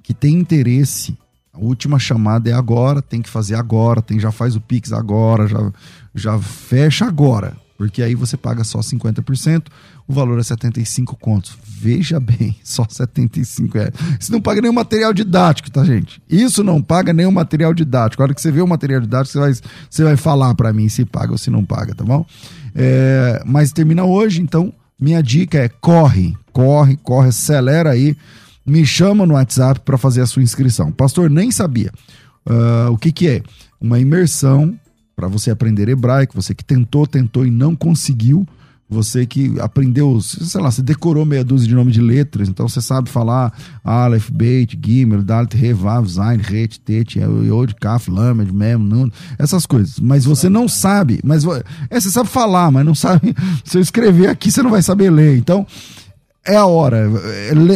que 0.01 0.15
tem 0.15 0.35
interesse 0.35 1.19
a 1.53 1.59
última 1.59 1.99
chamada 1.99 2.49
é 2.49 2.53
agora, 2.53 3.03
tem 3.03 3.21
que 3.21 3.29
fazer 3.29 3.57
agora, 3.57 4.01
tem 4.01 4.21
já 4.21 4.31
faz 4.31 4.55
o 4.55 4.61
Pix 4.61 4.93
agora, 4.93 5.49
já, 5.49 5.73
já 6.15 6.39
fecha 6.39 7.05
agora, 7.05 7.57
porque 7.81 8.03
aí 8.03 8.15
você 8.15 8.37
paga 8.37 8.63
só 8.63 8.81
50%, 8.81 9.69
o 10.07 10.13
valor 10.13 10.39
é 10.39 10.43
75 10.43 11.17
contos. 11.17 11.57
Veja 11.65 12.21
bem, 12.21 12.55
só 12.63 12.85
75 12.87 13.79
é. 13.79 13.91
Isso 14.21 14.31
não 14.31 14.39
paga 14.39 14.61
nenhum 14.61 14.75
material 14.75 15.15
didático, 15.15 15.71
tá, 15.71 15.83
gente? 15.83 16.21
Isso 16.29 16.63
não 16.63 16.83
paga 16.83 17.11
nenhum 17.11 17.31
material 17.31 17.73
didático. 17.73 18.23
A 18.23 18.25
hora 18.25 18.35
que 18.35 18.43
você 18.43 18.53
vê 18.53 18.61
o 18.61 18.67
material 18.67 19.01
didático, 19.01 19.33
você 19.33 19.39
vai, 19.39 19.53
você 19.89 20.05
vai 20.05 20.17
falar 20.19 20.55
para 20.55 20.75
mim 20.75 20.91
se 20.91 21.07
paga 21.07 21.33
ou 21.33 21.39
se 21.39 21.49
não 21.49 21.65
paga, 21.65 21.95
tá 21.95 22.05
bom? 22.05 22.27
É, 22.75 23.43
mas 23.47 23.73
termina 23.73 24.05
hoje, 24.05 24.43
então 24.43 24.75
minha 25.01 25.23
dica 25.23 25.57
é 25.57 25.71
corre, 25.71 26.37
corre, 26.53 26.99
corre, 26.99 27.31
acelera 27.31 27.93
aí 27.93 28.15
me 28.67 28.85
chama 28.85 29.25
no 29.25 29.33
WhatsApp 29.33 29.81
para 29.81 29.97
fazer 29.97 30.21
a 30.21 30.27
sua 30.27 30.43
inscrição. 30.43 30.93
Pastor, 30.93 31.31
nem 31.31 31.51
sabia. 31.51 31.91
Uh, 32.47 32.93
o 32.93 32.99
que, 32.99 33.11
que 33.11 33.27
é? 33.27 33.43
Uma 33.81 33.99
imersão 33.99 34.79
para 35.21 35.29
você 35.29 35.51
aprender 35.51 35.87
hebraico, 35.91 36.35
você 36.35 36.55
que 36.55 36.65
tentou, 36.65 37.07
tentou 37.07 37.45
e 37.45 37.51
não 37.51 37.77
conseguiu, 37.77 38.49
você 38.89 39.27
que 39.27 39.61
aprendeu, 39.61 40.19
sei 40.23 40.59
lá, 40.59 40.71
você 40.71 40.83
decorou 40.83 41.27
meia 41.27 41.45
dúzia 41.45 41.69
de 41.69 41.75
nome 41.75 41.93
de 41.93 42.01
letras, 42.01 42.49
então 42.49 42.67
você 42.67 42.81
sabe 42.81 43.11
falar 43.11 43.53
Aleph, 43.85 44.31
Beit, 44.31 44.81
Gimel, 44.83 45.23
Dalet, 45.23 45.55
Revav, 45.55 46.09
Zain, 46.09 46.41
Het, 46.41 46.79
Tet, 46.79 47.19
Yod, 47.19 47.75
Kaf, 47.75 48.11
Lamed, 48.11 48.51
Mem, 48.51 48.79
Nun, 48.79 49.11
essas 49.39 49.67
coisas. 49.67 50.01
Mas 50.01 50.25
você 50.25 50.49
não 50.49 50.67
sabe, 50.67 51.21
mas 51.23 51.45
é, 51.45 52.01
você 52.01 52.11
sabe 52.11 52.31
falar, 52.31 52.71
mas 52.71 52.87
não 52.87 52.95
sabe, 52.95 53.37
se 53.63 53.77
eu 53.77 53.83
escrever 53.83 54.29
aqui 54.29 54.51
você 54.51 54.63
não 54.63 54.71
vai 54.71 54.83
saber 54.83 55.11
ler. 55.11 55.37
Então, 55.37 55.67
é 56.47 56.57
a 56.57 56.65
hora. 56.65 57.07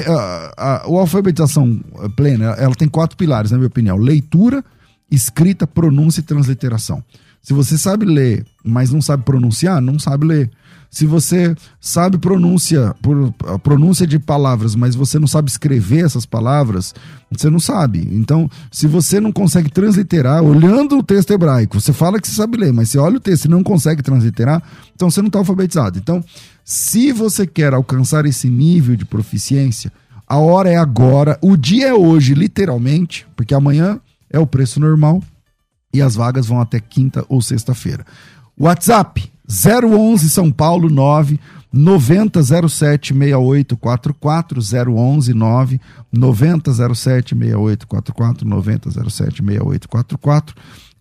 A, 0.09 0.55
a, 0.57 0.83
alfabetização 0.87 1.79
plena, 2.17 2.55
ela 2.59 2.75
tem 2.75 2.89
quatro 2.89 3.19
pilares, 3.19 3.51
na 3.51 3.59
minha 3.59 3.69
opinião: 3.69 3.99
leitura, 3.99 4.65
escrita, 5.11 5.67
pronúncia 5.67 6.21
e 6.21 6.25
transliteração. 6.25 7.05
Se 7.45 7.53
você 7.53 7.77
sabe 7.77 8.07
ler, 8.07 8.47
mas 8.65 8.91
não 8.91 9.03
sabe 9.03 9.23
pronunciar, 9.23 9.79
não 9.79 9.99
sabe 9.99 10.27
ler. 10.27 10.51
Se 10.91 11.05
você 11.05 11.55
sabe 11.79 12.17
pronúncia, 12.17 12.95
a 13.47 13.59
pronúncia 13.59 14.07
de 14.07 14.19
palavras, 14.19 14.75
mas 14.75 14.95
você 14.95 15.19
não 15.19 15.27
sabe 15.27 15.51
escrever 15.51 16.07
essas 16.07 16.25
palavras, 16.25 16.95
você 17.31 17.51
não 17.51 17.61
sabe. 17.61 18.09
Então, 18.13 18.49
se 18.73 18.87
você 18.87 19.21
não 19.21 19.31
consegue 19.31 19.71
transliterar, 19.71 20.43
olhando 20.43 20.97
o 20.97 21.03
texto 21.03 21.33
hebraico, 21.33 21.79
você 21.79 21.93
fala 21.93 22.19
que 22.19 22.27
você 22.27 22.35
sabe 22.35 22.57
ler, 22.57 22.73
mas 22.73 22.89
você 22.89 22.99
olha 22.99 23.19
o 23.19 23.21
texto 23.21 23.45
e 23.45 23.51
não 23.51 23.63
consegue 23.63 24.03
transliterar, 24.03 24.63
então 24.95 25.11
você 25.11 25.21
não 25.21 25.27
está 25.27 25.41
alfabetizado. 25.41 25.99
Então, 25.99 26.25
se 26.65 27.13
você 27.13 27.47
quer 27.47 27.75
alcançar 27.75 28.25
esse 28.25 28.49
nível 28.49 28.97
de 28.97 29.05
proficiência, 29.05 29.93
a 30.27 30.39
hora 30.39 30.71
é 30.71 30.77
agora, 30.77 31.39
o 31.43 31.59
dia 31.59 31.89
é 31.89 31.95
hoje, 31.95 32.33
literalmente, 32.33 33.27
porque 33.37 33.53
amanhã 33.53 34.01
é 34.31 34.39
o 34.39 34.47
preço 34.47 34.81
normal 34.81 35.23
e 35.95 36.03
as 36.03 36.17
vagas 36.17 36.47
vão 36.47 36.61
até 36.61 36.81
quinta 36.81 37.25
ou 37.29 37.41
sexta-feira. 37.41 38.05
WhatsApp 38.59 39.33
011 39.49 40.29
São 40.29 40.51
Paulo 40.51 40.91
9 40.91 41.39
9007 41.73 43.15
6844 43.15 44.61
011 44.91 45.35
9 45.35 45.81
9007 46.13 47.35
6844 47.35 48.47
9007 48.47 49.43
6844 49.43 50.55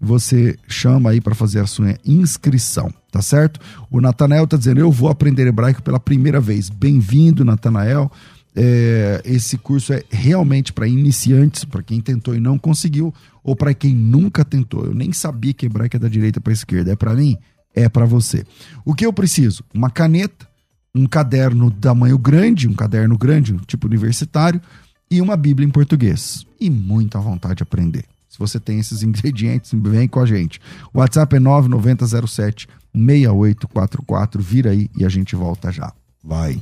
você 0.04 0.58
chama 0.68 1.12
aí 1.12 1.22
para 1.22 1.34
fazer 1.34 1.62
a 1.62 1.66
sua 1.66 1.96
inscrição, 2.06 2.94
tá 3.10 3.22
certo? 3.22 3.58
O 3.90 4.02
Natanael 4.02 4.46
tá 4.46 4.58
dizendo: 4.58 4.82
Eu 4.82 4.92
vou 4.92 5.10
aprender 5.10 5.48
hebraico 5.48 5.82
pela 5.82 6.00
primeira 6.00 6.42
vez. 6.42 6.70
Bem-vindo, 6.70 7.46
Natanael. 7.46 8.12
É, 8.56 9.22
esse 9.26 9.58
curso 9.58 9.94
é 9.94 10.04
realmente 10.12 10.72
para 10.72 10.88
iniciantes, 10.88 11.66
para 11.66 11.82
quem 11.82 12.00
tentou 12.00 12.36
e 12.36 12.40
não 12.40 12.58
conseguiu, 12.58 13.14
ou 13.44 13.56
para 13.56 13.74
quem 13.74 13.94
nunca 13.94 14.46
tentou. 14.46 14.86
Eu 14.86 14.94
nem 14.94 15.12
sabia 15.12 15.54
que 15.54 15.66
é 15.66 16.00
da 16.00 16.08
direita 16.08 16.40
para 16.40 16.54
esquerda. 16.54 16.92
É 16.92 16.96
para 16.96 17.14
mim? 17.14 17.38
é 17.74 17.90
para 17.90 18.06
você. 18.06 18.46
O 18.86 18.94
que 18.94 19.06
eu 19.06 19.12
preciso? 19.12 19.64
Uma 19.74 19.90
caneta, 19.90 20.48
um 20.94 21.06
caderno 21.08 21.72
tamanho 21.72 22.18
grande, 22.18 22.68
um 22.68 22.74
caderno 22.74 23.18
grande, 23.18 23.58
tipo 23.66 23.88
universitário, 23.88 24.62
e 25.10 25.22
uma 25.22 25.36
Bíblia 25.36 25.68
em 25.68 25.72
português. 25.72 26.46
E 26.60 26.70
muita 26.70 27.20
vontade 27.20 27.56
de 27.56 27.64
aprender. 27.64 28.06
Se 28.30 28.40
você 28.40 28.60
tem 28.60 28.80
esses 28.80 29.02
ingredientes, 29.04 29.72
vem 29.74 30.08
com 30.08 30.20
a 30.20 30.26
gente. 30.26 30.60
O 30.94 31.00
WhatsApp 31.00 31.36
é 31.36 31.40
9907 31.40 32.68
6844. 32.96 34.42
Vira 34.42 34.72
aí 34.72 34.90
e 34.96 35.04
a 35.04 35.10
gente 35.10 35.36
volta 35.36 35.72
já. 35.72 35.92
Vai. 36.24 36.62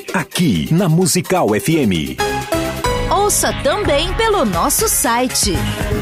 aqui 0.13 0.71
na 0.73 0.89
Musical 0.89 1.47
FM. 1.49 2.19
Ouça 3.09 3.53
também 3.63 4.13
pelo 4.15 4.43
nosso 4.43 4.89
site 4.89 5.53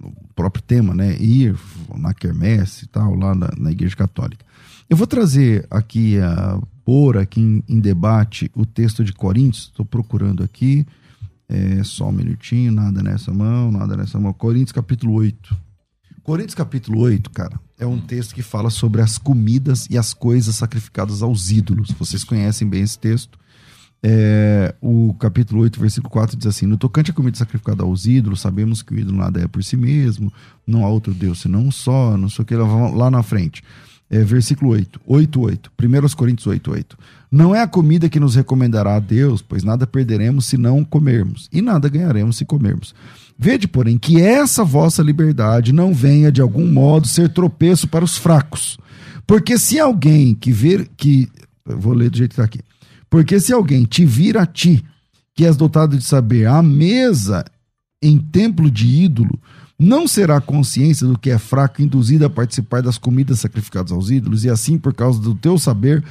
o 0.00 0.34
próprio 0.34 0.62
tema, 0.62 0.94
né? 0.94 1.16
Ir 1.16 1.56
na 1.96 2.12
quermesse 2.12 2.84
e 2.84 2.88
tal, 2.88 3.14
lá 3.14 3.34
na, 3.34 3.50
na 3.56 3.72
Igreja 3.72 3.96
Católica. 3.96 4.44
Eu 4.88 4.96
vou 4.96 5.06
trazer 5.06 5.66
aqui, 5.70 6.18
a, 6.18 6.60
pôr 6.84 7.16
aqui 7.16 7.40
em, 7.40 7.64
em 7.68 7.80
debate 7.80 8.50
o 8.54 8.66
texto 8.66 9.02
de 9.02 9.12
Coríntios, 9.12 9.64
estou 9.64 9.86
procurando 9.86 10.42
aqui, 10.42 10.86
é, 11.48 11.82
só 11.82 12.08
um 12.08 12.12
minutinho, 12.12 12.70
nada 12.72 13.02
nessa 13.02 13.32
mão, 13.32 13.72
nada 13.72 13.96
nessa 13.96 14.20
mão. 14.20 14.32
Coríntios 14.32 14.72
capítulo 14.72 15.14
8. 15.14 15.56
Coríntios 16.22 16.54
capítulo 16.54 17.00
8, 17.00 17.30
cara, 17.30 17.60
é 17.78 17.86
um 17.86 18.00
texto 18.00 18.34
que 18.34 18.42
fala 18.42 18.70
sobre 18.70 19.02
as 19.02 19.18
comidas 19.18 19.86
e 19.90 19.98
as 19.98 20.14
coisas 20.14 20.56
sacrificadas 20.56 21.22
aos 21.22 21.50
ídolos. 21.50 21.90
Vocês 21.98 22.24
conhecem 22.24 22.68
bem 22.68 22.82
esse 22.82 22.98
texto. 22.98 23.38
É, 24.06 24.74
o 24.82 25.14
capítulo 25.14 25.62
8, 25.62 25.80
versículo 25.80 26.10
4 26.10 26.36
diz 26.36 26.46
assim: 26.46 26.66
No 26.66 26.76
tocante 26.76 27.10
à 27.10 27.14
comida 27.14 27.38
sacrificada 27.38 27.84
aos 27.84 28.04
ídolos, 28.04 28.42
sabemos 28.42 28.82
que 28.82 28.92
o 28.92 28.98
ídolo 28.98 29.16
nada 29.16 29.40
é 29.40 29.48
por 29.48 29.64
si 29.64 29.78
mesmo, 29.78 30.30
não 30.66 30.84
há 30.84 30.90
outro 30.90 31.14
Deus 31.14 31.40
senão 31.40 31.60
um 31.60 31.70
só, 31.70 32.14
não 32.14 32.28
sei 32.28 32.42
o 32.42 32.46
que, 32.46 32.54
lá 32.54 33.10
na 33.10 33.22
frente. 33.22 33.64
É, 34.10 34.22
versículo 34.22 34.72
8, 34.72 35.00
8, 35.06 35.40
8, 35.40 35.72
1 35.82 36.16
Coríntios 36.16 36.46
8, 36.46 36.70
8. 36.70 36.98
Não 37.32 37.54
é 37.54 37.62
a 37.62 37.66
comida 37.66 38.06
que 38.10 38.20
nos 38.20 38.34
recomendará 38.34 38.96
a 38.96 39.00
Deus, 39.00 39.40
pois 39.40 39.64
nada 39.64 39.86
perderemos 39.86 40.44
se 40.44 40.58
não 40.58 40.84
comermos, 40.84 41.48
e 41.50 41.62
nada 41.62 41.88
ganharemos 41.88 42.36
se 42.36 42.44
comermos. 42.44 42.94
Vede, 43.38 43.66
porém, 43.66 43.96
que 43.96 44.20
essa 44.20 44.62
vossa 44.62 45.02
liberdade 45.02 45.72
não 45.72 45.94
venha 45.94 46.30
de 46.30 46.42
algum 46.42 46.70
modo 46.70 47.08
ser 47.08 47.30
tropeço 47.30 47.88
para 47.88 48.04
os 48.04 48.18
fracos. 48.18 48.76
Porque 49.26 49.58
se 49.58 49.80
alguém 49.80 50.34
que 50.34 50.52
ver 50.52 50.90
que 50.94 51.26
vou 51.64 51.94
ler 51.94 52.10
do 52.10 52.18
jeito 52.18 52.30
que 52.30 52.34
está 52.34 52.44
aqui. 52.44 52.60
Porque 53.14 53.38
se 53.38 53.52
alguém 53.52 53.84
te 53.84 54.04
vir 54.04 54.36
a 54.36 54.44
ti, 54.44 54.84
que 55.36 55.44
és 55.44 55.56
dotado 55.56 55.96
de 55.96 56.02
saber, 56.02 56.48
a 56.48 56.60
mesa 56.60 57.44
em 58.02 58.18
templo 58.18 58.68
de 58.68 58.88
ídolo, 58.88 59.38
não 59.78 60.08
será 60.08 60.40
consciência 60.40 61.06
do 61.06 61.16
que 61.16 61.30
é 61.30 61.38
fraco 61.38 61.80
induzido 61.80 62.26
a 62.26 62.28
participar 62.28 62.82
das 62.82 62.98
comidas 62.98 63.38
sacrificadas 63.38 63.92
aos 63.92 64.10
ídolos, 64.10 64.44
e 64.44 64.50
assim, 64.50 64.76
por 64.76 64.92
causa 64.92 65.20
do 65.20 65.32
teu 65.32 65.56
saber, 65.56 66.02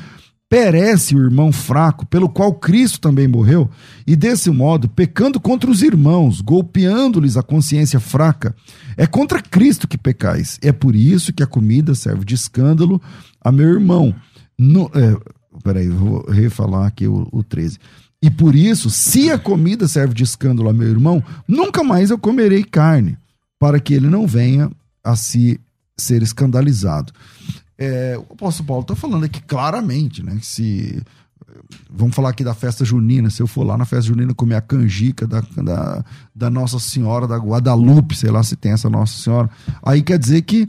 perece 0.47 1.14
o 1.14 1.22
irmão 1.22 1.51
fraco, 1.51 2.06
pelo 2.06 2.30
qual 2.30 2.54
Cristo 2.54 3.01
também 3.01 3.28
morreu, 3.28 3.70
e 4.08 4.16
desse 4.16 4.49
modo, 4.49 4.88
pecando 4.88 5.41
contra 5.41 5.70
os 5.70 5.82
irmãos, 5.82 6.39
golpeando-lhes 6.39 7.36
a 7.36 7.43
consciência 7.43 7.99
fraca, 7.99 8.56
é 8.95 9.06
contra 9.06 9.41
Cristo 9.41 9.89
que 9.89 9.97
pecais. 9.97 10.58
É 10.62 10.72
por 10.72 10.95
isso 10.95 11.34
que 11.34 11.43
a 11.43 11.47
comida 11.47 11.95
serve 11.95 12.24
de 12.24 12.36
escândalo 12.36 13.01
a 13.41 13.51
meu 13.51 13.68
irmão. 13.68 14.16
No, 14.58 14.89
é, 14.95 15.18
peraí, 15.62 15.89
vou 15.89 16.26
refalar 16.30 16.88
aqui 16.88 17.08
o, 17.08 17.28
o 17.32 17.43
13. 17.43 17.78
E 18.22 18.30
por 18.30 18.56
isso, 18.56 18.89
se 18.89 19.30
a 19.30 19.38
comida 19.38 19.88
serve 19.88 20.14
de 20.14 20.24
escândalo 20.24 20.70
a 20.70 20.74
meu 20.74 20.88
irmão, 20.88 21.22
nunca 21.47 21.84
mais 21.84 22.10
eu 22.10 22.18
comerei 22.18 22.64
carne, 22.64 23.18
para 23.60 23.80
que 23.80 23.93
ele 23.93 24.08
não 24.08 24.26
venha 24.26 24.72
a 25.04 25.16
se 25.16 25.60
ser 25.97 26.22
escandalizado. 26.22 27.12
É, 27.78 28.18
o 28.18 28.34
apóstolo 28.34 28.68
Paulo 28.68 28.82
está 28.84 28.95
falando 28.95 29.26
aqui 29.26 29.41
claramente, 29.41 30.24
né? 30.24 30.39
Se 30.41 31.01
vamos 31.89 32.16
falar 32.16 32.30
aqui 32.30 32.43
da 32.43 32.54
festa 32.54 32.86
junina, 32.86 33.30
se 33.30 33.41
eu 33.41 33.47
for 33.47 33.64
lá 33.64 33.78
na 33.78 33.86
festa 33.86 34.08
junina 34.08 34.34
comer 34.34 34.56
a 34.56 34.62
canjica 34.62 35.28
da, 35.28 35.41
da, 35.41 36.06
da 36.34 36.49
Nossa 36.49 36.80
Senhora 36.80 37.28
da 37.28 37.38
Guadalupe, 37.38 38.16
sei 38.16 38.32
lá 38.32 38.41
se 38.43 38.56
tem 38.56 38.72
essa 38.72 38.89
Nossa 38.89 39.22
Senhora, 39.22 39.49
aí 39.84 40.01
quer 40.01 40.18
dizer 40.18 40.41
que 40.43 40.68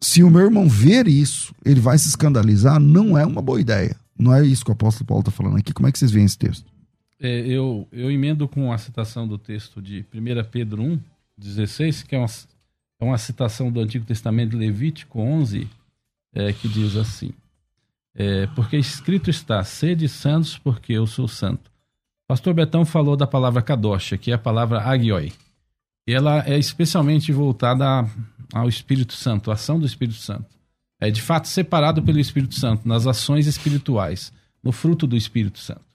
se 0.00 0.22
o 0.22 0.30
meu 0.30 0.42
irmão 0.42 0.68
ver 0.68 1.08
isso, 1.08 1.54
ele 1.64 1.80
vai 1.80 1.98
se 1.98 2.08
escandalizar, 2.08 2.78
não 2.78 3.16
é 3.16 3.26
uma 3.26 3.42
boa 3.42 3.60
ideia. 3.60 3.96
Não 4.18 4.34
é 4.34 4.44
isso 4.44 4.64
que 4.64 4.70
o 4.70 4.74
apóstolo 4.74 5.06
Paulo 5.06 5.20
está 5.20 5.30
falando 5.30 5.56
aqui. 5.56 5.72
Como 5.72 5.88
é 5.88 5.92
que 5.92 5.98
vocês 5.98 6.10
veem 6.10 6.26
esse 6.26 6.36
texto? 6.36 6.66
É, 7.20 7.40
eu, 7.46 7.86
eu 7.92 8.10
emendo 8.10 8.48
com 8.48 8.72
a 8.72 8.78
citação 8.78 9.26
do 9.26 9.38
texto 9.38 9.80
de 9.80 10.04
1 10.12 10.44
Pedro 10.50 10.82
1, 10.82 11.00
16, 11.36 12.02
que 12.02 12.14
é 12.14 12.18
uma, 12.18 12.26
é 13.00 13.04
uma 13.04 13.18
citação 13.18 13.70
do 13.70 13.80
Antigo 13.80 14.04
Testamento 14.04 14.56
Levítico 14.56 15.20
11, 15.20 15.68
é, 16.34 16.52
que 16.52 16.68
diz 16.68 16.96
assim: 16.96 17.32
é, 18.14 18.46
Porque 18.48 18.76
escrito 18.76 19.30
está, 19.30 19.62
sede 19.62 20.08
santos, 20.08 20.58
porque 20.58 20.92
eu 20.92 21.06
sou 21.06 21.28
santo. 21.28 21.70
Pastor 22.26 22.52
Betão 22.52 22.84
falou 22.84 23.16
da 23.16 23.26
palavra 23.26 23.62
kadosha, 23.62 24.18
que 24.18 24.30
é 24.30 24.34
a 24.34 24.38
palavra 24.38 24.80
agioi. 24.80 25.32
E 26.06 26.12
ela 26.12 26.44
é 26.46 26.58
especialmente 26.58 27.32
voltada 27.32 27.84
ao 28.52 28.68
Espírito 28.68 29.12
Santo, 29.12 29.50
a 29.50 29.54
ação 29.54 29.78
do 29.78 29.86
Espírito 29.86 30.18
Santo. 30.18 30.57
É 31.00 31.10
de 31.10 31.22
fato 31.22 31.46
separado 31.48 32.02
pelo 32.02 32.18
Espírito 32.18 32.54
Santo 32.54 32.86
nas 32.86 33.06
ações 33.06 33.46
espirituais, 33.46 34.32
no 34.62 34.72
fruto 34.72 35.06
do 35.06 35.16
Espírito 35.16 35.58
Santo. 35.58 35.88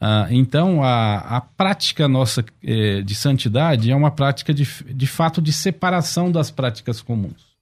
Ah, 0.00 0.26
então, 0.30 0.82
a, 0.82 1.18
a 1.18 1.40
prática 1.40 2.08
nossa 2.08 2.44
eh, 2.62 3.02
de 3.02 3.14
santidade 3.14 3.90
é 3.90 3.96
uma 3.96 4.10
prática 4.10 4.52
de, 4.52 4.66
de 4.92 5.06
fato 5.06 5.40
de 5.40 5.52
separação 5.52 6.32
das 6.32 6.50
práticas 6.50 7.00
comuns. 7.00 7.54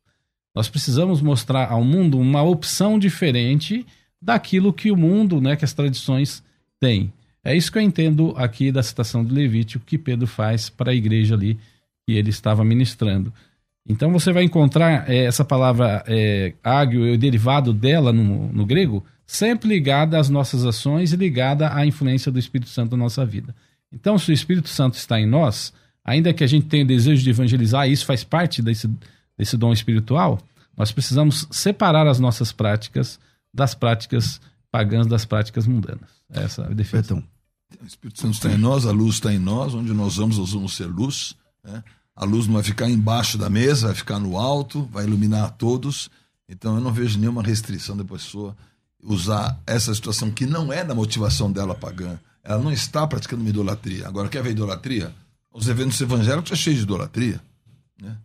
Nós 0.55 0.69
precisamos 0.69 1.21
mostrar 1.21 1.71
ao 1.71 1.85
mundo 1.85 2.19
uma 2.19 2.43
opção 2.43 2.99
diferente 2.99 3.87
daquilo 4.21 4.73
que 4.73 4.91
o 4.91 4.97
mundo, 4.97 5.41
né, 5.41 5.57
que 5.57 5.65
as 5.65 5.73
tradições 5.73 6.43
têm. 6.81 7.13
É 7.45 7.57
isso 7.57 7.73
que 7.73 7.79
eu 7.79 7.83
entendo 7.83 8.35
aqui 8.37 8.71
da 8.71 8.83
citação 8.83 9.25
do 9.25 9.35
Levítico 9.35 9.85
que 9.85 9.99
Pedro 9.99 10.27
faz 10.27 10.71
para 10.71 10.93
a 10.93 10.95
igreja 10.95 11.35
ali 11.35 11.59
que 12.07 12.13
ele 12.13 12.31
estava 12.31 12.65
ministrando. 12.65 13.33
Então 13.89 14.13
você 14.13 14.33
vai 14.33 14.45
encontrar 14.45 15.09
é, 15.11 15.25
essa 15.25 15.45
palavra 15.45 16.05
é, 16.07 16.55
ágio, 16.63 17.13
o 17.13 17.19
derivado 17.19 17.73
dela 17.73 18.13
no, 18.13 18.53
no 18.53 18.65
grego, 18.65 19.05
sempre 19.27 19.69
ligada 19.69 20.19
às 20.19 20.29
nossas 20.29 20.65
ações 20.65 21.13
e 21.13 21.17
ligada 21.17 21.75
à 21.75 21.85
influência 21.85 22.31
do 22.31 22.39
Espírito 22.39 22.71
Santo 22.71 22.97
na 22.97 23.05
nossa 23.05 23.25
vida. 23.25 23.55
Então, 23.93 24.19
se 24.19 24.31
o 24.31 24.33
Espírito 24.33 24.69
Santo 24.69 24.95
está 24.95 25.21
em 25.21 25.27
nós, 25.27 25.73
ainda 26.05 26.33
que 26.33 26.45
a 26.45 26.47
gente 26.47 26.67
tenha 26.67 26.85
desejo 26.85 27.23
de 27.23 27.31
evangelizar, 27.31 27.89
isso 27.89 28.07
faz 28.07 28.25
parte 28.25 28.63
desse, 28.63 28.89
desse 29.37 29.57
dom 29.57 29.73
espiritual, 29.73 30.39
nós 30.77 30.93
precisamos 30.93 31.47
separar 31.51 32.07
as 32.07 32.19
nossas 32.19 32.53
práticas 32.53 33.19
das 33.53 33.75
práticas 33.75 34.41
pagãs 34.71 35.07
das 35.07 35.27
práticas 35.27 35.67
mundanas. 35.67 36.09
Essa 36.31 36.63
é 36.63 36.67
a 36.67 36.75
defesa. 36.75 37.05
Então, 37.05 37.25
o 37.83 37.87
Espírito 37.87 38.21
Santo 38.21 38.35
está 38.35 38.51
em 38.51 38.57
nós, 38.57 38.87
a 38.87 38.91
luz 38.91 39.17
está 39.17 39.33
em 39.33 39.39
nós, 39.39 39.75
onde 39.75 39.93
nós 39.93 40.17
vamos, 40.17 40.39
nós 40.39 40.53
vamos 40.53 40.75
ser 40.75 40.87
luz. 40.87 41.37
Né? 41.63 41.85
A 42.15 42.25
luz 42.25 42.47
não 42.47 42.55
vai 42.55 42.63
ficar 42.63 42.89
embaixo 42.89 43.39
da 43.39 43.49
mesa, 43.49 43.89
vai 43.89 43.97
ficar 43.97 44.19
no 44.19 44.37
alto, 44.37 44.85
vai 44.93 45.05
iluminar 45.05 45.45
a 45.45 45.51
todos. 45.51 46.11
Então 46.49 46.75
eu 46.75 46.81
não 46.81 46.93
vejo 46.93 47.19
nenhuma 47.19 47.43
restrição 47.43 47.97
da 47.97 48.05
pessoa 48.05 48.57
usar 49.03 49.61
essa 49.67 49.95
situação 49.95 50.31
que 50.31 50.47
não 50.47 50.73
é 50.73 50.85
da 50.85 50.95
motivação 50.95 51.51
dela 51.51 51.75
pagã. 51.75 52.19
Ela 52.45 52.63
não 52.63 52.73
está 52.73 53.07
praticando 53.07 53.43
uma 53.43 53.51
idolatria. 53.51 54.07
Agora, 54.07 54.29
quer 54.29 54.43
ver 54.43 54.51
idolatria? 54.51 55.15
Os 55.53 55.69
eventos 55.69 56.01
evangélicos 56.01 56.49
são 56.49 56.57
cheios 56.57 56.79
de 56.79 56.85
idolatria. 56.85 57.41
Né? 58.01 58.17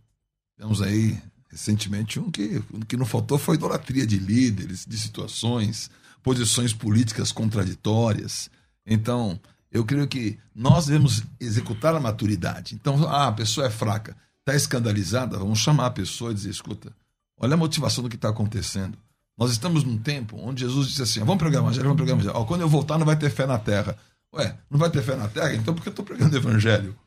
Temos 0.57 0.81
aí 0.81 1.21
recentemente 1.49 2.19
um 2.19 2.29
que, 2.29 2.61
um 2.73 2.79
que 2.81 2.97
não 2.97 3.05
faltou 3.05 3.37
foi 3.37 3.55
idolatria 3.55 4.05
de 4.05 4.17
líderes, 4.17 4.85
de 4.85 4.97
situações, 4.97 5.89
posições 6.23 6.73
políticas 6.73 7.31
contraditórias. 7.31 8.49
Então, 8.85 9.39
eu 9.77 9.85
creio 9.85 10.07
que 10.07 10.37
nós 10.53 10.87
devemos 10.87 11.23
executar 11.39 11.95
a 11.95 11.99
maturidade. 11.99 12.75
Então, 12.75 13.07
ah, 13.07 13.27
a 13.27 13.31
pessoa 13.31 13.67
é 13.67 13.69
fraca, 13.69 14.15
está 14.39 14.55
escandalizada, 14.55 15.37
vamos 15.37 15.59
chamar 15.59 15.87
a 15.87 15.91
pessoa 15.91 16.31
e 16.31 16.33
dizer: 16.33 16.49
escuta, 16.49 16.91
olha 17.39 17.53
a 17.53 17.57
motivação 17.57 18.03
do 18.03 18.09
que 18.09 18.15
está 18.15 18.29
acontecendo. 18.29 18.97
Nós 19.37 19.51
estamos 19.51 19.83
num 19.83 19.97
tempo 19.97 20.37
onde 20.39 20.61
Jesus 20.61 20.87
disse 20.87 21.01
assim: 21.03 21.19
vamos 21.19 21.37
pregar 21.37 21.61
o 21.61 21.65
evangelho, 21.65 21.83
vamos 21.83 21.97
pregar 21.97 22.15
o 22.15 22.19
evangelho. 22.19 22.45
Quando 22.45 22.61
eu 22.61 22.69
voltar, 22.69 22.97
não 22.97 23.05
vai 23.05 23.15
ter 23.15 23.29
fé 23.29 23.45
na 23.45 23.59
terra. 23.59 23.97
Ué, 24.33 24.57
não 24.69 24.79
vai 24.79 24.89
ter 24.89 25.03
fé 25.03 25.15
na 25.15 25.27
terra? 25.27 25.53
Então 25.53 25.73
por 25.73 25.81
que 25.81 25.89
eu 25.89 25.91
estou 25.91 26.03
pregando 26.03 26.33
o 26.33 26.39
evangelho? 26.39 26.97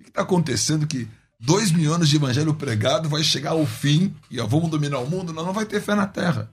O 0.00 0.04
que 0.04 0.10
está 0.10 0.22
acontecendo 0.22 0.86
que 0.86 1.08
dois 1.40 1.70
mil 1.70 1.94
anos 1.94 2.08
de 2.08 2.16
evangelho 2.16 2.54
pregado 2.54 3.08
vai 3.08 3.22
chegar 3.22 3.52
ao 3.52 3.64
fim 3.64 4.14
e 4.30 4.38
vamos 4.38 4.68
dominar 4.68 4.98
o 4.98 5.08
mundo? 5.08 5.32
Não, 5.32 5.46
não 5.46 5.52
vai 5.52 5.64
ter 5.64 5.80
fé 5.80 5.94
na 5.94 6.06
terra. 6.06 6.50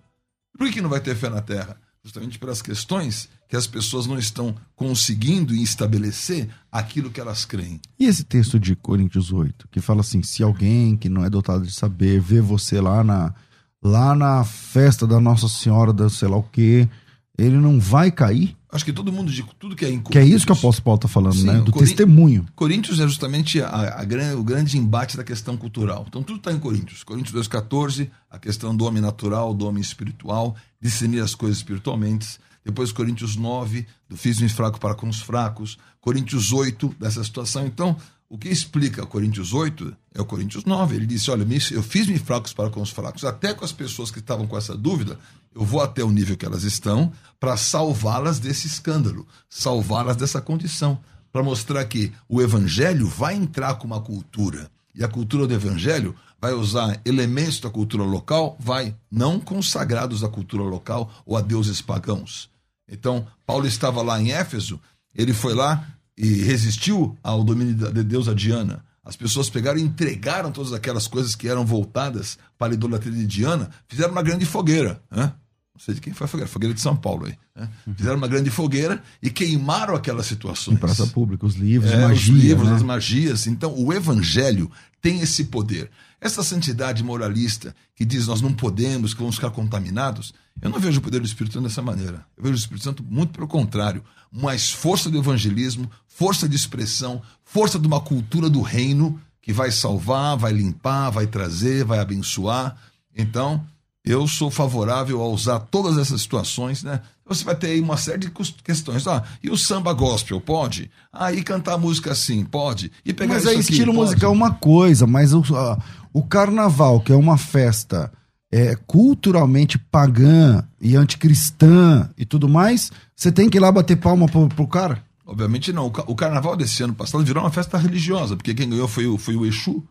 Por 0.57 0.69
que 0.71 0.82
não 0.82 0.89
vai 0.89 1.01
ter 1.01 1.15
fé 1.15 1.30
na 1.30 1.41
terra? 1.41 1.78
Justamente 2.04 2.38
pelas 2.38 2.62
questões 2.62 3.30
que 3.47 3.56
as 3.56 3.66
pessoas 3.66 4.08
não 4.08 4.18
estão 4.18 4.56
conseguindo 4.76 5.56
estabelecer 5.56 6.49
aquilo 6.72 7.10
que 7.10 7.22
elas 7.22 7.45
creem. 7.45 7.80
E 7.97 8.06
esse 8.06 8.24
texto 8.24 8.60
de 8.60 8.76
Coríntios 8.76 9.32
8, 9.32 9.68
que 9.70 9.80
fala 9.80 10.01
assim: 10.01 10.22
se 10.22 10.43
alguém 10.43 10.97
que 10.97 11.08
não 11.08 11.24
é 11.24 11.30
dotado 11.30 11.66
de 11.66 11.72
saber 11.72 12.20
vê 12.20 12.41
você 12.41 12.82
lá 12.82 13.04
na, 13.04 13.34
lá 13.82 14.14
na 14.16 14.43
festa 14.43 15.08
da 15.08 15.20
Nossa 15.20 15.47
Senhora, 15.47 15.93
da 15.93 16.10
sei 16.10 16.28
lá 16.28 16.36
o 16.36 16.43
quê, 16.43 16.89
ele 17.38 17.58
não 17.58 17.80
vai 17.80 18.12
cair? 18.12 18.58
Acho 18.74 18.84
que 18.84 18.91
todo 18.91 19.13
mundo 19.13 19.32
de 19.32 19.45
tudo 19.59 19.76
que 19.76 19.86
é 19.86 19.89
em 19.91 20.01
Que 20.01 20.17
é 20.17 20.26
isso 20.26 20.47
que 20.47 20.51
o 20.51 20.55
apóstolo 20.55 20.84
Paulo 20.84 20.97
está 20.97 21.07
falando, 21.07 21.36
Sim, 21.36 21.45
né? 21.45 21.61
Do 21.61 21.71
testemunho. 21.71 22.47
Coríntios 22.55 22.99
é 22.99 23.07
justamente 23.07 23.61
a, 23.61 23.67
a, 23.67 24.01
a, 24.01 24.36
o 24.36 24.43
grande 24.43 24.80
embate 24.80 25.15
da 25.15 25.24
questão 25.24 25.55
cultural. 25.55 26.05
Então 26.07 26.24
tudo 26.24 26.38
está 26.38 26.51
em 26.51 26.57
Coríntios. 26.57 27.03
Coríntios 27.03 27.47
2,14, 27.47 28.09
a 28.32 28.39
questão 28.39 28.76
do 28.76 28.84
homem 28.86 28.99
natural, 28.99 29.53
do 29.53 29.67
homem 29.67 29.80
espiritual, 29.80 30.55
discernir 30.82 31.21
as 31.21 31.36
coisas 31.36 31.59
espiritualmente. 31.59 32.39
Depois 32.65 32.91
Coríntios 32.91 33.36
9, 33.36 33.86
do 34.09 34.17
fiz-me 34.17 34.49
fraco 34.49 34.80
para 34.80 34.95
com 34.95 35.07
os 35.07 35.19
fracos. 35.19 35.78
Coríntios 36.01 36.51
8, 36.51 36.95
dessa 36.99 37.24
situação. 37.24 37.67
Então, 37.67 37.95
o 38.28 38.39
que 38.39 38.49
explica 38.49 39.05
Coríntios 39.05 39.53
8 39.53 39.95
é 40.15 40.19
o 40.19 40.26
Coríntios 40.26 40.65
9. 40.65 40.95
Ele 40.95 41.05
disse: 41.05 41.30
Olha, 41.30 41.45
eu 41.71 41.84
fiz-me 41.84 42.17
fracos 42.17 42.53
para 42.53 42.71
com 42.71 42.82
os 42.82 42.89
fracos, 42.89 43.24
até 43.24 43.53
com 43.53 43.63
as 43.63 43.71
pessoas 43.71 44.09
que 44.09 44.17
estavam 44.17 44.47
com 44.47 44.57
essa 44.57 44.76
dúvida, 44.76 45.19
eu 45.56 45.64
vou 45.64 45.82
até 45.82 46.04
o 46.04 46.12
nível 46.12 46.36
que 46.36 46.45
elas 46.45 46.64
estão 46.64 47.12
para 47.39 47.58
salvá-las 47.58 48.39
desse 48.39 48.68
escândalo, 48.68 49.28
salvá-las 49.49 50.16
dessa 50.16 50.41
condição, 50.41 50.99
para 51.32 51.43
mostrar 51.43 51.84
que 51.86 52.12
o 52.30 52.41
evangelho 52.41 53.08
vai 53.08 53.36
entrar 53.36 53.76
com 53.76 53.88
uma 53.88 54.01
cultura. 54.01 54.70
E 54.95 55.04
a 55.04 55.08
cultura 55.08 55.47
do 55.47 55.54
evangelho 55.54 56.16
vai 56.39 56.54
usar 56.54 56.99
elementos 57.04 57.60
da 57.60 57.70
cultura 57.70 58.04
local, 58.04 58.56
vai 58.60 58.95
não 59.12 59.39
consagrados 59.39 60.24
à 60.24 60.30
cultura 60.30 60.64
local 60.64 61.12
ou 61.26 61.36
a 61.36 61.41
deuses 61.41 61.82
pagãos. 61.82 62.49
Então, 62.88 63.26
Paulo 63.45 63.66
estava 63.66 64.01
lá 64.01 64.22
em 64.22 64.32
Éfeso, 64.32 64.80
ele 65.16 65.34
foi 65.34 65.54
lá 65.56 65.88
e 66.18 66.43
resistiu 66.43 67.18
ao 67.24 67.43
domínio 67.43 67.74
de 67.91 68.04
deusa 68.04 68.36
Diana. 68.36 68.84
As 69.04 69.16
pessoas 69.16 69.49
pegaram 69.49 69.80
e 69.80 69.84
entregaram 69.84 70.51
todas 70.51 70.72
aquelas 70.72 71.08
coisas 71.08 71.36
que 71.36 71.47
eram 71.47 71.66
voltadas 71.66 72.38
para 72.58 72.74
a 72.74 72.76
idolatria 72.76 73.12
de 73.12 73.26
Diana, 73.26 73.70
fizeram 73.88 74.12
uma 74.12 74.22
grande 74.22 74.45
fogueira. 74.45 75.01
Né? 75.12 75.34
Não 75.76 75.80
sei 75.84 75.95
de 75.95 76.01
quem 76.01 76.13
foi 76.13 76.26
a 76.26 76.28
fogueira, 76.28 76.47
fogueira 76.49 76.74
de 76.74 76.82
São 76.82 76.95
Paulo 76.95 77.26
aí. 77.26 77.36
Né? 77.55 77.67
Fizeram 77.95 78.17
uma 78.17 78.28
grande 78.28 78.51
fogueira 78.51 79.01
e 79.21 79.30
queimaram 79.30 79.95
aquelas 79.95 80.28
situações. 80.28 80.76
Em 80.76 80.80
praça 80.80 81.07
pública, 81.07 81.45
os 81.45 81.55
livros, 81.55 81.91
É, 81.91 82.07
magia, 82.07 82.34
os 82.34 82.39
livros, 82.39 82.69
né? 82.69 82.76
as 82.76 82.84
magias. 82.84 83.47
Então, 83.47 83.74
o 83.76 83.91
evangelho 83.91 84.71
tem 85.01 85.21
esse 85.21 85.45
poder. 85.45 85.89
Essa 86.21 86.43
santidade 86.43 87.03
moralista 87.03 87.76
que 87.95 88.05
diz 88.05 88.28
nós 88.28 88.39
não 88.39 88.53
podemos, 88.53 89.13
que 89.13 89.19
vamos 89.19 89.36
ficar 89.36 89.49
contaminados, 89.49 90.34
eu 90.61 90.69
não 90.69 90.80
vejo 90.80 90.99
o 90.99 91.01
poder 91.01 91.19
do 91.19 91.26
Espírito 91.26 91.53
Santo 91.53 91.67
dessa 91.67 91.82
maneira. 91.82 92.24
Eu 92.38 92.43
vejo 92.43 92.55
o 92.55 92.59
Espírito 92.59 92.84
Santo 92.84 93.03
muito 93.03 93.34
pelo 93.34 93.47
contrário. 93.47 94.03
Mais 94.32 94.71
força 94.71 95.09
do 95.09 95.17
evangelismo, 95.17 95.89
força 96.07 96.47
de 96.47 96.55
expressão, 96.55 97.21
força 97.43 97.80
de 97.80 97.88
uma 97.88 97.99
cultura 97.99 98.47
do 98.49 98.61
reino 98.61 99.19
que 99.41 99.51
vai 99.51 99.71
salvar, 99.71 100.38
vai 100.38 100.53
limpar, 100.53 101.09
vai 101.09 101.26
trazer, 101.28 101.84
vai 101.84 101.99
abençoar. 101.99 102.78
Então, 103.15 103.65
eu 104.06 104.28
sou 104.28 104.51
favorável 104.51 105.22
a 105.22 105.28
usar 105.28 105.60
todas 105.60 105.97
essas 105.97 106.22
situações, 106.22 106.84
né? 106.84 107.01
Você 107.26 107.43
vai 107.45 107.56
ter 107.56 107.68
aí 107.68 107.80
uma 107.80 107.95
série 107.95 108.18
de 108.20 108.32
questões. 108.64 109.08
Ah, 109.08 109.24
e 109.41 109.49
o 109.49 109.58
samba 109.58 109.93
gospel, 109.93 110.41
pode? 110.41 110.91
Ah, 111.12 111.32
e 111.32 111.41
cantar 111.41 111.78
música 111.78 112.12
assim, 112.12 112.43
pode? 112.43 112.91
E 113.06 113.14
pegar 113.14 113.36
Mas 113.36 113.43
isso 113.43 113.49
é 113.51 113.54
aqui, 113.54 113.62
estilo 113.62 113.93
pode? 113.93 114.06
musical 114.08 114.32
uma 114.34 114.51
coisa, 114.54 115.08
mas 115.08 115.34
o, 115.34 115.41
a- 115.56 115.82
o 116.12 116.22
carnaval, 116.22 116.99
que 116.99 117.14
é 117.14 117.16
uma 117.16 117.38
festa 117.38 118.12
é, 118.51 118.76
culturalmente 118.86 119.78
pagã 119.80 120.64
e 120.82 120.95
anticristã 120.97 122.10
e 122.18 122.26
tudo 122.26 122.47
mais, 122.49 122.91
você 123.16 123.32
tem 123.32 123.49
que 123.49 123.58
ir 123.58 123.62
lá 123.62 123.72
bater 123.72 123.95
palma 123.95 124.28
pro, 124.28 124.49
pro 124.49 124.68
cara? 124.68 125.01
Obviamente 125.26 125.72
não. 125.72 125.86
O 125.88 125.91
ca- 125.91 126.04
O 126.08 126.14
carnaval 126.16 126.58
desse 126.58 126.84
ano 126.84 126.93
passado 126.93 127.24
virou 127.24 127.41
uma 127.41 127.49
festa 127.51 127.78
religiosa, 127.78 128.36
porque 128.36 128.54
quem 128.54 128.70
ganhou 128.70 128.88
foi 128.89 129.08
o, 129.08 129.18
foi 129.18 129.36
o 129.38 129.45
Exu. 129.45 129.82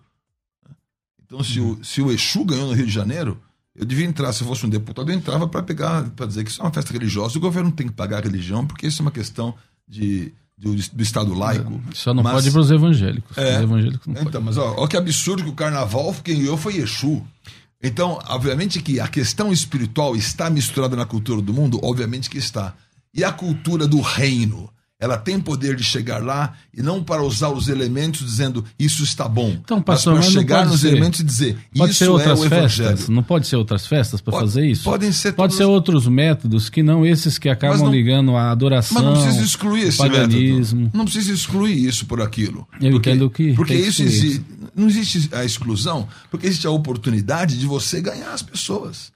Então, 1.25 1.43
se, 1.43 1.59
o, 1.59 1.83
se 1.83 2.03
o 2.03 2.13
Exu 2.13 2.45
ganhou 2.45 2.67
no 2.69 2.75
Rio 2.75 2.87
de 2.87 2.93
Janeiro, 2.93 3.41
eu 3.75 3.85
devia 3.87 4.05
entrar, 4.07 4.33
se 4.33 4.43
eu 4.43 4.47
fosse 4.47 4.66
um 4.66 4.68
deputado, 4.68 5.11
eu 5.11 5.16
entrava 5.16 5.49
para 5.49 5.62
pegar, 5.62 6.09
para 6.11 6.27
dizer 6.27 6.45
que 6.45 6.51
isso 6.51 6.61
é 6.61 6.64
uma 6.64 6.73
festa 6.73 6.93
religiosa. 6.93 7.39
O 7.39 7.41
governo 7.41 7.73
tem 7.73 7.87
que 7.87 7.93
pagar 7.93 8.18
a 8.18 8.20
religião, 8.27 8.66
porque 8.66 8.87
isso 8.87 9.01
é 9.01 9.05
uma 9.05 9.11
questão 9.11 9.55
de, 9.89 10.33
do, 10.59 10.75
do 10.75 11.03
Estado 11.03 11.33
laico. 11.35 11.81
Só 11.95 12.12
não 12.12 12.23
Mas- 12.23 12.35
pode 12.35 12.51
para 12.51 12.61
os 12.61 12.70
evangélicos. 12.70 13.39
É. 13.39 13.57
Os 13.59 13.62
evangélicos 13.62 14.07
não 14.07 14.14
Então, 14.14 14.25
podem. 14.25 14.41
mas 14.43 14.59
ó 14.59 14.87
que 14.87 14.97
absurdo 14.97 15.43
que 15.43 15.49
o 15.51 15.55
carnaval 15.55 16.14
quem 16.23 16.39
ganhou 16.39 16.57
foi 16.57 16.77
Exu. 16.77 17.23
Então, 17.83 18.18
obviamente 18.29 18.81
que 18.81 19.01
a 19.01 19.09
questão 19.09 19.53
espiritual 19.53 20.14
está 20.14 20.49
misturada 20.49 20.95
na 20.95 21.05
cultura 21.05 21.43
do 21.43 21.53
mundo, 21.53 21.81
obviamente 21.83 22.31
que 22.31 22.39
está. 22.39 22.75
E 23.12 23.25
a 23.25 23.33
cultura 23.33 23.89
do 23.89 24.01
reino, 24.01 24.70
ela 25.03 25.19
tem 25.19 25.41
poder 25.41 25.75
de 25.75 25.83
chegar 25.83 26.23
lá 26.23 26.55
e 26.73 26.81
não 26.81 27.03
para 27.03 27.23
usar 27.25 27.49
os 27.51 27.67
elementos 27.67 28.25
dizendo 28.25 28.65
isso 28.79 29.03
está 29.03 29.27
bom. 29.29 29.57
Então, 29.63 29.83
pastor, 29.83 30.15
mas 30.15 30.27
para 30.27 30.33
chegar 30.33 30.65
nos 30.65 30.81
ser. 30.83 30.89
elementos 30.93 31.19
e 31.19 31.25
dizer 31.25 31.59
Pode 31.77 31.91
isso 31.91 31.99
ser 31.99 32.05
é 32.07 32.11
outras 32.11 32.39
o 32.41 32.49
festas? 32.49 32.79
evangelho. 32.87 33.11
Não 33.13 33.23
pode 33.25 33.47
ser 33.49 33.57
outras 33.57 33.85
festas 33.85 34.21
para 34.21 34.39
fazer 34.39 34.65
isso? 34.65 34.85
podem 34.85 35.11
ser 35.11 35.33
Pode 35.33 35.55
todas- 35.55 35.57
ser 35.57 35.65
outros 35.65 36.07
métodos 36.07 36.71
que 36.71 36.85
não 36.85 37.05
esses 37.05 37.37
que 37.37 37.49
acabam 37.49 37.79
não- 37.81 37.91
ligando 37.91 38.37
à 38.37 38.53
adoração. 38.53 38.95
Mas 38.95 39.05
não 39.05 39.23
precisa 39.25 39.45
excluir 39.45 39.83
esse 39.89 39.99
paganismo. 39.99 40.81
método. 40.83 40.97
Não 40.99 41.05
precisa 41.05 41.33
excluir 41.33 41.85
isso 41.85 42.07
por 42.07 42.21
aquilo. 42.23 42.67
Eu 42.81 42.93
entendo 42.97 43.29
que 43.29 43.55
Porque 43.55 43.75
isso 43.75 44.03
existe. 44.05 44.45
Não 44.75 44.87
existe 44.89 45.29
a 45.35 45.45
exclusão, 45.45 46.09
porque 46.31 46.47
existe 46.47 46.67
a 46.67 46.71
oportunidade 46.71 47.59
de 47.59 47.67
você 47.67 48.01
ganhar 48.01 48.33
as 48.33 48.41
pessoas. 48.41 49.12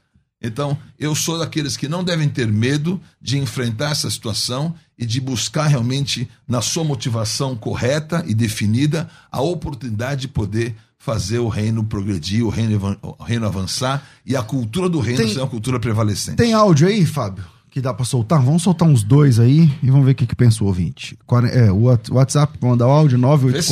Então, 0.46 0.76
eu 0.98 1.14
sou 1.14 1.38
daqueles 1.38 1.76
que 1.76 1.88
não 1.88 2.02
devem 2.04 2.28
ter 2.28 2.46
medo 2.46 3.00
de 3.20 3.38
enfrentar 3.38 3.90
essa 3.90 4.10
situação 4.10 4.74
e 4.98 5.04
de 5.04 5.20
buscar 5.20 5.66
realmente, 5.66 6.28
na 6.48 6.62
sua 6.62 6.84
motivação 6.84 7.54
correta 7.56 8.24
e 8.26 8.34
definida, 8.34 9.08
a 9.30 9.40
oportunidade 9.40 10.22
de 10.22 10.28
poder 10.28 10.74
fazer 10.98 11.38
o 11.38 11.48
reino 11.48 11.84
progredir, 11.84 12.44
o 12.44 12.48
reino, 12.48 12.98
o 13.02 13.22
reino 13.22 13.46
avançar 13.46 14.04
e 14.24 14.34
a 14.34 14.42
cultura 14.42 14.88
do 14.88 14.98
reino 14.98 15.22
Tem- 15.22 15.32
ser 15.32 15.40
uma 15.40 15.46
cultura 15.48 15.78
prevalecente. 15.78 16.36
Tem 16.36 16.52
áudio 16.52 16.88
aí, 16.88 17.04
Fábio? 17.06 17.44
Que 17.76 17.80
dá 17.82 17.92
pra 17.92 18.06
soltar? 18.06 18.40
Vamos 18.42 18.62
soltar 18.62 18.88
uns 18.88 19.02
dois 19.02 19.38
aí 19.38 19.68
e 19.82 19.90
vamos 19.90 20.06
ver 20.06 20.12
o 20.12 20.14
que, 20.14 20.26
que 20.26 20.34
pensa 20.34 20.64
o 20.64 20.66
ouvinte. 20.66 21.14
É, 21.52 21.70
o 21.70 21.82
What- 21.82 22.10
WhatsApp 22.10 22.56
pra 22.56 22.70
mandar 22.70 22.86
o 22.86 22.90
áudio 22.90 23.18
Vê 23.18 23.60
se- 23.60 23.70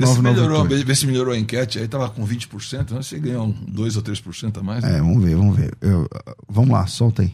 vê 0.00 0.06
se 0.08 0.20
melhorou, 0.20 0.64
984849988. 0.66 0.84
vê 0.84 0.94
se 0.96 1.06
melhorou 1.06 1.32
a 1.32 1.38
enquete, 1.38 1.78
aí 1.78 1.86
tava 1.86 2.10
com 2.10 2.26
20%, 2.26 2.90
né? 2.90 3.00
você 3.00 3.16
ganhou 3.20 3.46
um 3.46 3.52
2 3.52 3.94
ou 3.94 4.02
3% 4.02 4.58
a 4.58 4.62
mais. 4.64 4.82
né? 4.82 4.96
É, 4.96 4.98
vamos 4.98 5.22
ver, 5.22 5.36
vamos 5.36 5.56
ver. 5.56 5.72
Eu- 5.80 6.08
vamos 6.48 6.70
lá, 6.70 6.84
solta 6.88 7.22
aí. 7.22 7.32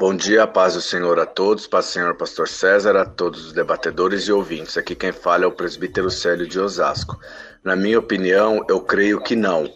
Bom 0.00 0.16
dia, 0.16 0.46
paz 0.46 0.72
do 0.72 0.80
Senhor 0.80 1.18
a 1.20 1.26
todos, 1.26 1.66
paz 1.66 1.84
do 1.84 1.92
Senhor 1.92 2.16
Pastor 2.16 2.48
César, 2.48 2.96
a 2.96 3.04
todos 3.04 3.44
os 3.44 3.52
debatedores 3.52 4.22
e 4.26 4.32
ouvintes. 4.32 4.78
Aqui 4.78 4.94
quem 4.94 5.12
fala 5.12 5.44
é 5.44 5.46
o 5.46 5.52
presbítero 5.52 6.10
Célio 6.10 6.48
de 6.48 6.58
Osasco. 6.58 7.20
Na 7.62 7.76
minha 7.76 7.98
opinião, 7.98 8.64
eu 8.70 8.80
creio 8.80 9.20
que 9.20 9.36
não. 9.36 9.68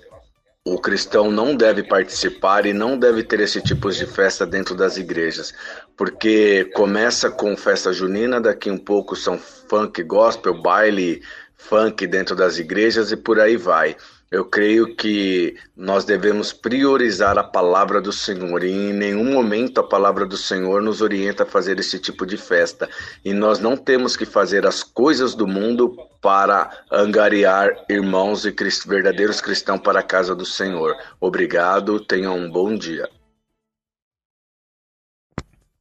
O 0.65 0.79
cristão 0.79 1.29
não 1.29 1.57
deve 1.57 1.83
participar 1.83 2.67
e 2.67 2.73
não 2.73 2.97
deve 2.97 3.25
ter 3.25 3.41
esse 3.41 3.61
tipo 3.61 3.91
de 3.91 4.07
festa 4.07 4.47
dentro 4.47 4.77
das 4.77 4.97
igrejas, 4.97 5.53
porque 5.97 6.67
começa 6.67 7.29
com 7.29 7.57
festa 7.57 7.93
junina, 7.93 8.41
daqui 8.41 8.71
um 8.71 8.79
pouco 8.79 9.17
são 9.17 9.37
funk, 9.37 10.01
gospel, 10.05 10.63
baile, 10.63 11.21
funk 11.57 12.07
dentro 12.07 12.37
das 12.37 12.59
igrejas 12.59 13.11
e 13.11 13.17
por 13.17 13.41
aí 13.41 13.57
vai. 13.57 13.97
Eu 14.33 14.47
creio 14.47 14.97
que 14.97 15.59
nós 15.77 16.07
devemos 16.07 16.55
priorizar 16.55 17.37
a 17.37 17.45
palavra 17.45 18.01
do 18.01 18.11
Senhor 18.11 18.65
e 18.65 18.71
em 18.71 18.91
nenhum 18.91 19.31
momento 19.31 19.79
a 19.79 19.87
palavra 19.87 20.25
do 20.25 20.39
Senhor 20.39 20.81
nos 20.81 21.03
orienta 21.03 21.43
a 21.43 21.47
fazer 21.47 21.79
esse 21.79 21.99
tipo 21.99 22.25
de 22.25 22.39
festa. 22.39 22.89
E 23.23 23.35
nós 23.35 23.59
não 23.59 23.77
temos 23.77 24.17
que 24.17 24.25
fazer 24.25 24.67
as 24.67 24.83
coisas 24.83 25.35
do 25.35 25.47
mundo 25.47 25.95
para 26.23 26.71
angariar 26.91 27.85
irmãos 27.91 28.47
e 28.47 28.55
verdadeiros 28.87 29.39
cristãos 29.39 29.83
para 29.83 30.01
a 30.01 30.03
casa 30.03 30.35
do 30.35 30.47
Senhor. 30.47 30.97
Obrigado, 31.21 32.01
tenham 32.01 32.35
um 32.35 32.51
bom 32.51 32.75
dia. 32.75 33.07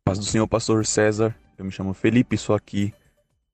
Paz 0.04 0.20
do 0.20 0.26
Senhor, 0.26 0.46
Pastor 0.46 0.86
César. 0.86 1.34
Eu 1.58 1.64
me 1.64 1.72
chamo 1.72 1.94
Felipe, 1.94 2.38
sou 2.38 2.54
aqui 2.54 2.94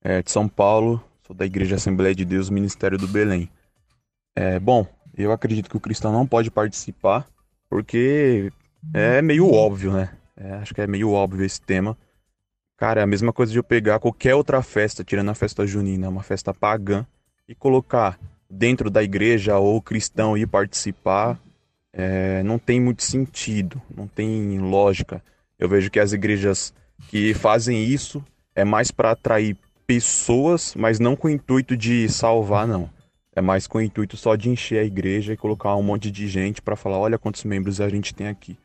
é, 0.01 0.23
de 0.23 0.31
São 0.31 0.49
Paulo, 0.49 0.99
sou 1.21 1.35
da 1.35 1.45
Igreja 1.45 1.75
Assembleia 1.75 2.15
de 2.15 2.25
Deus, 2.25 2.49
Ministério 2.49 2.97
do 2.97 3.07
Belém. 3.07 3.47
É, 4.37 4.59
bom, 4.59 4.85
eu 5.17 5.31
acredito 5.31 5.67
que 5.67 5.77
o 5.77 5.79
cristão 5.79 6.11
não 6.11 6.27
pode 6.27 6.51
participar, 6.51 7.25
porque 7.67 8.53
é 8.93 9.19
meio 9.19 9.51
óbvio, 9.51 9.91
né? 9.91 10.11
É, 10.35 10.51
acho 10.53 10.75
que 10.75 10.81
é 10.81 10.85
meio 10.85 11.09
óbvio 11.11 11.43
esse 11.43 11.59
tema. 11.59 11.97
Cara, 12.77 13.01
é 13.01 13.03
a 13.03 13.07
mesma 13.07 13.33
coisa 13.33 13.51
de 13.51 13.57
eu 13.57 13.63
pegar 13.63 13.97
qualquer 13.97 14.35
outra 14.35 14.61
festa, 14.61 15.03
tirando 15.03 15.31
a 15.31 15.33
festa 15.33 15.65
junina, 15.65 16.07
uma 16.07 16.21
festa 16.21 16.53
pagã, 16.53 17.03
e 17.49 17.55
colocar 17.55 18.19
dentro 18.47 18.91
da 18.91 19.01
igreja 19.01 19.57
ou 19.57 19.81
cristão 19.81 20.37
ir 20.37 20.45
participar, 20.45 21.39
é, 21.91 22.43
não 22.43 22.59
tem 22.59 22.79
muito 22.79 23.01
sentido, 23.01 23.81
não 23.89 24.07
tem 24.07 24.59
lógica. 24.59 25.19
Eu 25.57 25.67
vejo 25.67 25.89
que 25.89 25.99
as 25.99 26.13
igrejas 26.13 26.71
que 27.09 27.33
fazem 27.33 27.83
isso 27.83 28.23
é 28.53 28.63
mais 28.63 28.91
para 28.91 29.09
atrair 29.09 29.57
pessoas, 29.87 30.75
mas 30.75 30.99
não 30.99 31.15
com 31.15 31.27
o 31.27 31.31
intuito 31.31 31.75
de 31.75 32.07
salvar, 32.07 32.67
não. 32.67 32.95
É 33.37 33.41
mais 33.41 33.67
com 33.67 33.77
o 33.77 33.81
intuito 33.81 34.17
só 34.17 34.35
de 34.35 34.49
encher 34.49 34.79
a 34.79 34.83
igreja 34.83 35.31
e 35.33 35.37
colocar 35.37 35.75
um 35.75 35.83
monte 35.83 36.09
de 36.09 36.27
gente 36.27 36.59
para 36.59 36.75
falar, 36.75 36.97
olha 36.97 37.19
quantos 37.19 37.43
membros 37.43 37.79
a 37.79 37.87
gente 37.87 38.11
tem 38.11 38.27
aqui. 38.27 38.57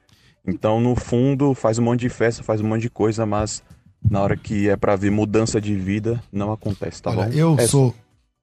Então, 0.47 0.81
no 0.81 0.97
fundo, 0.97 1.53
faz 1.53 1.79
um 1.79 1.83
monte 1.83 2.01
de 2.01 2.09
festa, 2.09 2.43
faz 2.43 2.61
um 2.63 2.67
monte 2.67 2.81
de 2.81 2.89
coisa, 2.91 3.27
mas 3.27 3.63
na 4.11 4.23
hora 4.23 4.35
que 4.35 4.71
é 4.71 4.77
para 4.77 4.97
ver 4.97 5.11
mudança 5.11 5.61
de 5.61 5.77
vida, 5.77 6.23
não 6.33 6.51
acontece, 6.51 7.03
tá 7.03 7.11
Olha, 7.11 7.27
bom? 7.27 7.33
eu 7.33 7.55
É 7.59 7.67
sou 7.67 7.95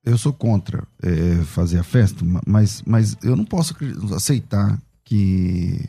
eu 0.06 0.18
sou 0.20 0.32
contra 0.32 0.88
é, 1.04 1.44
fazer 1.46 1.80
a 1.80 1.84
festa, 1.84 2.24
ma- 2.24 2.42
mas, 2.46 2.84
mas 2.86 3.18
eu 3.24 3.36
não 3.36 3.44
posso 3.44 3.76
aceitar 4.16 4.80
que 5.04 5.84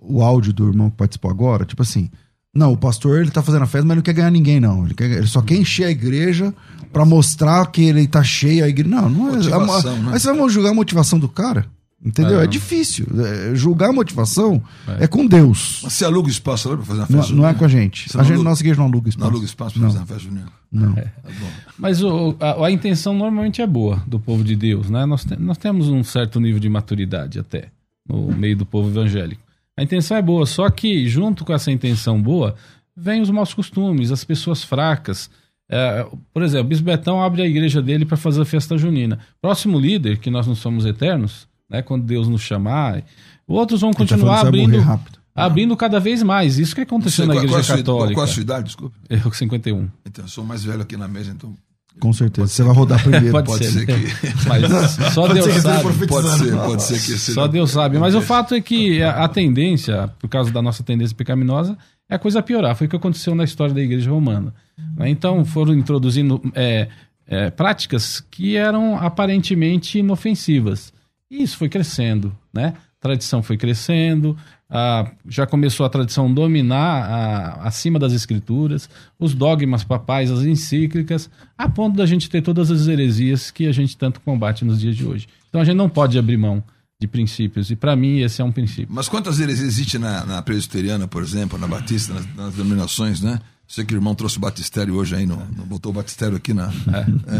o 0.00 0.22
áudio 0.22 0.52
do 0.52 0.66
irmão 0.68 0.90
que 0.90 0.96
participou 0.96 1.30
agora, 1.30 1.64
tipo 1.64 1.82
assim, 1.82 2.10
não, 2.54 2.72
o 2.72 2.76
pastor 2.76 3.20
ele 3.20 3.30
tá 3.30 3.42
fazendo 3.42 3.62
a 3.62 3.66
festa, 3.66 3.86
mas 3.86 3.96
não 3.96 4.02
quer 4.02 4.12
ganhar 4.14 4.30
ninguém, 4.30 4.60
não. 4.60 4.84
Ele, 4.84 4.94
quer- 4.94 5.10
ele 5.10 5.26
só 5.26 5.42
quer 5.42 5.56
encher 5.56 5.84
a 5.84 5.90
igreja 5.90 6.54
pra 6.92 7.04
mostrar 7.04 7.66
que 7.66 7.82
ele 7.82 8.06
tá 8.06 8.22
cheio 8.22 8.64
a 8.64 8.68
igreja. 8.68 8.88
Não, 8.94 9.08
não 9.08 9.28
é. 9.30 9.32
Motivação, 9.36 9.92
a- 9.92 9.96
né? 9.96 10.08
Mas 10.12 10.22
você 10.22 10.32
vai 10.32 10.48
julgar 10.48 10.70
a 10.70 10.74
motivação 10.74 11.18
do 11.18 11.28
cara? 11.28 11.66
Entendeu? 12.06 12.38
É. 12.40 12.44
É, 12.44 12.46
difícil. 12.46 13.06
É, 13.18 13.54
julgar 13.54 13.88
a 13.88 13.92
motivação 13.92 14.62
É. 14.86 15.04
é, 15.04 15.06
com 15.06 15.26
Deus. 15.26 15.80
Mas 15.82 15.94
Você 15.94 16.04
aluga 16.04 16.28
espaço 16.28 16.68
lá 16.68 16.76
pra 16.76 16.84
fazer 16.84 17.00
uma 17.00 17.06
Não, 17.08 17.18
festa 17.18 17.32
não 17.34 17.42
é 17.44 17.46
junina? 17.48 17.58
com 17.58 17.64
a 17.64 17.68
gente. 17.68 18.10
Você 18.10 18.16
A 18.16 18.18
não 18.18 18.24
gente 18.24 18.34
aluga- 18.34 18.50
nossa 18.50 18.62
igreja 18.62 18.78
não 18.78 18.84
aluga 18.86 19.04
Não 19.04 19.08
espaço. 19.08 19.30
aluga 19.30 19.44
espaço 19.46 19.72
pra 19.72 19.82
Não. 19.82 19.88
fazer 19.88 19.98
uma 20.00 20.06
festa 20.06 20.22
junina. 20.22 20.46
Não. 20.70 20.92
Tá 20.92 21.02
bom. 21.40 21.50
Mas 21.78 22.02
o- 22.02 22.36
a, 22.38 22.66
a 22.66 22.70
intenção 22.70 23.14
normalmente 23.14 23.62
é 23.62 23.66
boa 23.66 24.02
do 24.06 24.20
povo 24.20 24.44
de 24.44 24.54
Deus, 24.54 24.90
né? 24.90 25.06
Nós, 25.06 25.24
te- 25.24 25.36
nós 25.40 25.56
temos 25.56 25.88
um 25.88 26.04
certo 26.04 26.38
nível 26.38 26.60
de 26.60 26.68
maturidade 26.68 27.38
até 27.38 27.68
no 28.06 28.32
meio 28.36 28.54
do 28.56 28.66
povo 28.66 28.90
evangélico. 28.90 29.40
A 29.76 29.82
intenção 29.82 30.16
é 30.16 30.22
boa, 30.22 30.46
só 30.46 30.68
que 30.70 31.08
junto 31.08 31.44
com 31.44 31.52
essa 31.52 31.70
intenção 31.70 32.20
boa, 32.22 32.54
vem 32.96 33.20
os 33.20 33.30
maus 33.30 33.52
costumes, 33.52 34.12
as 34.12 34.24
pessoas 34.24 34.62
fracas. 34.62 35.28
É, 35.68 36.06
por 36.32 36.42
exemplo, 36.42 36.66
o 36.66 36.68
Bisbetão 36.68 37.22
abre 37.22 37.42
a 37.42 37.46
igreja 37.46 37.82
dele 37.82 38.04
para 38.04 38.16
fazer 38.16 38.42
a 38.42 38.44
festa 38.44 38.76
junina. 38.78 39.18
Próximo 39.40 39.78
líder, 39.80 40.18
que 40.18 40.30
nós 40.30 40.46
não 40.46 40.54
somos 40.54 40.84
eternos, 40.86 41.48
né? 41.68 41.82
Quando 41.82 42.04
Deus 42.04 42.28
nos 42.28 42.42
chamar, 42.42 43.02
outros 43.46 43.80
vão 43.80 43.90
tá 43.90 43.98
continuar 43.98 44.40
vai 44.42 44.48
abrindo. 44.48 45.00
abrindo 45.34 45.76
cada 45.76 45.98
vez 45.98 46.22
mais. 46.22 46.58
Isso 46.58 46.74
que 46.74 46.82
aconteceu 46.82 47.24
Você- 47.26 47.32
na 47.32 47.36
Igreja 47.36 47.64
qual 47.66 47.78
Católica. 47.78 48.14
Qual 48.14 48.24
a 48.24 48.28
sua 48.28 48.42
idade, 48.42 48.64
desculpa? 48.66 48.94
Eu, 49.08 49.32
51. 49.32 49.88
Então, 50.06 50.24
eu 50.24 50.28
sou 50.28 50.44
mais 50.44 50.62
velho 50.62 50.82
aqui 50.82 50.96
na 50.96 51.08
mesa, 51.08 51.32
então 51.32 51.54
Com 52.00 52.12
certeza. 52.12 52.48
Você 52.48 52.62
vai 52.62 52.74
rodar 52.74 53.00
primeiro. 53.02 53.30
Pode, 53.32 53.46
pode 53.46 53.64
ser, 53.66 53.72
ser 53.72 53.86
que- 53.86 54.26
Mas 54.48 54.90
só 55.14 55.28
Deus 55.28 55.44
ser 55.46 55.60
sabe. 55.60 55.82
pode 56.06 56.28
ser, 56.38 56.56
pode 56.56 56.82
ser 56.82 56.94
que 56.94 57.00
seja. 57.18 57.32
Só 57.34 57.46
Deus 57.46 57.70
sabe. 57.70 57.98
Mas 57.98 58.14
o 58.14 58.20
fato 58.20 58.54
é 58.54 58.60
que 58.60 59.02
a, 59.02 59.24
a 59.24 59.28
tendência, 59.28 60.08
por 60.18 60.28
causa 60.28 60.50
da 60.50 60.60
nossa 60.60 60.82
tendência 60.82 61.16
pecaminosa, 61.16 61.78
é 62.10 62.16
a 62.16 62.18
coisa 62.18 62.42
piorar. 62.42 62.74
Foi 62.76 62.86
o 62.86 62.90
que 62.90 62.96
aconteceu 62.96 63.34
na 63.34 63.44
história 63.44 63.72
da 63.74 63.80
Igreja 63.80 64.10
Romana. 64.10 64.52
né? 64.96 65.08
Então 65.08 65.44
foram 65.44 65.72
introduzindo 65.72 66.40
é, 66.54 66.88
é, 67.26 67.50
práticas 67.50 68.20
que 68.30 68.56
eram 68.56 68.96
aparentemente 68.98 69.98
inofensivas. 70.00 70.92
E 71.30 71.42
isso 71.42 71.56
foi 71.56 71.68
crescendo, 71.68 72.36
né? 72.52 72.74
A 72.76 73.00
tradição 73.08 73.42
foi 73.42 73.56
crescendo, 73.56 74.36
a- 74.76 75.08
já 75.28 75.46
começou 75.46 75.86
a 75.86 75.88
tradição 75.88 76.32
dominar 76.34 77.04
a- 77.04 77.68
acima 77.68 77.96
das 77.98 78.12
escrituras, 78.12 78.90
os 79.18 79.32
dogmas 79.34 79.84
papais, 79.84 80.30
as 80.32 80.42
encíclicas, 80.42 81.30
a 81.56 81.68
ponto 81.68 81.96
da 81.96 82.04
gente 82.04 82.28
ter 82.28 82.42
todas 82.42 82.70
as 82.72 82.88
heresias 82.88 83.52
que 83.52 83.66
a 83.68 83.72
gente 83.72 83.96
tanto 83.96 84.20
combate 84.20 84.64
nos 84.64 84.80
dias 84.80 84.96
de 84.96 85.06
hoje. 85.06 85.28
Então 85.48 85.60
a 85.60 85.64
gente 85.64 85.76
não 85.76 85.88
pode 85.88 86.18
abrir 86.18 86.36
mão 86.36 86.62
de 87.00 87.06
princípios, 87.06 87.70
e 87.70 87.76
para 87.76 87.94
mim 87.94 88.18
esse 88.20 88.40
é 88.40 88.44
um 88.44 88.50
princípio. 88.52 88.88
Mas 88.90 89.08
quantas 89.08 89.38
heresias 89.38 89.68
existem 89.68 90.00
na, 90.00 90.24
na 90.26 90.42
presbiteriana, 90.42 91.06
por 91.06 91.22
exemplo, 91.22 91.56
na 91.58 91.66
batista, 91.68 92.12
nas, 92.14 92.34
nas 92.34 92.54
denominações, 92.54 93.20
né? 93.20 93.38
Sei 93.66 93.82
que 93.84 93.94
o 93.94 93.96
irmão 93.96 94.14
trouxe 94.14 94.36
o 94.36 94.40
batistério 94.40 94.94
hoje 94.94 95.14
aí, 95.16 95.24
no, 95.26 95.36
no- 95.56 95.64
botou 95.64 95.90
o 95.90 95.94
batistério 95.94 96.36
aqui 96.36 96.52
na. 96.52 96.70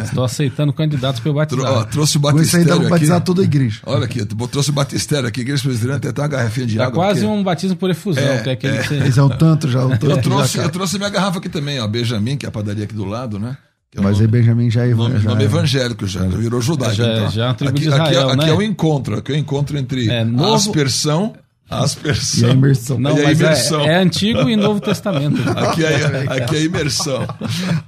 Estou 0.05 0.25
aceitando 0.25 0.73
candidatos 0.73 1.21
para 1.21 1.31
eu 1.31 1.47
Tro- 1.47 1.59
batizar. 1.63 1.73
ó, 1.73 1.85
trouxe 1.85 2.17
o 2.17 2.21
Com 2.21 2.41
isso 2.41 2.57
aí 2.57 2.65
dá 2.65 2.71
batistério 2.71 2.81
aqui. 2.81 2.91
batizar 2.91 3.21
toda 3.21 3.43
a 3.43 3.45
igreja. 3.45 3.81
Olha 3.85 4.05
aqui, 4.07 4.25
trouxe 4.25 4.71
o 4.71 4.73
batistério 4.73 5.29
aqui, 5.29 5.43
igreja 5.43 5.63
presbiteriana 5.63 6.01
tem 6.01 6.11
até 6.11 6.23
uma 6.23 6.29
garrafinha 6.29 6.67
de 6.67 6.77
Tá 6.79 6.85
água. 6.87 6.95
quase 7.05 7.21
porque- 7.21 7.35
um 7.35 7.43
batismo 7.45 7.77
por 7.77 7.91
efusão, 7.91 8.23
É, 8.25 8.39
que 8.39 8.49
é 8.49 8.53
aquele 8.55 8.79
que 8.79 8.89
você- 8.89 8.97
Esse 9.07 9.19
é 9.19 9.23
o 9.23 9.29
tanto 9.29 9.69
já. 9.71 9.85
O 9.85 9.91
tanto 9.91 10.07
Eu 10.11 10.17
que 10.17 10.23
trouxe, 10.23 10.57
já 10.57 10.63
eu 10.65 10.71
trouxe 10.71 10.97
minha 10.97 11.11
garrafa 11.11 11.39
aqui 11.39 11.49
também, 11.51 11.79
ó, 11.79 11.87
Benjamin, 11.87 12.37
que 12.39 12.47
é 12.47 12.49
a 12.49 12.53
padaria 12.53 12.85
aqui 12.85 12.95
do 12.95 13.05
lado, 13.05 13.39
né? 13.39 13.57
Que 13.91 13.99
é 13.99 14.01
o 14.01 14.05
Mas 14.05 14.17
aí 14.17 14.23
nome, 14.27 14.33
Benjamin 14.39 14.71
já 14.71 14.87
é. 14.87 14.95
nome, 14.95 15.19
já 15.21 15.29
nome 15.29 15.43
é- 15.43 15.45
evangélico 15.45 16.07
já, 16.07 16.21
já 16.29 16.37
virou 16.39 16.61
judaico. 16.61 16.95
Já 16.97 17.07
é- 17.07 17.17
então. 17.19 17.31
já 17.31 17.45
é 17.45 17.47
uma 17.49 17.55
tribo 17.55 17.71
aqui, 17.71 17.81
de 17.83 17.89
Israel, 17.89 18.07
aqui, 18.23 18.31
aqui 18.33 18.45
né? 18.47 18.51
é 18.51 18.55
o 18.55 18.63
encontro, 18.63 19.19
aqui 19.19 19.33
é 19.33 19.35
o 19.37 19.39
encontro 19.39 19.79
entre 19.79 20.09
É, 20.09 20.21
a 20.23 20.25
novo- 20.25 20.55
aspersão, 20.55 21.35
a 21.71 21.81
E 21.81 21.85
aspersão. 21.85 22.51
a 22.51 22.53
imersão. 22.53 22.99
Não, 22.99 23.17
E 23.17 23.21
a 23.21 23.25
mas 23.25 23.41
imersão. 23.41 23.81
é, 23.83 23.95
é 23.95 23.97
Antigo 23.99 24.49
e 24.49 24.57
Novo 24.57 24.81
Testamento. 24.83 25.37
Aqui 25.51 25.85
é, 25.85 25.95
aqui 26.43 26.57
é 26.57 26.59
a 26.59 26.63
imersão. 26.63 27.27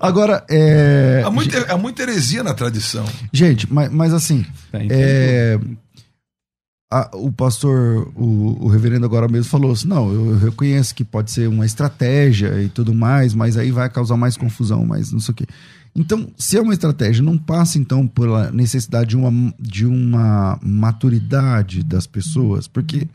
Agora, 0.01 0.45
é. 0.49 1.23
Há 1.25 1.31
muita, 1.31 1.73
há 1.73 1.77
muita 1.77 2.03
heresia 2.03 2.43
na 2.43 2.55
tradição. 2.55 3.05
Gente, 3.33 3.73
mas, 3.73 3.91
mas 3.93 4.13
assim. 4.15 4.45
Tem, 4.73 4.89
é, 4.91 5.59
a- 6.91 7.11
o 7.15 7.33
pastor, 7.33 8.13
o, 8.15 8.65
o 8.65 8.69
reverendo 8.69 9.05
agora 9.05 9.29
mesmo 9.29 9.51
falou 9.51 9.73
assim: 9.73 9.89
não, 9.89 10.13
eu, 10.13 10.31
eu 10.31 10.39
reconheço 10.39 10.95
que 10.95 11.05
pode 11.05 11.31
ser 11.31 11.49
uma 11.49 11.67
estratégia 11.67 12.63
e 12.63 12.69
tudo 12.69 12.95
mais, 12.95 13.35
mas 13.35 13.57
aí 13.57 13.71
vai 13.71 13.89
causar 13.91 14.17
mais 14.17 14.37
confusão, 14.37 14.85
mas 14.87 15.13
não 15.13 15.21
sei 15.21 15.33
o 15.33 15.35
quê. 15.37 15.47
Então, 15.99 16.29
se 16.37 16.59
é 16.59 16.61
uma 16.61 16.75
estratégia, 16.75 17.23
não 17.23 17.39
passa 17.39 17.79
então 17.79 18.07
pela 18.07 18.51
necessidade 18.53 19.11
de 19.11 19.17
uma, 19.17 19.55
de 19.59 19.87
uma 19.87 20.59
maturidade 20.63 21.83
das 21.83 22.07
pessoas, 22.07 22.69
porque 22.69 23.09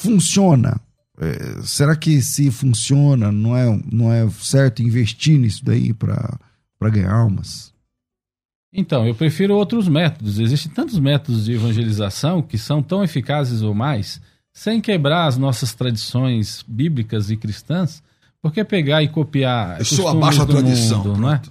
funciona. 0.00 0.80
É, 1.20 1.60
será 1.62 1.94
que 1.94 2.20
se 2.22 2.50
funciona, 2.50 3.30
não 3.30 3.54
é, 3.56 3.82
não 3.92 4.10
é 4.12 4.28
certo 4.30 4.82
investir 4.82 5.38
nisso 5.38 5.62
daí 5.64 5.92
para 5.92 6.38
ganhar 6.90 7.12
almas? 7.12 7.72
Então, 8.72 9.06
eu 9.06 9.14
prefiro 9.14 9.54
outros 9.56 9.88
métodos. 9.88 10.38
Existem 10.38 10.72
tantos 10.72 10.98
métodos 10.98 11.44
de 11.44 11.52
evangelização 11.52 12.40
que 12.40 12.56
são 12.56 12.82
tão 12.82 13.02
eficazes 13.04 13.62
ou 13.62 13.74
mais, 13.74 14.20
sem 14.52 14.80
quebrar 14.80 15.26
as 15.26 15.36
nossas 15.36 15.74
tradições 15.74 16.64
bíblicas 16.66 17.30
e 17.30 17.36
cristãs, 17.36 18.02
porque 18.40 18.64
pegar 18.64 19.02
e 19.02 19.08
copiar 19.08 19.78
Eu 19.80 19.84
sou 19.84 20.08
abaixo 20.08 20.38
da 20.38 20.46
tradição. 20.46 21.04
mundo, 21.04 21.18
não 21.18 21.32
é? 21.32 21.42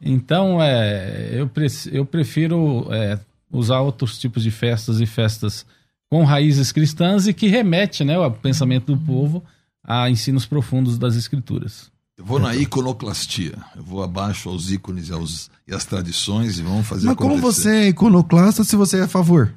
Então, 0.00 0.62
é, 0.62 1.30
eu, 1.32 1.48
pre- 1.48 1.66
eu 1.92 2.06
prefiro 2.06 2.86
é, 2.92 3.18
usar 3.52 3.80
outros 3.80 4.18
tipos 4.18 4.42
de 4.42 4.50
festas 4.50 5.00
e 5.00 5.06
festas 5.06 5.66
com 6.12 6.24
raízes 6.24 6.70
cristãs 6.70 7.26
e 7.26 7.32
que 7.32 7.46
remete 7.48 8.04
né, 8.04 8.16
ao 8.16 8.30
pensamento 8.30 8.94
do 8.94 9.02
povo 9.02 9.42
a 9.82 10.10
ensinos 10.10 10.44
profundos 10.44 10.98
das 10.98 11.16
escrituras. 11.16 11.90
Eu 12.18 12.24
vou 12.26 12.38
na 12.38 12.54
iconoclastia. 12.54 13.54
Eu 13.74 13.82
vou 13.82 14.02
abaixo 14.02 14.50
aos 14.50 14.70
ícones 14.70 15.08
e, 15.08 15.12
aos, 15.14 15.50
e 15.66 15.74
às 15.74 15.86
tradições 15.86 16.58
e 16.58 16.62
vamos 16.62 16.86
fazer 16.86 17.06
Mas 17.06 17.16
como 17.16 17.38
acontecer. 17.38 17.62
você 17.62 17.76
é 17.76 17.88
iconoclasta 17.88 18.62
se 18.62 18.76
você 18.76 18.98
é 18.98 19.02
a 19.04 19.08
favor? 19.08 19.54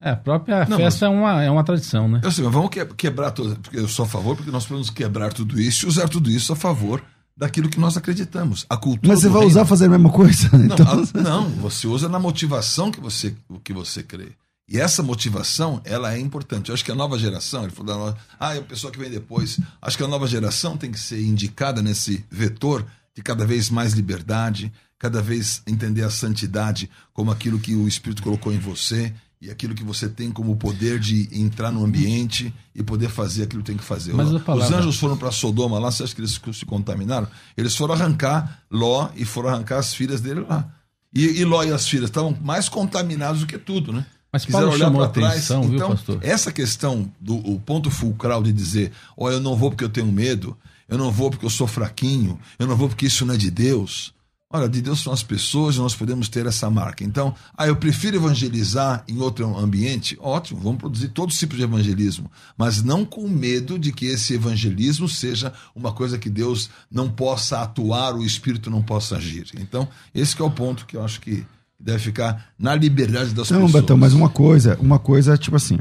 É, 0.00 0.10
a 0.10 0.16
própria 0.16 0.64
Não, 0.66 0.76
festa 0.76 1.06
é, 1.06 1.08
uma, 1.08 1.42
é 1.42 1.50
uma 1.50 1.64
tradição, 1.64 2.06
né? 2.08 2.20
Eu 2.22 2.30
sei, 2.30 2.44
mas 2.44 2.52
vamos 2.54 2.70
que- 2.70 2.86
quebrar 2.94 3.32
tudo. 3.32 3.56
Porque 3.56 3.76
eu 3.80 3.88
sou 3.88 4.04
a 4.04 4.08
favor, 4.08 4.36
porque 4.36 4.52
nós 4.52 4.64
podemos 4.66 4.90
quebrar 4.90 5.32
tudo 5.32 5.60
isso 5.60 5.84
e 5.84 5.88
usar 5.88 6.06
tudo 6.08 6.30
isso 6.30 6.52
a 6.52 6.56
favor 6.56 7.02
daquilo 7.36 7.68
que 7.68 7.80
nós 7.80 7.96
acreditamos. 7.96 8.64
A 8.70 8.76
cultura. 8.76 9.08
Mas 9.12 9.22
você 9.22 9.28
vai 9.28 9.40
reino. 9.40 9.50
usar 9.50 9.64
fazer 9.64 9.86
a 9.86 9.88
mesma 9.88 10.10
coisa? 10.10 10.48
Não, 10.56 10.64
Então, 10.66 10.86
a- 10.86 11.20
não, 11.20 11.48
você 11.48 11.88
usa 11.88 12.08
na 12.08 12.20
motivação 12.20 12.92
que 12.92 13.00
você, 13.00 13.34
que 13.64 13.72
você 13.72 14.00
crê. 14.04 14.28
E 14.68 14.78
essa 14.78 15.02
motivação, 15.02 15.80
ela 15.84 16.12
é 16.14 16.18
importante. 16.20 16.68
Eu 16.68 16.74
acho 16.74 16.84
que 16.84 16.92
a 16.92 16.94
nova 16.94 17.18
geração, 17.18 17.62
ele 17.62 17.72
falou 17.72 17.86
da 17.94 17.98
nova, 17.98 18.18
ah, 18.38 18.54
é 18.54 18.58
a 18.58 18.62
pessoa 18.62 18.92
que 18.92 18.98
vem 18.98 19.10
depois. 19.10 19.58
Acho 19.80 19.96
que 19.96 20.04
a 20.04 20.08
nova 20.08 20.26
geração 20.26 20.76
tem 20.76 20.90
que 20.92 21.00
ser 21.00 21.22
indicada 21.22 21.80
nesse 21.80 22.22
vetor 22.30 22.84
de 23.16 23.22
cada 23.22 23.46
vez 23.46 23.70
mais 23.70 23.94
liberdade, 23.94 24.70
cada 24.98 25.22
vez 25.22 25.62
entender 25.66 26.02
a 26.02 26.10
santidade 26.10 26.90
como 27.14 27.30
aquilo 27.30 27.58
que 27.58 27.74
o 27.74 27.88
Espírito 27.88 28.22
colocou 28.22 28.52
em 28.52 28.58
você 28.58 29.12
e 29.40 29.50
aquilo 29.50 29.74
que 29.74 29.84
você 29.84 30.08
tem 30.08 30.30
como 30.30 30.54
poder 30.56 30.98
de 30.98 31.28
entrar 31.32 31.70
no 31.72 31.84
ambiente 31.84 32.52
e 32.74 32.82
poder 32.82 33.08
fazer 33.08 33.44
aquilo 33.44 33.62
que 33.62 33.68
tem 33.68 33.76
que 33.78 33.84
fazer. 33.84 34.12
Mas 34.12 34.28
a 34.30 34.36
Os 34.36 34.42
palavra- 34.42 34.76
anjos 34.78 34.98
foram 34.98 35.16
para 35.16 35.30
Sodoma 35.30 35.78
lá, 35.78 35.90
você 35.90 36.02
acha 36.02 36.14
que 36.14 36.20
eles 36.20 36.38
se 36.52 36.66
contaminaram? 36.66 37.28
Eles 37.56 37.74
foram 37.74 37.94
arrancar 37.94 38.64
Ló 38.70 39.08
e 39.16 39.24
foram 39.24 39.48
arrancar 39.50 39.78
as 39.78 39.94
filhas 39.94 40.20
dele 40.20 40.40
lá. 40.40 40.68
E, 41.14 41.24
e 41.40 41.44
Ló 41.44 41.62
e 41.64 41.72
as 41.72 41.88
filhas 41.88 42.10
estavam 42.10 42.36
mais 42.42 42.68
contaminados 42.68 43.40
do 43.40 43.46
que 43.46 43.56
tudo, 43.56 43.92
né? 43.92 44.04
Mas 44.32 44.44
Paulo 44.44 44.76
chamou 44.76 45.02
a 45.02 45.06
atenção, 45.06 45.62
viu, 45.62 45.76
então, 45.76 45.90
pastor? 45.90 46.18
essa 46.22 46.52
questão 46.52 47.10
do 47.18 47.36
o 47.36 47.58
ponto 47.58 47.90
fulcral 47.90 48.42
de 48.42 48.52
dizer, 48.52 48.92
ó, 49.16 49.30
eu 49.30 49.40
não 49.40 49.56
vou 49.56 49.70
porque 49.70 49.84
eu 49.84 49.88
tenho 49.88 50.12
medo, 50.12 50.56
eu 50.88 50.98
não 50.98 51.10
vou 51.10 51.30
porque 51.30 51.46
eu 51.46 51.50
sou 51.50 51.66
fraquinho, 51.66 52.38
eu 52.58 52.66
não 52.66 52.76
vou 52.76 52.88
porque 52.88 53.06
isso 53.06 53.24
não 53.24 53.34
é 53.34 53.36
de 53.38 53.50
Deus. 53.50 54.12
Olha, 54.50 54.66
de 54.66 54.80
Deus 54.80 55.00
são 55.00 55.12
as 55.12 55.22
pessoas 55.22 55.76
e 55.76 55.78
nós 55.78 55.94
podemos 55.94 56.26
ter 56.30 56.46
essa 56.46 56.70
marca. 56.70 57.04
Então, 57.04 57.34
ah, 57.54 57.66
eu 57.66 57.76
prefiro 57.76 58.16
evangelizar 58.16 59.04
em 59.06 59.20
outro 59.20 59.46
ambiente? 59.58 60.16
Ótimo, 60.18 60.58
vamos 60.58 60.78
produzir 60.78 61.08
todos 61.08 61.34
os 61.34 61.38
tipos 61.38 61.58
de 61.58 61.64
evangelismo, 61.64 62.30
mas 62.56 62.82
não 62.82 63.04
com 63.04 63.28
medo 63.28 63.78
de 63.78 63.92
que 63.92 64.06
esse 64.06 64.32
evangelismo 64.32 65.06
seja 65.06 65.52
uma 65.74 65.92
coisa 65.92 66.18
que 66.18 66.30
Deus 66.30 66.70
não 66.90 67.10
possa 67.10 67.60
atuar, 67.60 68.14
o 68.14 68.24
Espírito 68.24 68.70
não 68.70 68.82
possa 68.82 69.16
agir. 69.16 69.50
Então, 69.58 69.86
esse 70.14 70.34
que 70.34 70.40
é 70.40 70.44
o 70.44 70.50
ponto 70.50 70.86
que 70.86 70.96
eu 70.96 71.04
acho 71.04 71.20
que 71.20 71.46
deve 71.78 71.98
ficar 71.98 72.50
na 72.58 72.74
liberdade 72.74 73.34
das 73.34 73.50
não, 73.50 73.62
pessoas. 73.62 73.82
Betão, 73.82 73.96
mas 73.96 74.12
uma 74.12 74.28
coisa, 74.28 74.76
uma 74.80 74.98
coisa 74.98 75.34
é 75.34 75.36
tipo 75.36 75.56
assim. 75.56 75.78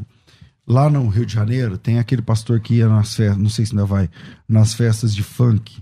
Lá 0.67 0.89
no 0.89 1.07
Rio 1.07 1.25
de 1.25 1.33
Janeiro 1.33 1.77
tem 1.77 1.97
aquele 1.97 2.21
pastor 2.21 2.59
que 2.59 2.75
ia 2.75 2.89
nas 2.89 3.15
festas, 3.15 3.37
não 3.37 3.49
sei 3.49 3.65
se 3.65 3.71
ainda 3.71 3.85
vai, 3.85 4.09
nas 4.49 4.73
festas 4.73 5.15
de 5.15 5.23
funk 5.23 5.81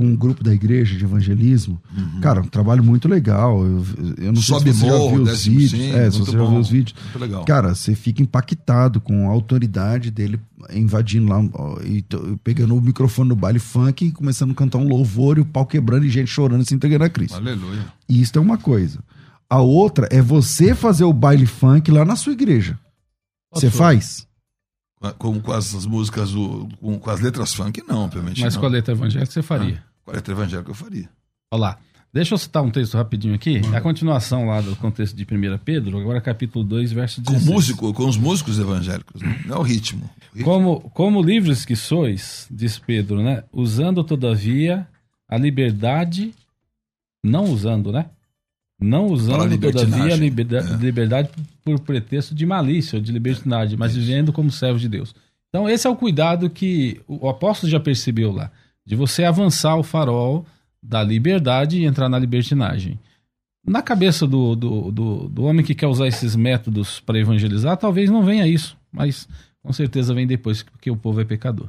com 0.00 0.06
um 0.06 0.16
grupo 0.16 0.42
da 0.42 0.54
igreja 0.54 0.96
de 0.96 1.04
evangelismo. 1.04 1.78
Cara, 2.22 2.40
um 2.40 2.48
trabalho 2.48 2.82
muito 2.82 3.06
legal. 3.06 3.62
Eu, 3.62 3.84
eu 4.16 4.32
não 4.32 4.40
Sobe 4.40 4.62
sei 4.62 4.72
se 4.72 4.78
você 4.78 4.86
já 4.86 4.92
morro, 4.96 5.16
viu 5.16 5.22
os 5.24 5.44
vídeos. 5.44 5.70
sim, 5.72 5.92
é, 5.92 6.10
se 6.10 6.18
você 6.18 6.32
já 6.32 6.38
bom. 6.38 6.50
viu 6.52 6.58
os 6.58 6.70
vídeos. 6.70 6.98
Muito 7.02 7.18
legal. 7.18 7.44
Cara, 7.44 7.74
você 7.74 7.94
fica 7.94 8.22
impactado 8.22 8.98
com 8.98 9.28
a 9.28 9.30
autoridade 9.30 10.10
dele 10.10 10.40
invadindo 10.72 11.28
lá 11.28 11.42
e 11.84 12.02
pegando 12.42 12.74
o 12.74 12.80
microfone 12.80 13.28
no 13.28 13.36
baile 13.36 13.58
funk 13.58 14.06
e 14.06 14.10
começando 14.10 14.52
a 14.52 14.54
cantar 14.54 14.78
um 14.78 14.88
louvor 14.88 15.36
e 15.36 15.42
o 15.42 15.44
pau 15.44 15.66
quebrando 15.66 16.06
e 16.06 16.08
gente 16.08 16.28
chorando 16.28 16.62
e 16.62 16.66
se 16.66 16.74
entregando 16.74 17.04
a 17.04 17.10
Cristo. 17.10 17.36
Aleluia. 17.36 17.84
Isso 18.08 18.38
é 18.38 18.40
uma 18.40 18.56
coisa. 18.56 19.00
A 19.50 19.60
outra 19.60 20.06
é 20.12 20.22
você 20.22 20.74
fazer 20.74 21.02
o 21.04 21.12
baile 21.12 21.44
funk 21.44 21.90
lá 21.90 22.04
na 22.04 22.14
sua 22.14 22.32
igreja. 22.32 22.78
Você 23.52 23.68
faz? 23.68 24.26
Com, 25.00 25.10
com, 25.14 25.40
com 25.40 25.52
as 25.52 25.84
músicas, 25.86 26.30
do- 26.30 26.68
com, 26.80 26.98
com 27.00 27.10
as 27.10 27.20
letras 27.20 27.52
funk, 27.52 27.82
não, 27.88 28.04
obviamente. 28.04 28.40
Mas 28.40 28.54
não. 28.54 28.60
com 28.60 28.66
a 28.66 28.70
letra 28.70 28.94
evangélica 28.94 29.32
você 29.32 29.42
faria. 29.42 29.82
Com 30.04 30.12
a 30.12 30.14
letra 30.14 30.32
evangélica 30.32 30.70
eu 30.70 30.74
faria. 30.74 31.08
Olha 31.52 31.60
lá. 31.60 31.78
Deixa 32.12 32.34
eu 32.34 32.38
citar 32.38 32.62
um 32.62 32.70
texto 32.70 32.96
rapidinho 32.96 33.34
aqui. 33.36 33.60
A 33.72 33.80
continuação 33.80 34.46
lá 34.46 34.60
do 34.60 34.74
contexto 34.76 35.14
de 35.14 35.22
1 35.22 35.58
Pedro, 35.58 35.96
agora 35.98 36.20
capítulo 36.20 36.64
2, 36.64 36.90
verso 36.92 37.22
Com 37.22 37.32
16. 37.34 37.54
músico, 37.54 37.92
com 37.94 38.08
os 38.08 38.16
músicos 38.16 38.58
evangélicos, 38.58 39.22
né? 39.22 39.40
não 39.46 39.56
é 39.56 39.58
o 39.60 39.62
ritmo. 39.62 40.10
O 40.32 40.38
ritmo. 40.38 40.44
Como, 40.44 40.80
como 40.90 41.22
livres 41.22 41.64
que 41.64 41.76
sois, 41.76 42.48
diz 42.50 42.80
Pedro, 42.80 43.22
né? 43.22 43.44
Usando, 43.52 44.02
todavia, 44.02 44.88
a 45.28 45.36
liberdade. 45.36 46.34
Não 47.22 47.44
usando, 47.44 47.92
né? 47.92 48.06
Não 48.80 49.06
usando, 49.06 49.58
todavia, 49.58 50.14
a 50.14 50.16
liberdade, 50.16 50.72
É. 50.72 50.76
liberdade 50.76 51.28
por 51.62 51.78
pretexto 51.80 52.34
de 52.34 52.46
malícia 52.46 52.96
ou 52.96 53.02
de 53.02 53.12
libertinagem, 53.12 53.76
mas 53.78 53.94
vivendo 53.94 54.32
como 54.32 54.50
servos 54.50 54.80
de 54.80 54.88
Deus. 54.88 55.14
Então, 55.48 55.68
esse 55.68 55.86
é 55.86 55.90
o 55.90 55.96
cuidado 55.96 56.48
que 56.48 57.00
o 57.06 57.28
apóstolo 57.28 57.70
já 57.70 57.78
percebeu 57.78 58.32
lá, 58.32 58.50
de 58.86 58.94
você 58.96 59.24
avançar 59.24 59.76
o 59.76 59.82
farol 59.82 60.46
da 60.82 61.02
liberdade 61.02 61.78
e 61.78 61.84
entrar 61.84 62.08
na 62.08 62.18
libertinagem. 62.18 62.98
Na 63.66 63.82
cabeça 63.82 64.26
do, 64.26 64.56
do, 64.56 64.90
do, 64.90 65.28
do 65.28 65.42
homem 65.42 65.64
que 65.64 65.74
quer 65.74 65.86
usar 65.86 66.06
esses 66.06 66.34
métodos 66.34 67.00
para 67.00 67.18
evangelizar, 67.18 67.76
talvez 67.76 68.08
não 68.08 68.24
venha 68.24 68.46
isso, 68.46 68.76
mas 68.90 69.28
com 69.62 69.72
certeza 69.72 70.14
vem 70.14 70.26
depois, 70.26 70.62
porque 70.62 70.90
o 70.90 70.96
povo 70.96 71.20
é 71.20 71.24
pecador. 71.24 71.68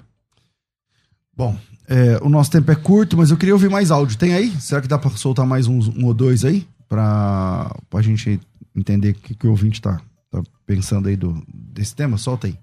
Bom, 1.35 1.57
é, 1.87 2.17
o 2.21 2.29
nosso 2.29 2.51
tempo 2.51 2.71
é 2.71 2.75
curto, 2.75 3.17
mas 3.17 3.31
eu 3.31 3.37
queria 3.37 3.53
ouvir 3.53 3.69
mais 3.69 3.91
áudio. 3.91 4.17
Tem 4.17 4.33
aí? 4.33 4.51
Será 4.61 4.79
que 4.81 4.87
dá 4.87 4.97
para 4.97 5.11
soltar 5.11 5.45
mais 5.45 5.67
uns, 5.67 5.87
um 5.89 6.05
ou 6.05 6.13
dois 6.13 6.45
aí? 6.45 6.65
Pra, 6.91 7.73
pra 7.89 8.01
gente 8.01 8.37
entender 8.75 9.11
o 9.11 9.13
que, 9.13 9.33
que 9.33 9.47
o 9.47 9.51
ouvinte 9.51 9.81
tá, 9.81 10.01
tá 10.29 10.43
pensando 10.65 11.07
aí 11.07 11.15
do, 11.15 11.41
desse 11.47 11.95
tema? 11.95 12.17
Solta 12.17 12.47
aí. 12.47 12.59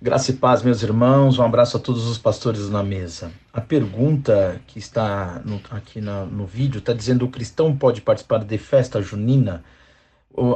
Graça 0.00 0.30
e 0.30 0.34
paz, 0.34 0.62
meus 0.62 0.82
irmãos. 0.82 1.38
Um 1.38 1.42
abraço 1.42 1.76
a 1.76 1.80
todos 1.80 2.06
os 2.06 2.16
pastores 2.16 2.70
na 2.70 2.82
mesa. 2.82 3.30
A 3.52 3.60
pergunta 3.60 4.58
que 4.66 4.78
está 4.78 5.42
no, 5.44 5.60
aqui 5.70 6.00
na, 6.00 6.24
no 6.24 6.46
vídeo 6.46 6.78
está 6.78 6.94
dizendo: 6.94 7.26
o 7.26 7.28
cristão 7.28 7.76
pode 7.76 8.00
participar 8.00 8.42
de 8.42 8.56
festa 8.56 9.02
junina? 9.02 9.62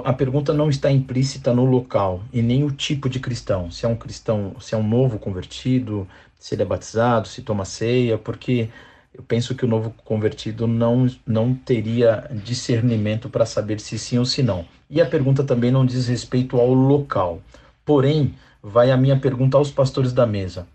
A 0.03 0.15
pergunta 0.15 0.55
não 0.55 0.71
está 0.71 0.91
implícita 0.91 1.53
no 1.53 1.67
local 1.67 2.23
e 2.33 2.41
nem 2.41 2.65
o 2.65 2.71
tipo 2.71 3.11
de 3.11 3.21
cristão. 3.21 3.71
Se 3.71 3.85
é 3.85 3.89
um 3.89 3.97
cristão, 3.97 4.57
se 4.59 4.75
é 4.75 4.79
um 4.79 4.89
novo 4.89 5.19
convertido, 5.19 6.09
se 6.39 6.55
ele 6.55 6.63
é 6.63 6.65
batizado, 6.65 7.29
se 7.29 7.43
toma 7.43 7.67
ceia, 7.67 8.17
porque 8.17 8.71
eu 9.15 9.23
penso 9.23 9.55
que 9.55 9.65
o 9.65 9.69
novo 9.69 9.95
convertido 10.05 10.67
não, 10.67 11.07
não 11.25 11.55
teria 11.55 12.29
discernimento 12.45 13.31
para 13.31 13.47
saber 13.47 13.79
se 13.79 13.97
sim 13.97 14.19
ou 14.19 14.27
se 14.27 14.43
não. 14.43 14.67
E 14.91 15.01
a 15.01 15.07
pergunta 15.07 15.45
também 15.45 15.71
não 15.71 15.87
diz 15.87 16.09
respeito 16.09 16.59
ao 16.59 16.75
local. 16.75 17.41
Porém, 17.85 18.35
vai 18.61 18.91
a 18.91 18.97
minha 18.97 19.19
pergunta 19.19 19.57
aos 19.57 19.71
pastores 19.71 20.13
da 20.13 20.27
mesa. 20.27 20.67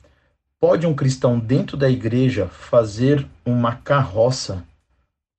Pode 0.58 0.88
um 0.88 0.94
cristão 0.94 1.38
dentro 1.38 1.76
da 1.76 1.90
igreja 1.90 2.48
fazer 2.48 3.28
uma 3.46 3.76
carroça 3.76 4.64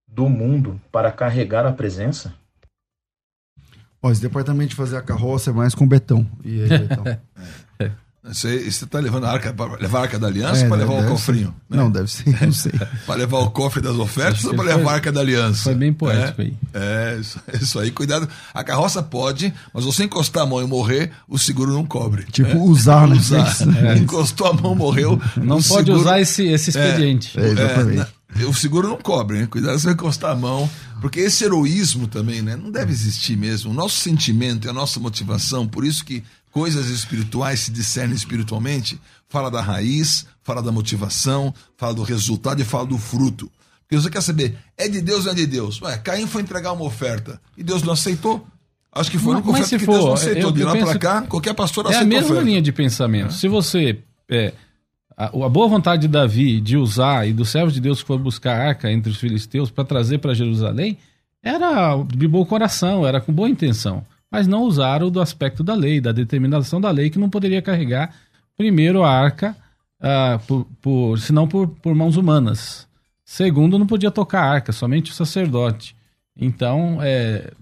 do 0.06 0.28
mundo 0.28 0.78
para 0.92 1.10
carregar 1.10 1.64
a 1.64 1.72
presença? 1.72 2.34
Ó, 4.02 4.10
esse 4.10 4.20
departamento 4.20 4.70
de 4.70 4.76
fazer 4.76 4.96
a 4.96 5.02
carroça 5.02 5.50
é 5.50 5.52
mais 5.52 5.74
com 5.74 5.86
Betão. 5.86 6.26
E 6.44 6.62
aí, 6.62 6.68
Betão? 6.68 7.04
é. 7.78 7.90
Você 8.22 8.54
está 8.66 8.98
levando 8.98 9.24
a 9.24 9.30
arca 9.30 9.50
para 9.50 9.76
levar 9.76 10.00
a 10.00 10.02
arca 10.02 10.18
da 10.18 10.26
aliança 10.26 10.60
é, 10.60 10.62
ou 10.64 10.68
para 10.68 10.76
levar 10.76 11.04
o 11.04 11.08
cofrinho? 11.08 11.54
Né? 11.70 11.78
Não, 11.78 11.90
deve 11.90 12.10
ser, 12.10 12.28
não 12.44 12.52
sei. 12.52 12.72
para 13.06 13.14
levar 13.14 13.38
o 13.38 13.50
cofre 13.50 13.80
das 13.80 13.96
ofertas 13.96 14.44
ou 14.44 14.54
para 14.54 14.64
levar 14.64 14.82
foi, 14.82 14.92
a 14.92 14.94
arca 14.94 15.10
da 15.10 15.20
aliança? 15.20 15.62
Foi 15.64 15.74
bem 15.74 15.90
poético 15.90 16.42
é, 16.42 16.44
aí. 16.44 16.54
É, 16.74 17.18
isso, 17.18 17.40
isso, 17.58 17.78
aí, 17.78 17.90
cuidado. 17.90 18.28
A 18.52 18.62
carroça 18.62 19.02
pode, 19.02 19.54
mas 19.72 19.86
você 19.86 20.04
encostar 20.04 20.42
a 20.42 20.46
mão 20.46 20.60
e 20.62 20.66
morrer, 20.66 21.12
o 21.26 21.38
seguro 21.38 21.72
não 21.72 21.86
cobre. 21.86 22.24
Tipo, 22.24 22.50
é? 22.50 22.56
usar, 22.56 23.08
né? 23.08 23.16
Usar. 23.20 23.56
É. 23.82 23.96
Encostou 23.98 24.48
a 24.48 24.52
mão, 24.52 24.74
morreu. 24.74 25.18
Não 25.38 25.62
pode 25.62 25.86
seguro... 25.86 26.00
usar 26.00 26.20
esse, 26.20 26.46
esse 26.46 26.76
é, 26.76 26.84
expediente. 26.84 27.40
É, 27.40 27.46
exatamente. 27.46 28.06
o 28.46 28.52
seguro 28.52 28.86
não 28.86 28.98
cobre, 28.98 29.38
né? 29.38 29.46
Cuidado 29.46 29.78
se 29.78 29.84
você 29.84 29.92
encostar 29.92 30.32
a 30.32 30.36
mão. 30.36 30.68
Porque 31.00 31.20
esse 31.20 31.42
heroísmo 31.44 32.06
também, 32.06 32.42
né? 32.42 32.54
Não 32.54 32.70
deve 32.70 32.92
existir 32.92 33.34
mesmo. 33.34 33.70
O 33.70 33.74
nosso 33.74 33.96
sentimento 33.96 34.66
e 34.66 34.68
a 34.70 34.72
nossa 34.74 35.00
motivação, 35.00 35.66
por 35.66 35.86
isso 35.86 36.04
que 36.04 36.22
coisas 36.50 36.88
espirituais 36.88 37.60
se 37.60 37.70
discernem 37.70 38.14
espiritualmente, 38.14 39.00
fala 39.28 39.50
da 39.50 39.60
raiz, 39.60 40.26
fala 40.42 40.62
da 40.62 40.72
motivação, 40.72 41.54
fala 41.76 41.94
do 41.94 42.02
resultado 42.02 42.60
e 42.60 42.64
fala 42.64 42.86
do 42.86 42.98
fruto. 42.98 43.50
Porque 43.82 44.00
você 44.00 44.10
quer 44.10 44.20
saber, 44.20 44.56
é 44.76 44.88
de 44.88 45.00
Deus 45.00 45.20
ou 45.20 45.24
não 45.26 45.32
é 45.32 45.34
de 45.34 45.46
Deus? 45.46 45.80
Ué, 45.82 45.98
Caim 45.98 46.26
foi 46.26 46.42
entregar 46.42 46.72
uma 46.72 46.84
oferta 46.84 47.40
e 47.56 47.62
Deus 47.62 47.82
não 47.82 47.92
aceitou. 47.92 48.46
Acho 48.92 49.10
que 49.10 49.18
foi 49.18 49.34
uma 49.34 49.50
oferta 49.50 49.78
que 49.78 49.84
for, 49.84 49.92
Deus 49.92 50.04
não 50.04 50.12
aceitou. 50.12 50.50
Eu, 50.50 50.52
de 50.52 50.64
lá 50.64 50.76
para 50.76 50.98
cá, 50.98 51.22
qualquer 51.22 51.54
pastor 51.54 51.86
aceitou 51.86 52.12
É 52.12 52.18
a 52.18 52.20
mesma 52.20 52.40
linha 52.40 52.62
de 52.62 52.72
pensamento. 52.72 53.28
É. 53.28 53.30
Se 53.30 53.48
você... 53.48 53.98
É, 54.28 54.52
a, 55.16 55.26
a, 55.26 55.48
boa 55.48 55.68
vontade 55.68 56.02
de 56.02 56.08
Davi 56.08 56.60
de 56.60 56.76
usar 56.76 57.28
e 57.28 57.32
do 57.32 57.44
servo 57.44 57.70
de 57.70 57.80
Deus 57.80 58.00
que 58.00 58.06
foi 58.06 58.18
buscar 58.18 58.56
a 58.56 58.68
arca 58.68 58.90
entre 58.90 59.10
os 59.10 59.18
filisteus 59.18 59.70
para 59.70 59.84
trazer 59.84 60.18
para 60.18 60.34
Jerusalém, 60.34 60.98
era 61.42 61.96
de 62.04 62.28
bom 62.28 62.44
coração, 62.44 63.06
era 63.06 63.20
com 63.20 63.32
boa 63.32 63.48
intenção 63.48 64.04
mas 64.30 64.46
não 64.46 64.62
usaram 64.62 65.10
do 65.10 65.20
aspecto 65.20 65.64
da 65.64 65.74
lei, 65.74 66.00
da 66.00 66.12
determinação 66.12 66.80
da 66.80 66.90
lei, 66.90 67.10
que 67.10 67.18
não 67.18 67.28
poderia 67.28 67.60
carregar 67.60 68.14
primeiro 68.56 69.02
a 69.02 69.10
arca, 69.10 69.56
uh, 70.00 70.38
por, 70.46 70.66
por, 70.80 71.18
senão 71.18 71.48
por, 71.48 71.68
por 71.68 71.94
mãos 71.94 72.16
humanas. 72.16 72.86
Segundo, 73.24 73.78
não 73.78 73.86
podia 73.86 74.10
tocar 74.10 74.42
a 74.42 74.50
arca, 74.50 74.72
somente 74.72 75.10
o 75.10 75.14
sacerdote. 75.14 75.96
Então, 76.36 76.98
é, 77.00 77.52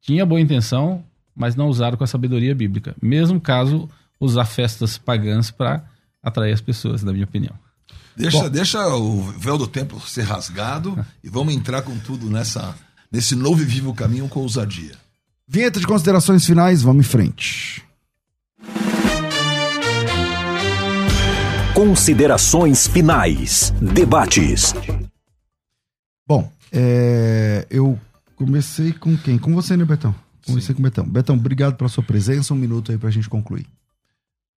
tinha 0.00 0.26
boa 0.26 0.40
intenção, 0.40 1.04
mas 1.34 1.54
não 1.54 1.68
usaram 1.68 1.96
com 1.96 2.04
a 2.04 2.06
sabedoria 2.06 2.54
bíblica. 2.54 2.94
Mesmo 3.00 3.40
caso 3.40 3.88
usar 4.18 4.44
festas 4.44 4.96
pagãs 4.98 5.50
para 5.50 5.84
atrair 6.22 6.52
as 6.52 6.60
pessoas, 6.60 7.02
na 7.02 7.12
minha 7.12 7.24
opinião. 7.24 7.54
Deixa, 8.16 8.48
deixa 8.48 8.86
o 8.94 9.22
véu 9.22 9.56
do 9.56 9.66
tempo 9.66 9.98
ser 10.00 10.22
rasgado 10.22 11.04
e 11.22 11.28
vamos 11.28 11.54
entrar 11.54 11.82
com 11.82 11.98
tudo 11.98 12.30
nessa, 12.30 12.74
nesse 13.10 13.34
novo 13.34 13.62
e 13.62 13.64
vivo 13.64 13.94
caminho 13.94 14.28
com 14.28 14.40
ousadia. 14.40 14.96
Vinheta 15.46 15.80
de 15.80 15.86
considerações 15.86 16.46
finais, 16.46 16.82
vamos 16.82 17.06
em 17.06 17.08
frente. 17.08 17.82
Considerações 21.74 22.86
finais. 22.86 23.72
Debates. 23.80 24.72
Bom, 26.26 26.50
é, 26.70 27.66
eu 27.68 27.98
comecei 28.36 28.92
com 28.92 29.16
quem? 29.16 29.36
Com 29.36 29.54
você, 29.54 29.76
né, 29.76 29.84
Betão? 29.84 30.14
Comecei 30.46 30.68
Sim. 30.68 30.74
com 30.74 30.80
o 30.80 30.82
Betão. 30.82 31.04
Betão, 31.04 31.36
obrigado 31.36 31.76
pela 31.76 31.88
sua 31.88 32.04
presença. 32.04 32.54
Um 32.54 32.56
minuto 32.56 32.92
aí 32.92 32.98
para 32.98 33.08
a 33.08 33.12
gente 33.12 33.28
concluir. 33.28 33.66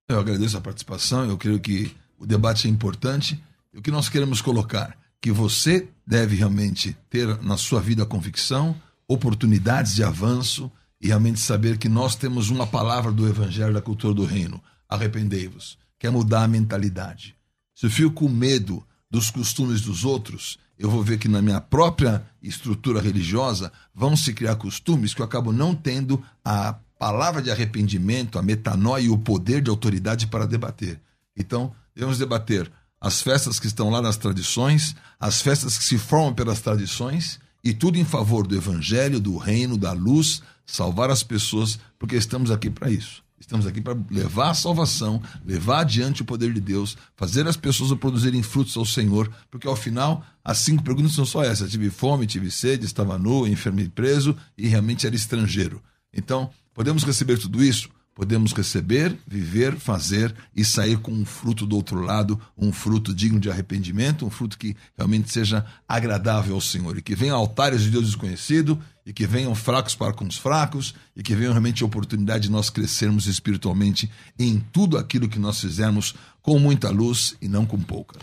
Eu 0.08 0.20
agradeço 0.20 0.56
a 0.56 0.60
participação. 0.60 1.28
Eu 1.28 1.36
creio 1.36 1.58
que 1.58 1.94
o 2.18 2.24
debate 2.26 2.68
é 2.68 2.70
importante. 2.70 3.42
E 3.74 3.78
o 3.78 3.82
que 3.82 3.90
nós 3.90 4.08
queremos 4.08 4.40
colocar? 4.40 4.96
Que 5.20 5.32
você 5.32 5.88
deve 6.06 6.36
realmente 6.36 6.96
ter 7.10 7.26
na 7.42 7.56
sua 7.56 7.80
vida 7.80 8.04
a 8.04 8.06
convicção 8.06 8.74
oportunidades 9.08 9.94
de 9.94 10.02
avanço 10.02 10.70
e 11.00 11.08
realmente 11.08 11.40
saber 11.40 11.78
que 11.78 11.88
nós 11.88 12.16
temos 12.16 12.50
uma 12.50 12.66
palavra 12.66 13.12
do 13.12 13.28
Evangelho 13.28 13.74
da 13.74 13.82
cultura 13.82 14.14
do 14.14 14.24
reino. 14.24 14.62
Arrependei-vos. 14.88 15.78
Quer 15.98 16.10
mudar 16.10 16.44
a 16.44 16.48
mentalidade. 16.48 17.36
Se 17.74 17.86
eu 17.86 17.90
fico 17.90 18.10
com 18.10 18.28
medo 18.28 18.84
dos 19.10 19.30
costumes 19.30 19.82
dos 19.82 20.04
outros, 20.04 20.58
eu 20.78 20.90
vou 20.90 21.02
ver 21.02 21.18
que 21.18 21.28
na 21.28 21.40
minha 21.40 21.60
própria 21.60 22.24
estrutura 22.42 23.00
religiosa 23.00 23.72
vão 23.94 24.16
se 24.16 24.32
criar 24.32 24.56
costumes 24.56 25.14
que 25.14 25.20
eu 25.20 25.26
acabo 25.26 25.52
não 25.52 25.74
tendo 25.74 26.22
a 26.44 26.74
palavra 26.98 27.42
de 27.42 27.50
arrependimento, 27.50 28.38
a 28.38 28.42
metanoia 28.42 29.02
e 29.04 29.08
o 29.08 29.18
poder 29.18 29.60
de 29.60 29.70
autoridade 29.70 30.26
para 30.26 30.46
debater. 30.46 31.00
Então, 31.36 31.74
devemos 31.94 32.18
debater 32.18 32.70
as 33.00 33.20
festas 33.20 33.60
que 33.60 33.66
estão 33.66 33.90
lá 33.90 34.00
nas 34.00 34.16
tradições, 34.16 34.96
as 35.20 35.40
festas 35.40 35.76
que 35.76 35.84
se 35.84 35.98
formam 35.98 36.34
pelas 36.34 36.60
tradições 36.60 37.38
e 37.66 37.74
tudo 37.74 37.98
em 37.98 38.04
favor 38.04 38.46
do 38.46 38.54
evangelho, 38.54 39.18
do 39.18 39.36
reino, 39.36 39.76
da 39.76 39.92
luz, 39.92 40.40
salvar 40.64 41.10
as 41.10 41.24
pessoas, 41.24 41.80
porque 41.98 42.14
estamos 42.14 42.52
aqui 42.52 42.70
para 42.70 42.88
isso. 42.88 43.24
Estamos 43.40 43.66
aqui 43.66 43.80
para 43.80 43.98
levar 44.08 44.50
a 44.50 44.54
salvação, 44.54 45.20
levar 45.44 45.80
adiante 45.80 46.22
o 46.22 46.24
poder 46.24 46.52
de 46.52 46.60
Deus, 46.60 46.96
fazer 47.16 47.44
as 47.48 47.56
pessoas 47.56 47.92
produzirem 47.98 48.40
frutos 48.40 48.76
ao 48.76 48.84
Senhor, 48.84 49.28
porque 49.50 49.66
ao 49.66 49.74
final 49.74 50.24
as 50.44 50.58
cinco 50.58 50.84
perguntas 50.84 51.12
são 51.12 51.26
só 51.26 51.42
essas: 51.42 51.68
tive 51.68 51.90
fome, 51.90 52.24
tive 52.24 52.52
sede, 52.52 52.86
estava 52.86 53.18
nu, 53.18 53.48
enfermo 53.48 53.80
e 53.80 53.88
preso 53.88 54.36
e 54.56 54.68
realmente 54.68 55.04
era 55.04 55.16
estrangeiro. 55.16 55.82
Então, 56.14 56.48
podemos 56.72 57.02
receber 57.02 57.36
tudo 57.36 57.64
isso? 57.64 57.90
Podemos 58.16 58.54
receber, 58.54 59.14
viver, 59.26 59.76
fazer 59.76 60.34
e 60.56 60.64
sair 60.64 60.96
com 60.96 61.12
um 61.12 61.26
fruto 61.26 61.66
do 61.66 61.76
outro 61.76 62.00
lado, 62.00 62.40
um 62.56 62.72
fruto 62.72 63.14
digno 63.14 63.38
de 63.38 63.50
arrependimento, 63.50 64.24
um 64.24 64.30
fruto 64.30 64.56
que 64.56 64.74
realmente 64.96 65.30
seja 65.30 65.66
agradável 65.86 66.54
ao 66.54 66.60
Senhor 66.60 66.96
e 66.96 67.02
que 67.02 67.14
venha 67.14 67.34
altares 67.34 67.82
de 67.82 67.90
Deus 67.90 68.06
desconhecido 68.06 68.80
e 69.04 69.12
que 69.12 69.26
venham 69.26 69.54
fracos 69.54 69.94
para 69.94 70.14
com 70.14 70.24
os 70.24 70.38
fracos 70.38 70.94
e 71.14 71.22
que 71.22 71.34
venham 71.34 71.52
realmente 71.52 71.82
a 71.82 71.86
oportunidade 71.86 72.44
de 72.44 72.50
nós 72.50 72.70
crescermos 72.70 73.26
espiritualmente 73.26 74.10
em 74.38 74.64
tudo 74.72 74.96
aquilo 74.96 75.28
que 75.28 75.38
nós 75.38 75.60
fizermos 75.60 76.14
com 76.40 76.58
muita 76.58 76.88
luz 76.88 77.36
e 77.40 77.46
não 77.48 77.66
com 77.66 77.78
pouca. 77.78 78.18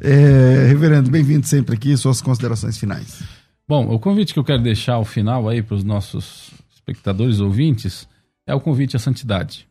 É, 0.00 0.66
reverendo, 0.68 1.10
bem-vindo 1.10 1.46
sempre 1.46 1.74
aqui. 1.74 1.96
Suas 1.96 2.20
considerações 2.20 2.78
finais. 2.78 3.22
Bom, 3.66 3.92
o 3.92 3.98
convite 3.98 4.32
que 4.32 4.38
eu 4.38 4.44
quero 4.44 4.62
deixar 4.62 4.94
ao 4.94 5.04
final 5.04 5.48
aí 5.48 5.62
para 5.62 5.74
os 5.74 5.84
nossos 5.84 6.50
espectadores, 6.74 7.40
ouvintes, 7.40 8.08
é 8.46 8.54
o 8.54 8.60
convite 8.60 8.96
à 8.96 8.98
santidade. 8.98 9.68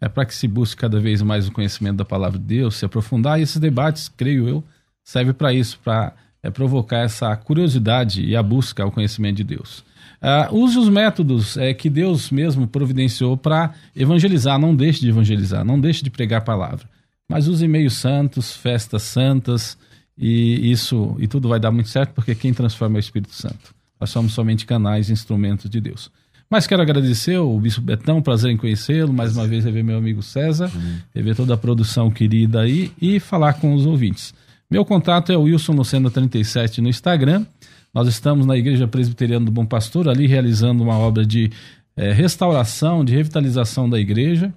É 0.00 0.08
para 0.08 0.24
que 0.24 0.34
se 0.34 0.48
busque 0.48 0.80
cada 0.80 0.98
vez 0.98 1.22
mais 1.22 1.46
o 1.46 1.52
conhecimento 1.52 1.96
da 1.96 2.04
palavra 2.04 2.38
de 2.38 2.44
Deus, 2.44 2.76
se 2.76 2.84
aprofundar, 2.84 3.38
e 3.38 3.42
esses 3.42 3.58
debates, 3.58 4.08
creio 4.08 4.48
eu, 4.48 4.64
servem 5.04 5.32
para 5.32 5.52
isso, 5.52 5.78
para 5.82 6.12
é, 6.42 6.50
provocar 6.50 6.98
essa 6.98 7.34
curiosidade 7.36 8.24
e 8.24 8.34
a 8.34 8.42
busca 8.42 8.82
ao 8.82 8.90
conhecimento 8.90 9.36
de 9.36 9.44
Deus. 9.44 9.84
Ah, 10.20 10.48
use 10.50 10.78
os 10.78 10.88
métodos 10.88 11.56
é, 11.56 11.72
que 11.72 11.88
Deus 11.88 12.30
mesmo 12.30 12.66
providenciou 12.66 13.36
para 13.36 13.74
evangelizar, 13.94 14.58
não 14.58 14.74
deixe 14.74 15.00
de 15.00 15.08
evangelizar, 15.08 15.64
não 15.64 15.78
deixe 15.78 16.02
de 16.02 16.10
pregar 16.10 16.38
a 16.38 16.44
palavra. 16.44 16.88
Mas 17.28 17.48
use 17.48 17.66
meios 17.66 17.94
santos, 17.94 18.52
festas 18.52 19.02
santas, 19.02 19.76
e 20.16 20.70
isso 20.70 21.16
e 21.18 21.26
tudo 21.26 21.48
vai 21.48 21.60
dar 21.60 21.70
muito 21.70 21.88
certo, 21.88 22.12
porque 22.12 22.34
quem 22.34 22.54
transforma 22.54 22.96
é 22.96 22.98
o 22.98 23.00
Espírito 23.00 23.34
Santo. 23.34 23.74
Nós 24.00 24.10
somos 24.10 24.32
somente 24.32 24.66
canais, 24.66 25.10
instrumentos 25.10 25.68
de 25.68 25.80
Deus. 25.80 26.10
Mas 26.48 26.66
quero 26.66 26.80
agradecer 26.80 27.38
o 27.38 27.58
Bispo 27.58 27.80
Betão, 27.80 28.22
prazer 28.22 28.52
em 28.52 28.56
conhecê-lo, 28.56 29.12
mais 29.12 29.36
uma 29.36 29.48
vez 29.48 29.64
rever 29.64 29.82
meu 29.82 29.98
amigo 29.98 30.22
César, 30.22 30.70
rever 31.12 31.34
toda 31.34 31.54
a 31.54 31.56
produção 31.56 32.08
querida 32.08 32.60
aí 32.60 32.92
e 33.02 33.18
falar 33.18 33.54
com 33.54 33.74
os 33.74 33.84
ouvintes. 33.84 34.32
Meu 34.70 34.84
contato 34.84 35.32
é 35.32 35.36
o 35.36 35.42
Wilson 35.42 35.72
Lucena 35.72 36.10
37 36.10 36.80
no 36.80 36.88
Instagram. 36.88 37.44
Nós 37.92 38.06
estamos 38.06 38.46
na 38.46 38.56
Igreja 38.56 38.86
Presbiteriana 38.86 39.44
do 39.44 39.50
Bom 39.50 39.66
Pastor, 39.66 40.08
ali 40.08 40.26
realizando 40.26 40.84
uma 40.84 40.96
obra 40.98 41.26
de 41.26 41.50
eh, 41.96 42.12
restauração, 42.12 43.04
de 43.04 43.12
revitalização 43.12 43.88
da 43.88 43.98
igreja. 43.98 44.52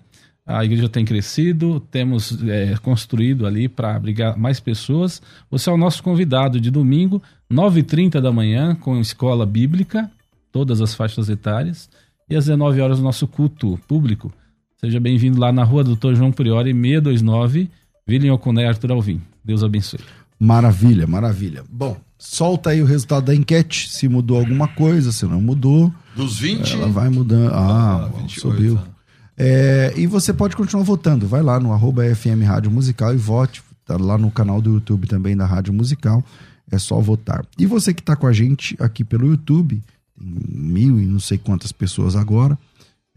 A 0.52 0.66
igreja 0.66 0.90
tem 0.90 1.06
crescido, 1.06 1.80
temos 1.80 2.38
eh, 2.48 2.76
construído 2.82 3.46
ali 3.46 3.70
para 3.70 3.96
abrigar 3.96 4.36
mais 4.38 4.60
pessoas. 4.60 5.22
Você 5.52 5.70
é 5.70 5.74
o 5.74 5.78
nosso 5.78 6.02
convidado 6.02 6.60
de 6.60 6.72
domingo, 6.72 7.22
9h30 7.52 8.20
da 8.20 8.32
manhã, 8.32 8.74
com 8.76 9.00
escola 9.00 9.46
bíblica, 9.46 10.10
todas 10.52 10.82
as 10.82 10.96
faixas 10.96 11.30
etárias, 11.30 11.88
e 12.28 12.36
às 12.36 12.46
19 12.46 12.82
horas 12.82 12.98
o 13.00 13.04
nosso 13.04 13.28
culto 13.28 13.80
público. 13.88 14.34
Seja 14.78 15.00
bem-vindo 15.00 15.40
lá 15.40 15.52
na 15.52 15.64
rua 15.64 15.84
Doutor 15.84 16.16
João 16.16 16.32
Priori, 16.32 16.72
629, 16.74 17.70
Vila 18.08 18.26
em 18.26 18.32
Oconé, 18.32 18.68
Arthur 18.68 18.92
Alvim. 18.94 19.22
Deus 19.46 19.64
abençoe. 19.64 20.00
Maravilha, 20.40 21.06
maravilha. 21.06 21.64
Bom, 21.70 21.96
solta 22.18 22.72
aí 22.72 22.82
o 22.82 22.86
resultado 22.86 23.26
da 23.26 23.36
enquete, 23.36 23.90
se 23.90 24.08
mudou 24.08 24.40
alguma 24.40 24.68
coisa, 24.68 25.12
se 25.12 25.26
não 25.26 25.40
mudou. 25.42 25.94
Dos 26.16 26.40
20, 26.40 26.74
Ela 26.74 26.88
vai 26.88 27.10
mudando. 27.10 27.52
Ah, 27.54 28.06
Ah, 28.06 28.12
28, 28.22 28.40
subiu. 28.40 28.74
né? 28.76 28.82
É, 29.42 29.94
e 29.96 30.06
você 30.06 30.34
pode 30.34 30.54
continuar 30.58 30.84
votando. 30.84 31.26
Vai 31.26 31.42
lá 31.42 31.62
no 31.62 31.72
arroba 31.72 32.04
FM 32.14 32.44
Rádio 32.46 32.70
Musical 32.70 33.14
e 33.14 33.18
vote. 33.18 33.64
Tá 33.86 33.96
lá 33.96 34.18
no 34.18 34.30
canal 34.30 34.62
do 34.62 34.74
YouTube 34.74 35.08
também 35.08 35.36
da 35.36 35.46
Rádio 35.46 35.74
Musical. 35.74 36.22
É 36.70 36.78
só 36.78 37.00
votar. 37.00 37.46
E 37.58 37.66
você 37.66 37.94
que 37.94 38.02
está 38.02 38.18
com 38.18 38.28
a 38.28 38.34
gente 38.34 38.76
aqui 38.80 39.04
pelo 39.04 39.28
YouTube, 39.28 39.82
tem 40.20 40.34
mil 40.50 41.00
e 41.00 41.06
não 41.06 41.22
sei 41.22 41.38
quantas 41.38 41.72
pessoas 41.72 42.18
agora, 42.18 42.58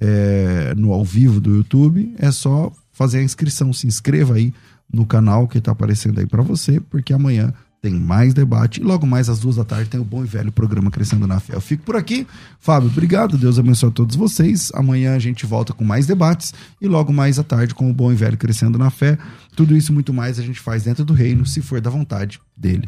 é, 0.01 0.73
no 0.77 0.93
ao 0.93 1.05
vivo 1.05 1.41
do 1.41 1.57
YouTube, 1.57 2.15
é 2.17 2.31
só 2.31 2.73
fazer 2.93 3.19
a 3.19 3.23
inscrição. 3.23 3.73
Se 3.73 3.89
inscreva 3.89 4.35
aí 4.35 4.55
no 4.93 5.05
canal 5.05 5.49
que 5.49 5.59
está 5.59 5.73
aparecendo 5.73 6.21
aí 6.21 6.27
para 6.27 6.43
você, 6.43 6.81
porque 6.81 7.13
amanhã 7.13 7.53
tem 7.83 7.93
mais 7.93 8.33
debate. 8.33 8.81
E 8.81 8.85
logo 8.85 9.05
mais 9.05 9.29
às 9.29 9.41
duas 9.41 9.57
da 9.57 9.65
tarde 9.65 9.91
tem 9.91 10.01
o 10.01 10.05
bom 10.05 10.23
e 10.23 10.27
velho 10.27 10.53
programa 10.53 10.89
Crescendo 10.89 11.27
na 11.27 11.41
Fé. 11.41 11.57
Eu 11.57 11.61
fico 11.61 11.83
por 11.83 11.97
aqui. 11.97 12.27
Fábio, 12.61 12.89
obrigado. 12.89 13.37
Deus 13.37 13.59
abençoe 13.59 13.89
a 13.89 13.93
todos 13.93 14.15
vocês. 14.15 14.71
Amanhã 14.73 15.17
a 15.17 15.19
gente 15.19 15.45
volta 15.45 15.73
com 15.73 15.85
mais 15.85 16.07
debates 16.07 16.55
e 16.81 16.87
logo 16.87 17.13
mais 17.13 17.41
à 17.41 17.43
tarde 17.43 17.75
com 17.75 17.91
o 17.91 17.93
bom 17.93 18.13
e 18.13 18.15
velho 18.15 18.39
Crescendo 18.39 18.79
na 18.79 18.89
Fé. 18.89 19.19
Tudo 19.57 19.77
isso 19.77 19.91
e 19.91 19.95
muito 19.95 20.15
mais 20.15 20.39
a 20.39 20.43
gente 20.43 20.61
faz 20.61 20.85
dentro 20.85 21.05
do 21.05 21.13
reino, 21.13 21.45
se 21.45 21.61
for 21.61 21.81
da 21.81 21.91
vontade 21.91 22.41
dele. 22.57 22.87